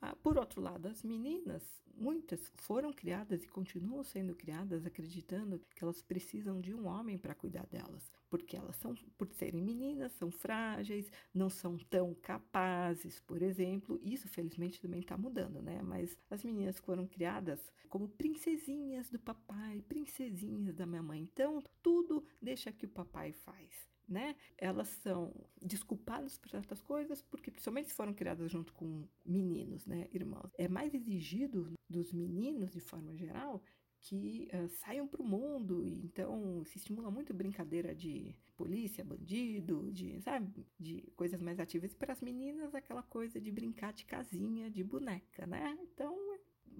Ah, 0.00 0.14
por 0.16 0.38
outro 0.38 0.60
lado, 0.62 0.86
as 0.86 1.02
meninas, 1.02 1.62
muitas 2.00 2.50
foram 2.56 2.92
criadas 2.92 3.44
e 3.44 3.48
continuam 3.48 4.02
sendo 4.02 4.34
criadas 4.34 4.86
acreditando 4.86 5.60
que 5.76 5.84
elas 5.84 6.02
precisam 6.02 6.60
de 6.60 6.74
um 6.74 6.86
homem 6.86 7.18
para 7.18 7.34
cuidar 7.34 7.66
delas, 7.66 8.10
porque 8.30 8.56
elas 8.56 8.76
são, 8.76 8.94
por 9.18 9.30
serem 9.34 9.62
meninas, 9.62 10.12
são 10.12 10.30
frágeis, 10.30 11.12
não 11.34 11.50
são 11.50 11.76
tão 11.76 12.14
capazes, 12.14 13.20
por 13.20 13.42
exemplo. 13.42 14.00
Isso, 14.02 14.28
felizmente, 14.28 14.80
também 14.80 15.00
está 15.00 15.16
mudando, 15.16 15.60
né? 15.60 15.82
Mas 15.82 16.16
as 16.30 16.42
meninas 16.42 16.78
foram 16.78 17.06
criadas 17.06 17.60
como 17.88 18.08
princesinhas 18.08 19.10
do 19.10 19.18
papai, 19.18 19.82
princesinhas 19.82 20.74
da 20.74 20.86
minha 20.86 21.02
mãe. 21.02 21.20
Então, 21.20 21.62
tudo 21.82 22.24
deixa 22.40 22.72
que 22.72 22.86
o 22.86 22.88
papai 22.88 23.32
faz 23.32 23.90
né? 24.10 24.34
Elas 24.58 24.88
são 24.88 25.32
desculpadas 25.62 26.36
por 26.36 26.50
certas 26.50 26.80
coisas, 26.80 27.22
porque 27.22 27.50
principalmente 27.50 27.94
foram 27.94 28.12
criadas 28.12 28.50
junto 28.50 28.72
com 28.74 29.06
meninos, 29.24 29.86
né, 29.86 30.08
irmãos. 30.12 30.50
É 30.58 30.68
mais 30.68 30.92
exigido 30.92 31.72
dos 31.88 32.12
meninos, 32.12 32.72
de 32.72 32.80
forma 32.80 33.14
geral, 33.16 33.62
que 34.00 34.48
uh, 34.52 34.68
saiam 34.68 35.06
para 35.06 35.22
o 35.22 35.26
mundo, 35.26 35.84
então 35.84 36.64
se 36.64 36.78
estimula 36.78 37.10
muito 37.10 37.34
brincadeira 37.34 37.94
de 37.94 38.34
polícia, 38.56 39.04
bandido, 39.04 39.90
de, 39.92 40.20
sabe, 40.22 40.66
de 40.78 41.02
coisas 41.16 41.40
mais 41.40 41.60
ativas. 41.60 41.92
E 41.92 41.96
para 41.96 42.12
as 42.12 42.20
meninas, 42.20 42.74
aquela 42.74 43.02
coisa 43.02 43.40
de 43.40 43.50
brincar 43.50 43.92
de 43.92 44.04
casinha, 44.04 44.70
de 44.70 44.82
boneca, 44.82 45.46
né? 45.46 45.78
Então, 45.82 46.29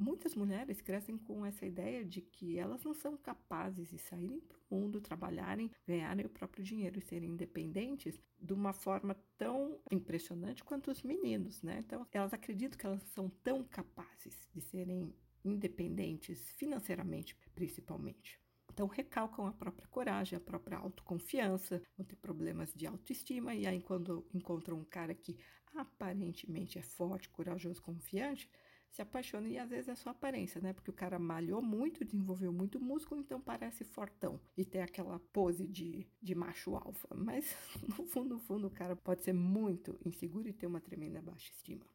muitas 0.01 0.34
mulheres 0.34 0.80
crescem 0.80 1.18
com 1.18 1.44
essa 1.44 1.66
ideia 1.66 2.05
de 2.05 2.20
que 2.22 2.59
elas 2.59 2.82
não 2.82 2.94
são 2.94 3.16
capazes 3.16 3.88
de 3.88 3.98
saírem 3.98 4.40
para 4.40 4.57
o 4.57 4.74
mundo, 4.74 5.01
trabalharem, 5.01 5.70
ganharem 5.86 6.24
o 6.24 6.30
próprio 6.30 6.64
dinheiro 6.64 6.98
e 6.98 7.03
serem 7.03 7.30
independentes 7.30 8.18
de 8.40 8.53
uma 8.53 8.72
forma 8.72 9.14
tão 9.36 9.78
impressionante 9.90 10.64
quanto 10.64 10.90
os 10.90 11.03
meninos, 11.03 11.62
né? 11.62 11.80
Então, 11.84 12.07
elas 12.12 12.32
acreditam 12.32 12.78
que 12.78 12.86
elas 12.86 13.03
são 13.05 13.28
tão 13.42 13.62
capazes 13.62 14.48
de 14.53 14.61
serem 14.61 15.14
independentes 15.44 16.51
financeiramente, 16.53 17.36
principalmente. 17.55 18.40
Então, 18.72 18.86
recalcam 18.86 19.46
a 19.46 19.53
própria 19.53 19.88
coragem, 19.88 20.36
a 20.36 20.40
própria 20.40 20.78
autoconfiança, 20.78 21.82
vão 21.96 22.07
ter 22.07 22.16
problemas 22.16 22.72
de 22.72 22.86
autoestima, 22.86 23.55
e 23.55 23.66
aí, 23.66 23.82
quando 23.82 24.26
encontram 24.32 24.78
um 24.78 24.84
cara 24.84 25.14
que 25.14 25.36
aparentemente 25.74 26.78
é 26.78 26.82
forte, 26.82 27.28
corajoso, 27.28 27.82
confiante, 27.82 28.48
se 28.91 29.01
apaixona 29.01 29.49
e 29.49 29.59
às 29.59 29.70
vezes 29.70 29.88
é 29.88 29.95
só 29.95 30.11
aparência, 30.11 30.61
né? 30.61 30.72
Porque 30.72 30.91
o 30.91 30.95
cara 30.95 31.18
malhou 31.18 31.62
muito, 31.62 32.05
desenvolveu 32.05 32.53
muito 32.53 32.80
músculo, 32.80 33.20
então 33.20 33.41
parece 33.41 33.84
fortão 33.84 34.41
e 34.57 34.64
tem 34.64 34.82
aquela 34.82 35.18
pose 35.32 35.66
de, 35.66 36.07
de 36.20 36.34
macho 36.34 36.74
alfa. 36.74 37.09
Mas 37.14 37.55
no 37.86 38.05
fundo, 38.07 38.34
no 38.34 38.41
fundo, 38.41 38.66
o 38.66 38.70
cara 38.70 38.97
pode 38.97 39.22
ser 39.22 39.32
muito 39.32 39.99
inseguro 40.05 40.49
e 40.49 40.53
ter 40.53 40.66
uma 40.66 40.80
tremenda 40.80 41.22
baixa 41.22 41.53
estima. 41.53 41.86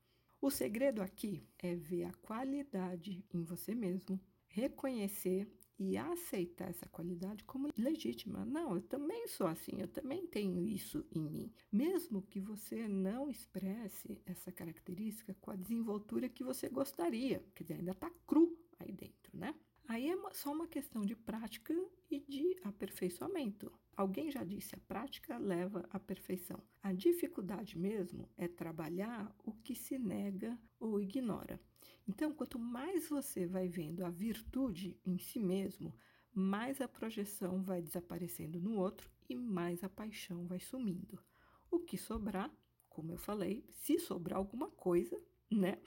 O 0.41 0.49
segredo 0.49 1.01
aqui 1.01 1.47
é 1.59 1.75
ver 1.75 2.05
a 2.05 2.13
qualidade 2.13 3.25
em 3.33 3.43
você 3.43 3.73
mesmo, 3.73 4.19
reconhecer 4.47 5.51
e 5.77 5.97
aceitar 5.97 6.69
essa 6.69 6.87
qualidade 6.87 7.43
como 7.43 7.69
legítima. 7.77 8.45
Não, 8.45 8.75
eu 8.75 8.81
também 8.81 9.27
sou 9.27 9.47
assim, 9.47 9.73
eu 9.79 9.87
também 9.87 10.25
tenho 10.27 10.65
isso 10.65 11.05
em 11.11 11.21
mim. 11.21 11.51
Mesmo 11.71 12.21
que 12.21 12.39
você 12.39 12.87
não 12.87 13.29
expresse 13.29 14.21
essa 14.25 14.51
característica 14.51 15.35
com 15.41 15.51
a 15.51 15.55
desenvoltura 15.55 16.29
que 16.29 16.43
você 16.43 16.69
gostaria, 16.69 17.43
quer 17.53 17.63
dizer, 17.63 17.73
ainda 17.75 17.91
está 17.91 18.09
cru 18.25 18.57
aí 18.79 18.91
dentro, 18.91 19.37
né? 19.37 19.53
Aí 19.87 20.09
é 20.09 20.17
só 20.33 20.51
uma 20.51 20.67
questão 20.67 21.03
de 21.03 21.15
prática 21.15 21.73
e 22.09 22.19
de 22.19 22.57
aperfeiçoamento. 22.63 23.71
Alguém 23.95 24.31
já 24.31 24.43
disse, 24.43 24.75
a 24.75 24.79
prática 24.79 25.37
leva 25.37 25.87
à 25.91 25.99
perfeição. 25.99 26.61
A 26.81 26.91
dificuldade 26.91 27.77
mesmo 27.77 28.27
é 28.35 28.47
trabalhar 28.47 29.33
o 29.43 29.53
que 29.53 29.75
se 29.75 29.97
nega 29.97 30.57
ou 30.79 30.99
ignora. 30.99 31.61
Então, 32.07 32.33
quanto 32.33 32.59
mais 32.59 33.07
você 33.07 33.45
vai 33.45 33.67
vendo 33.67 34.03
a 34.03 34.09
virtude 34.09 34.99
em 35.05 35.17
si 35.17 35.39
mesmo, 35.39 35.93
mais 36.33 36.81
a 36.81 36.87
projeção 36.87 37.63
vai 37.63 37.81
desaparecendo 37.81 38.59
no 38.59 38.77
outro 38.77 39.09
e 39.29 39.35
mais 39.35 39.83
a 39.83 39.89
paixão 39.89 40.45
vai 40.45 40.59
sumindo. 40.59 41.23
O 41.71 41.79
que 41.79 41.97
sobrar, 41.97 42.51
como 42.89 43.13
eu 43.13 43.17
falei, 43.17 43.63
se 43.71 43.97
sobrar 43.97 44.37
alguma 44.37 44.69
coisa, 44.69 45.19
né, 45.49 45.79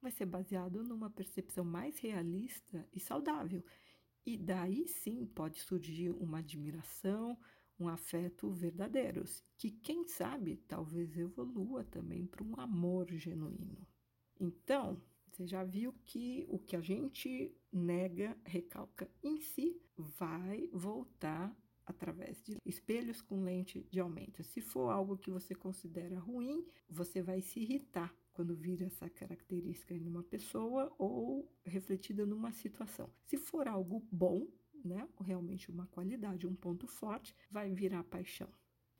vai 0.00 0.10
ser 0.10 0.26
baseado 0.26 0.82
numa 0.82 1.10
percepção 1.10 1.64
mais 1.64 1.98
realista 1.98 2.86
e 2.92 3.00
saudável. 3.00 3.64
E 4.24 4.36
daí 4.36 4.86
sim 4.86 5.26
pode 5.26 5.60
surgir 5.60 6.10
uma 6.10 6.38
admiração, 6.38 7.38
um 7.78 7.88
afeto 7.88 8.50
verdadeiros, 8.50 9.42
que 9.56 9.70
quem 9.70 10.06
sabe 10.06 10.56
talvez 10.68 11.16
evolua 11.16 11.84
também 11.84 12.26
para 12.26 12.44
um 12.44 12.58
amor 12.58 13.06
genuíno. 13.12 13.86
Então, 14.40 15.00
você 15.30 15.46
já 15.46 15.62
viu 15.62 15.92
que 16.04 16.44
o 16.48 16.58
que 16.58 16.74
a 16.74 16.80
gente 16.80 17.54
nega, 17.72 18.36
recalca 18.44 19.08
em 19.22 19.40
si, 19.40 19.80
vai 19.96 20.68
voltar 20.72 21.56
através 21.86 22.42
de 22.42 22.58
espelhos 22.64 23.22
com 23.22 23.42
lente 23.42 23.86
de 23.90 24.00
aumento. 24.00 24.42
Se 24.42 24.60
for 24.60 24.90
algo 24.90 25.16
que 25.16 25.30
você 25.30 25.54
considera 25.54 26.18
ruim, 26.18 26.66
você 26.88 27.22
vai 27.22 27.40
se 27.40 27.60
irritar 27.60 28.14
quando 28.38 28.54
vira 28.54 28.86
essa 28.86 29.10
característica 29.10 29.92
em 29.92 30.06
uma 30.06 30.22
pessoa 30.22 30.94
ou 30.96 31.52
refletida 31.66 32.24
numa 32.24 32.52
situação. 32.52 33.12
Se 33.26 33.36
for 33.36 33.66
algo 33.66 34.06
bom, 34.12 34.46
né, 34.84 35.08
realmente 35.18 35.68
uma 35.72 35.88
qualidade, 35.88 36.46
um 36.46 36.54
ponto 36.54 36.86
forte, 36.86 37.34
vai 37.50 37.74
virar 37.74 38.04
paixão. 38.04 38.48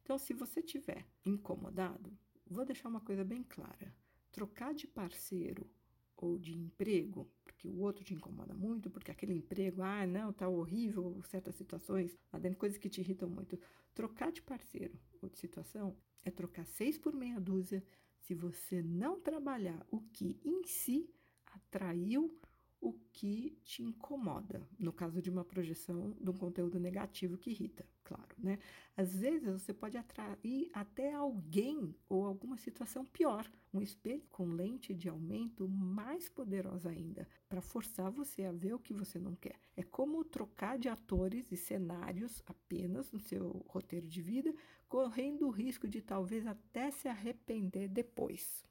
Então, 0.02 0.18
se 0.18 0.34
você 0.34 0.60
tiver 0.60 1.06
incomodado, 1.24 2.10
vou 2.50 2.64
deixar 2.64 2.88
uma 2.88 3.00
coisa 3.00 3.22
bem 3.22 3.44
clara: 3.44 3.94
trocar 4.32 4.74
de 4.74 4.88
parceiro 4.88 5.70
ou 6.16 6.36
de 6.36 6.58
emprego, 6.58 7.30
porque 7.44 7.68
o 7.68 7.78
outro 7.78 8.02
te 8.02 8.14
incomoda 8.14 8.54
muito, 8.54 8.90
porque 8.90 9.12
aquele 9.12 9.34
emprego, 9.34 9.82
ah, 9.82 10.04
não, 10.04 10.32
tá 10.32 10.48
horrível, 10.48 11.22
certas 11.22 11.54
situações, 11.54 12.18
lá 12.32 12.40
coisas 12.56 12.76
que 12.76 12.88
te 12.88 13.00
irritam 13.02 13.30
muito. 13.30 13.56
Trocar 13.94 14.32
de 14.32 14.42
parceiro 14.42 14.98
ou 15.22 15.28
de 15.28 15.38
situação 15.38 15.96
é 16.24 16.30
trocar 16.32 16.66
seis 16.66 16.98
por 16.98 17.14
meia 17.14 17.38
dúzia 17.40 17.84
se 18.28 18.34
você 18.34 18.82
não 18.82 19.18
trabalhar 19.18 19.86
o 19.90 20.02
que 20.12 20.38
em 20.44 20.62
si 20.62 21.08
atraiu 21.46 22.38
o 22.78 22.92
que 23.10 23.58
te 23.64 23.82
incomoda, 23.82 24.68
no 24.78 24.92
caso 24.92 25.22
de 25.22 25.30
uma 25.30 25.42
projeção 25.42 26.14
de 26.20 26.28
um 26.28 26.34
conteúdo 26.34 26.78
negativo 26.78 27.38
que 27.38 27.50
irrita, 27.50 27.86
claro, 28.04 28.36
né? 28.36 28.58
Às 28.94 29.16
vezes 29.16 29.50
você 29.50 29.72
pode 29.72 29.96
atrair 29.96 30.70
até 30.74 31.14
alguém 31.14 31.94
ou 32.06 32.26
alguma 32.26 32.58
situação 32.58 33.02
pior, 33.06 33.50
um 33.72 33.80
espelho 33.80 34.22
com 34.30 34.44
lente 34.46 34.94
de 34.94 35.08
aumento 35.08 35.66
mais 35.66 36.28
poderosa 36.28 36.90
ainda, 36.90 37.26
para 37.48 37.62
forçar 37.62 38.10
você 38.10 38.44
a 38.44 38.52
ver 38.52 38.74
o 38.74 38.78
que 38.78 38.92
você 38.92 39.18
não 39.18 39.34
quer. 39.34 39.58
É 39.74 39.82
como 39.82 40.22
trocar 40.22 40.78
de 40.78 40.88
atores 40.88 41.50
e 41.50 41.56
cenários 41.56 42.42
apenas 42.46 43.10
no 43.10 43.18
seu 43.18 43.64
roteiro 43.68 44.06
de 44.06 44.20
vida, 44.20 44.54
correndo 44.88 45.46
o 45.46 45.50
risco 45.50 45.86
de 45.86 46.00
talvez 46.00 46.46
até 46.46 46.90
se 46.90 47.08
arrepender 47.08 47.88
depois. 47.88 48.64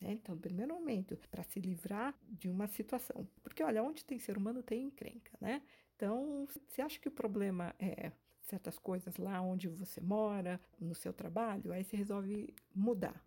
Né? 0.00 0.12
Então, 0.12 0.36
primeiro 0.36 0.74
momento, 0.74 1.16
para 1.30 1.42
se 1.42 1.60
livrar 1.60 2.14
de 2.28 2.48
uma 2.48 2.66
situação. 2.66 3.28
Porque, 3.42 3.62
olha, 3.62 3.82
onde 3.82 4.04
tem 4.04 4.18
ser 4.18 4.36
humano 4.36 4.62
tem 4.62 4.84
encrenca, 4.84 5.32
né? 5.40 5.62
Então, 5.96 6.46
você 6.68 6.82
acha 6.82 6.98
que 6.98 7.08
o 7.08 7.12
problema 7.12 7.74
é 7.78 8.12
certas 8.42 8.78
coisas 8.78 9.16
lá 9.16 9.40
onde 9.40 9.68
você 9.68 10.00
mora, 10.00 10.60
no 10.78 10.94
seu 10.94 11.12
trabalho, 11.12 11.72
aí 11.72 11.82
você 11.82 11.96
resolve 11.96 12.54
mudar. 12.74 13.24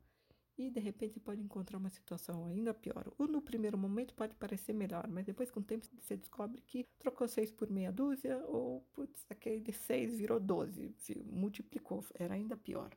E 0.57 0.71
de 0.71 0.79
repente 0.79 1.19
pode 1.19 1.41
encontrar 1.41 1.77
uma 1.77 1.89
situação 1.89 2.45
ainda 2.45 2.73
pior. 2.73 3.11
Ou 3.17 3.27
no 3.27 3.41
primeiro 3.41 3.77
momento 3.77 4.13
pode 4.15 4.35
parecer 4.35 4.73
melhor, 4.73 5.07
mas 5.07 5.25
depois 5.25 5.51
com 5.51 5.59
o 5.59 5.63
tempo 5.63 5.85
você 5.99 6.17
descobre 6.17 6.61
que 6.61 6.85
trocou 6.97 7.27
seis 7.27 7.51
por 7.51 7.69
meia 7.69 7.91
dúzia, 7.91 8.37
ou 8.47 8.81
putz, 8.93 9.25
aquele 9.29 9.71
seis 9.71 10.17
virou 10.17 10.39
doze, 10.39 10.95
multiplicou, 11.25 12.03
era 12.15 12.33
ainda 12.33 12.57
pior. 12.57 12.89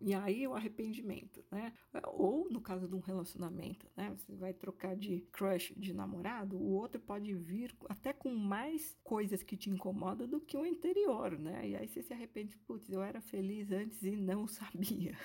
E 0.00 0.12
aí 0.12 0.46
o 0.46 0.54
arrependimento, 0.54 1.42
né? 1.50 1.72
Ou 2.12 2.50
no 2.50 2.60
caso 2.60 2.86
de 2.86 2.94
um 2.94 3.00
relacionamento, 3.00 3.86
né? 3.96 4.10
Você 4.10 4.34
vai 4.34 4.52
trocar 4.52 4.94
de 4.96 5.20
crush, 5.32 5.72
de 5.76 5.94
namorado, 5.94 6.56
o 6.56 6.72
outro 6.72 7.00
pode 7.00 7.32
vir 7.34 7.74
até 7.88 8.12
com 8.12 8.34
mais 8.34 8.94
coisas 9.02 9.42
que 9.42 9.56
te 9.56 9.70
incomodam 9.70 10.26
do 10.26 10.40
que 10.40 10.56
o 10.56 10.64
anterior, 10.64 11.38
né? 11.38 11.68
E 11.68 11.76
aí 11.76 11.88
você 11.88 12.02
se 12.02 12.12
arrepende, 12.12 12.56
putz, 12.58 12.90
eu 12.90 13.02
era 13.02 13.20
feliz 13.20 13.70
antes 13.70 14.02
e 14.02 14.10
não 14.16 14.46
sabia. 14.48 15.16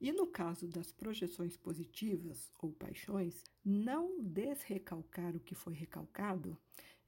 E 0.00 0.12
no 0.12 0.26
caso 0.26 0.68
das 0.68 0.92
projeções 0.92 1.56
positivas 1.56 2.50
ou 2.58 2.70
paixões, 2.72 3.42
não 3.64 4.22
desrecalcar 4.22 5.34
o 5.34 5.40
que 5.40 5.54
foi 5.54 5.72
recalcado 5.74 6.56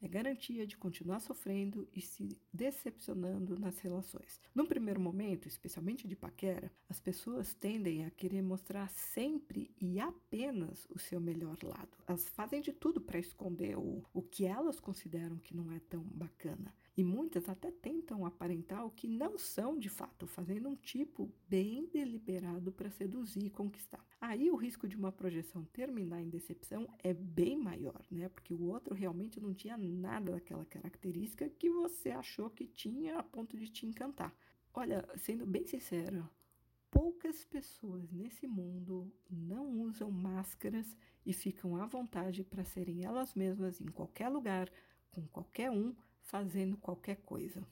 é 0.01 0.07
garantia 0.07 0.66
de 0.66 0.76
continuar 0.76 1.20
sofrendo 1.20 1.89
e 1.93 2.01
se 2.01 2.39
decepcionando 2.53 3.59
nas 3.59 3.78
relações. 3.80 4.41
Num 4.55 4.64
primeiro 4.64 5.01
momento, 5.01 5.49
especialmente 5.49 6.07
de 6.07 6.14
paquera, 6.14 6.70
as 6.89 7.01
pessoas 7.01 7.53
tendem 7.55 8.05
a 8.05 8.11
querer 8.11 8.43
mostrar 8.43 8.89
sempre 8.91 9.70
e 9.80 9.99
apenas 9.99 10.86
o 10.89 10.99
seu 10.99 11.20
melhor 11.20 11.59
lado. 11.64 11.97
Elas 12.07 12.28
fazem 12.28 12.61
de 12.61 12.72
tudo 12.72 13.01
para 13.01 13.18
esconder 13.18 13.76
o, 13.76 14.05
o 14.14 14.22
que 14.22 14.47
elas 14.47 14.78
consideram 14.78 15.36
que 15.39 15.57
não 15.57 15.72
é 15.72 15.80
tão 15.80 16.03
bacana. 16.03 16.72
E 16.99 17.05
muitas 17.05 17.49
até 17.49 17.70
tentam 17.70 18.26
aparentar 18.26 18.84
o 18.84 18.90
que 18.90 19.07
não 19.07 19.38
são 19.38 19.78
de 19.78 19.88
fato, 19.88 20.26
fazendo 20.26 20.68
um 20.68 20.74
tipo 20.74 21.32
bem 21.49 21.86
deliberado 21.86 22.72
para 22.72 22.90
seduzir 22.90 23.44
e 23.44 23.51
conquistar. 23.51 24.05
aí 24.20 24.51
o 24.51 24.57
risco 24.57 24.88
de 24.88 24.96
uma 24.96 25.12
projeção 25.12 25.64
terminar 25.66 26.20
em 26.20 26.28
decepção 26.28 26.92
é 26.99 27.14
bem 27.14 27.57
maior, 27.57 28.05
né? 28.11 28.28
Porque 28.28 28.53
o 28.53 28.64
outro 28.64 28.96
realmente 28.96 29.38
não 29.38 29.55
tinha 29.55 29.78
nada 29.78 30.32
daquela 30.32 30.64
característica 30.64 31.49
que 31.49 31.70
você 31.70 32.11
achou 32.11 32.51
que 32.51 32.66
tinha 32.66 33.20
a 33.20 33.22
ponto 33.22 33.57
de 33.57 33.68
te 33.68 33.86
encantar. 33.86 34.34
Olha, 34.74 35.09
sendo 35.18 35.46
bem 35.46 35.64
sincero, 35.64 36.28
poucas 36.90 37.44
pessoas 37.44 38.11
nesse 38.11 38.49
mundo 38.49 39.09
não 39.30 39.70
usam 39.82 40.11
máscaras 40.11 40.96
e 41.24 41.32
ficam 41.32 41.76
à 41.76 41.86
vontade 41.86 42.42
para 42.42 42.64
serem 42.64 43.05
elas 43.05 43.36
mesmas 43.36 43.80
em 43.80 43.86
qualquer 43.86 44.28
lugar, 44.28 44.68
com 45.12 45.24
qualquer 45.28 45.70
um, 45.70 45.94
fazendo 46.29 46.76
qualquer 46.76 47.16
coisa. 47.16 47.66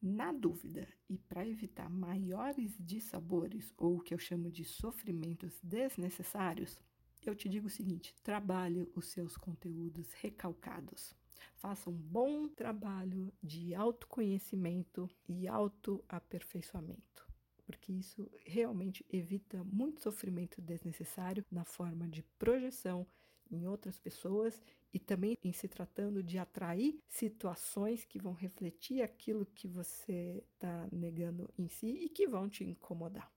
Na 0.00 0.32
dúvida, 0.32 0.86
e 1.08 1.16
para 1.16 1.46
evitar 1.46 1.88
maiores 1.88 2.76
dissabores 2.78 3.72
ou 3.76 3.96
o 3.96 4.00
que 4.00 4.12
eu 4.12 4.18
chamo 4.18 4.50
de 4.50 4.64
sofrimentos 4.64 5.58
desnecessários, 5.62 6.78
eu 7.24 7.34
te 7.34 7.48
digo 7.48 7.68
o 7.68 7.70
seguinte: 7.70 8.14
trabalhe 8.22 8.90
os 8.94 9.06
seus 9.06 9.36
conteúdos 9.36 10.12
recalcados. 10.14 11.14
Faça 11.56 11.88
um 11.88 11.96
bom 11.96 12.48
trabalho 12.48 13.32
de 13.42 13.74
autoconhecimento 13.74 15.08
e 15.28 15.48
autoaperfeiçoamento, 15.48 17.26
porque 17.64 17.92
isso 17.92 18.30
realmente 18.44 19.06
evita 19.08 19.64
muito 19.64 20.02
sofrimento 20.02 20.60
desnecessário 20.60 21.44
na 21.50 21.64
forma 21.64 22.08
de 22.08 22.22
projeção 22.38 23.06
em 23.52 23.66
outras 23.66 23.98
pessoas 23.98 24.60
e 24.92 24.98
também 24.98 25.36
em 25.42 25.52
se 25.52 25.68
tratando 25.68 26.22
de 26.22 26.38
atrair 26.38 26.98
situações 27.08 28.04
que 28.04 28.18
vão 28.18 28.32
refletir 28.32 29.02
aquilo 29.02 29.46
que 29.46 29.68
você 29.68 30.44
está 30.54 30.88
negando 30.90 31.48
em 31.58 31.68
si 31.68 31.86
e 31.86 32.08
que 32.08 32.26
vão 32.26 32.48
te 32.48 32.64
incomodar. 32.64 33.32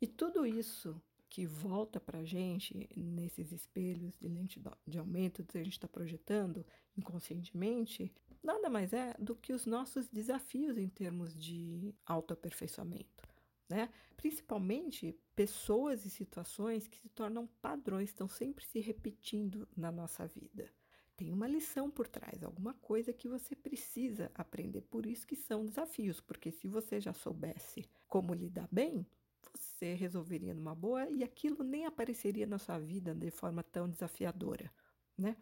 E 0.00 0.06
tudo 0.06 0.46
isso 0.46 1.00
que 1.28 1.46
volta 1.46 2.00
para 2.00 2.20
a 2.20 2.24
gente 2.24 2.88
nesses 2.96 3.52
espelhos 3.52 4.16
de 4.18 4.28
lente 4.28 4.62
de 4.86 4.98
aumento 4.98 5.44
que 5.44 5.58
a 5.58 5.64
gente 5.64 5.72
está 5.72 5.88
projetando 5.88 6.64
inconscientemente, 6.96 8.12
nada 8.42 8.70
mais 8.70 8.92
é 8.92 9.14
do 9.18 9.34
que 9.34 9.52
os 9.52 9.66
nossos 9.66 10.08
desafios 10.08 10.78
em 10.78 10.88
termos 10.88 11.34
de 11.34 11.94
autoaperfeiçoamento 12.06 13.35
né? 13.68 13.88
Principalmente 14.16 15.18
pessoas 15.34 16.04
e 16.04 16.10
situações 16.10 16.86
que 16.88 16.98
se 16.98 17.08
tornam 17.08 17.46
padrões, 17.60 18.10
estão 18.10 18.28
sempre 18.28 18.64
se 18.64 18.80
repetindo 18.80 19.68
na 19.76 19.90
nossa 19.90 20.26
vida. 20.26 20.70
Tem 21.16 21.32
uma 21.32 21.48
lição 21.48 21.90
por 21.90 22.06
trás, 22.06 22.42
alguma 22.42 22.74
coisa 22.74 23.12
que 23.12 23.28
você 23.28 23.56
precisa 23.56 24.30
aprender. 24.34 24.82
Por 24.82 25.06
isso 25.06 25.26
que 25.26 25.34
são 25.34 25.64
desafios, 25.64 26.20
porque 26.20 26.52
se 26.52 26.68
você 26.68 27.00
já 27.00 27.14
soubesse 27.14 27.88
como 28.06 28.34
lidar 28.34 28.68
bem, 28.70 29.06
você 29.54 29.94
resolveria 29.94 30.52
numa 30.52 30.74
boa 30.74 31.08
e 31.08 31.24
aquilo 31.24 31.64
nem 31.64 31.86
apareceria 31.86 32.46
na 32.46 32.58
sua 32.58 32.78
vida 32.78 33.14
de 33.14 33.30
forma 33.30 33.62
tão 33.62 33.88
desafiadora, 33.88 34.70
né? 35.16 35.36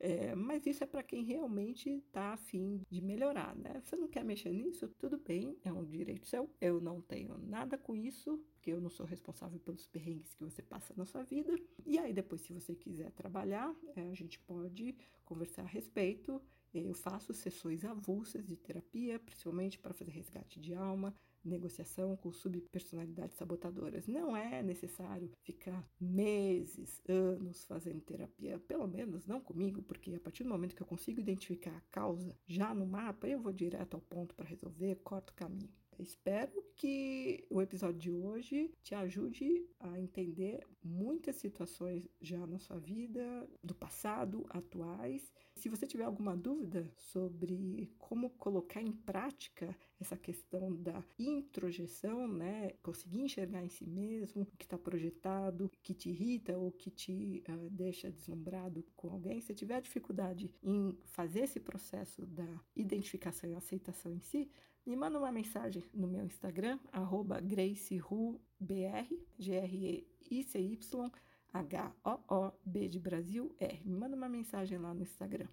É, 0.01 0.33
mas 0.35 0.65
isso 0.65 0.85
é 0.85 0.87
para 0.87 1.03
quem 1.03 1.25
realmente 1.25 1.91
está 1.91 2.33
afim 2.33 2.81
de 2.89 3.03
melhorar, 3.03 3.57
né? 3.57 3.81
Você 3.83 3.97
não 3.97 4.07
quer 4.07 4.25
mexer 4.25 4.53
nisso? 4.53 4.89
Tudo 4.97 5.19
bem, 5.19 5.57
é 5.65 5.73
um 5.73 5.85
direito 5.85 6.27
seu. 6.27 6.49
Eu 6.61 6.81
não 6.81 7.01
tenho 7.01 7.37
nada 7.39 7.77
com 7.77 7.97
isso, 7.97 8.39
porque 8.53 8.71
eu 8.71 8.81
não 8.81 8.91
sou 8.91 9.05
responsável 9.05 9.59
pelos 9.59 9.87
perrengues 9.89 10.35
que 10.35 10.45
você 10.45 10.63
passa 10.63 10.95
na 10.97 11.05
sua 11.05 11.25
vida. 11.25 11.53
E 11.85 11.99
aí, 11.99 12.13
depois, 12.13 12.43
se 12.43 12.53
você 12.53 12.77
quiser 12.77 13.11
trabalhar, 13.11 13.75
é, 13.97 14.03
a 14.03 14.15
gente 14.15 14.39
pode 14.41 14.95
conversar 15.25 15.63
a 15.63 15.67
respeito. 15.67 16.41
Eu 16.73 16.95
faço 16.95 17.33
sessões 17.33 17.85
avulsas 17.85 18.47
de 18.47 18.57
terapia, 18.57 19.19
principalmente 19.19 19.79
para 19.79 19.95
fazer 19.95 20.13
resgate 20.13 20.61
de 20.61 20.75
alma, 20.75 21.15
negociação 21.45 22.17
com 22.17 22.33
subpersonalidades 22.33 23.37
sabotadoras. 23.37 24.07
Não 24.07 24.37
é 24.37 24.63
necessário 24.63 25.31
ficar 25.43 25.89
meses, 26.01 27.01
anos 27.09 27.65
fazendo 27.65 28.01
terapia, 28.01 28.59
pelo 28.59 28.87
menos 28.87 29.27
não 29.27 29.41
comigo, 29.41 29.83
porque 29.83 30.15
a 30.15 30.21
partir 30.21 30.45
do 30.45 30.51
momento 30.51 30.75
que 30.75 30.83
eu 30.83 30.87
consigo 30.87 31.21
identificar 31.21 31.77
a 31.77 31.83
causa 31.91 32.37
já 32.47 32.75
no 32.75 32.87
mapa, 32.87 33.27
eu 33.27 33.41
vou 33.41 33.53
direto 33.53 33.95
ao 33.95 34.01
ponto 34.01 34.35
para 34.35 34.49
resolver, 34.49 34.97
corto 34.97 35.33
o 35.33 35.37
caminho. 35.37 35.73
Espero 35.99 36.65
que 36.77 37.45
o 37.51 37.61
episódio 37.61 37.99
de 37.99 38.11
hoje 38.13 38.71
te 38.85 38.95
ajude 38.95 39.67
a 39.81 39.99
entender 39.99 40.65
muitas 40.83 41.37
situações 41.37 42.09
já 42.21 42.47
na 42.47 42.59
sua 42.59 42.79
vida, 42.79 43.49
do 43.65 43.75
passado, 43.75 44.47
atuais. 44.51 45.33
Se 45.57 45.69
você 45.69 45.89
tiver 45.89 46.05
alguma 46.05 46.37
dúvida 46.37 46.89
sobre 46.97 47.93
como 47.99 48.31
colocar 48.31 48.81
em 48.81 48.93
prática 48.93 49.77
essa 50.01 50.17
questão 50.17 50.73
da 50.73 51.03
introjeção, 51.19 52.29
né, 52.29 52.71
conseguir 52.81 53.23
enxergar 53.23 53.65
em 53.65 53.69
si 53.69 53.85
mesmo 53.85 54.43
o 54.43 54.57
que 54.57 54.65
está 54.65 54.79
projetado, 54.79 55.71
que 55.83 55.93
te 55.93 56.11
irrita 56.11 56.57
ou 56.57 56.71
que 56.71 56.91
te 56.91 57.43
uh, 57.49 57.71
deixa 57.71 58.09
deslumbrado 58.09 58.85
com 58.95 59.11
alguém, 59.11 59.41
se 59.41 59.53
tiver 59.53 59.81
dificuldade 59.83 60.49
em 60.63 60.97
fazer 61.07 61.41
esse 61.41 61.59
processo 61.59 62.25
da 62.25 62.47
identificação 62.77 63.51
e 63.51 63.55
aceitação 63.55 64.13
em 64.13 64.21
si, 64.21 64.49
me 64.89 64.97
manda 64.97 65.19
uma 65.19 65.31
mensagem 65.31 65.85
no 65.93 66.09
meu 66.09 66.25
Instagram, 66.25 66.79
arroba 66.91 67.39
GraceRuBR, 67.43 69.07
G-R-E-I-C-Y, 69.39 71.13
H-O-O-B 71.53 72.89
de 72.89 72.99
Brasil, 72.99 73.55
R. 73.61 73.83
Me 73.85 73.95
manda 73.95 74.17
uma 74.17 74.31
mensagem 74.31 74.79
lá 74.79 74.95
no 74.95 75.03
Instagram, 75.03 75.47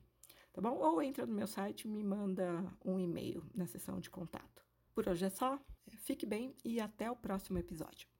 tá 0.54 0.62
bom? 0.62 0.78
Ou 0.78 1.02
entra 1.02 1.26
no 1.26 1.34
meu 1.34 1.48
site 1.48 1.82
e 1.82 1.90
me 1.90 2.02
manda 2.02 2.64
um 2.86 2.98
e-mail 2.98 3.44
na 3.54 3.68
seção 3.68 4.00
de 4.00 4.10
contato. 4.10 4.64
Por 4.94 5.06
hoje 5.10 5.26
é 5.26 5.30
só, 5.30 5.60
fique 5.98 6.26
bem 6.26 6.56
e 6.64 6.80
até 6.80 7.12
o 7.12 7.16
próximo 7.18 7.58
episódio. 7.58 8.15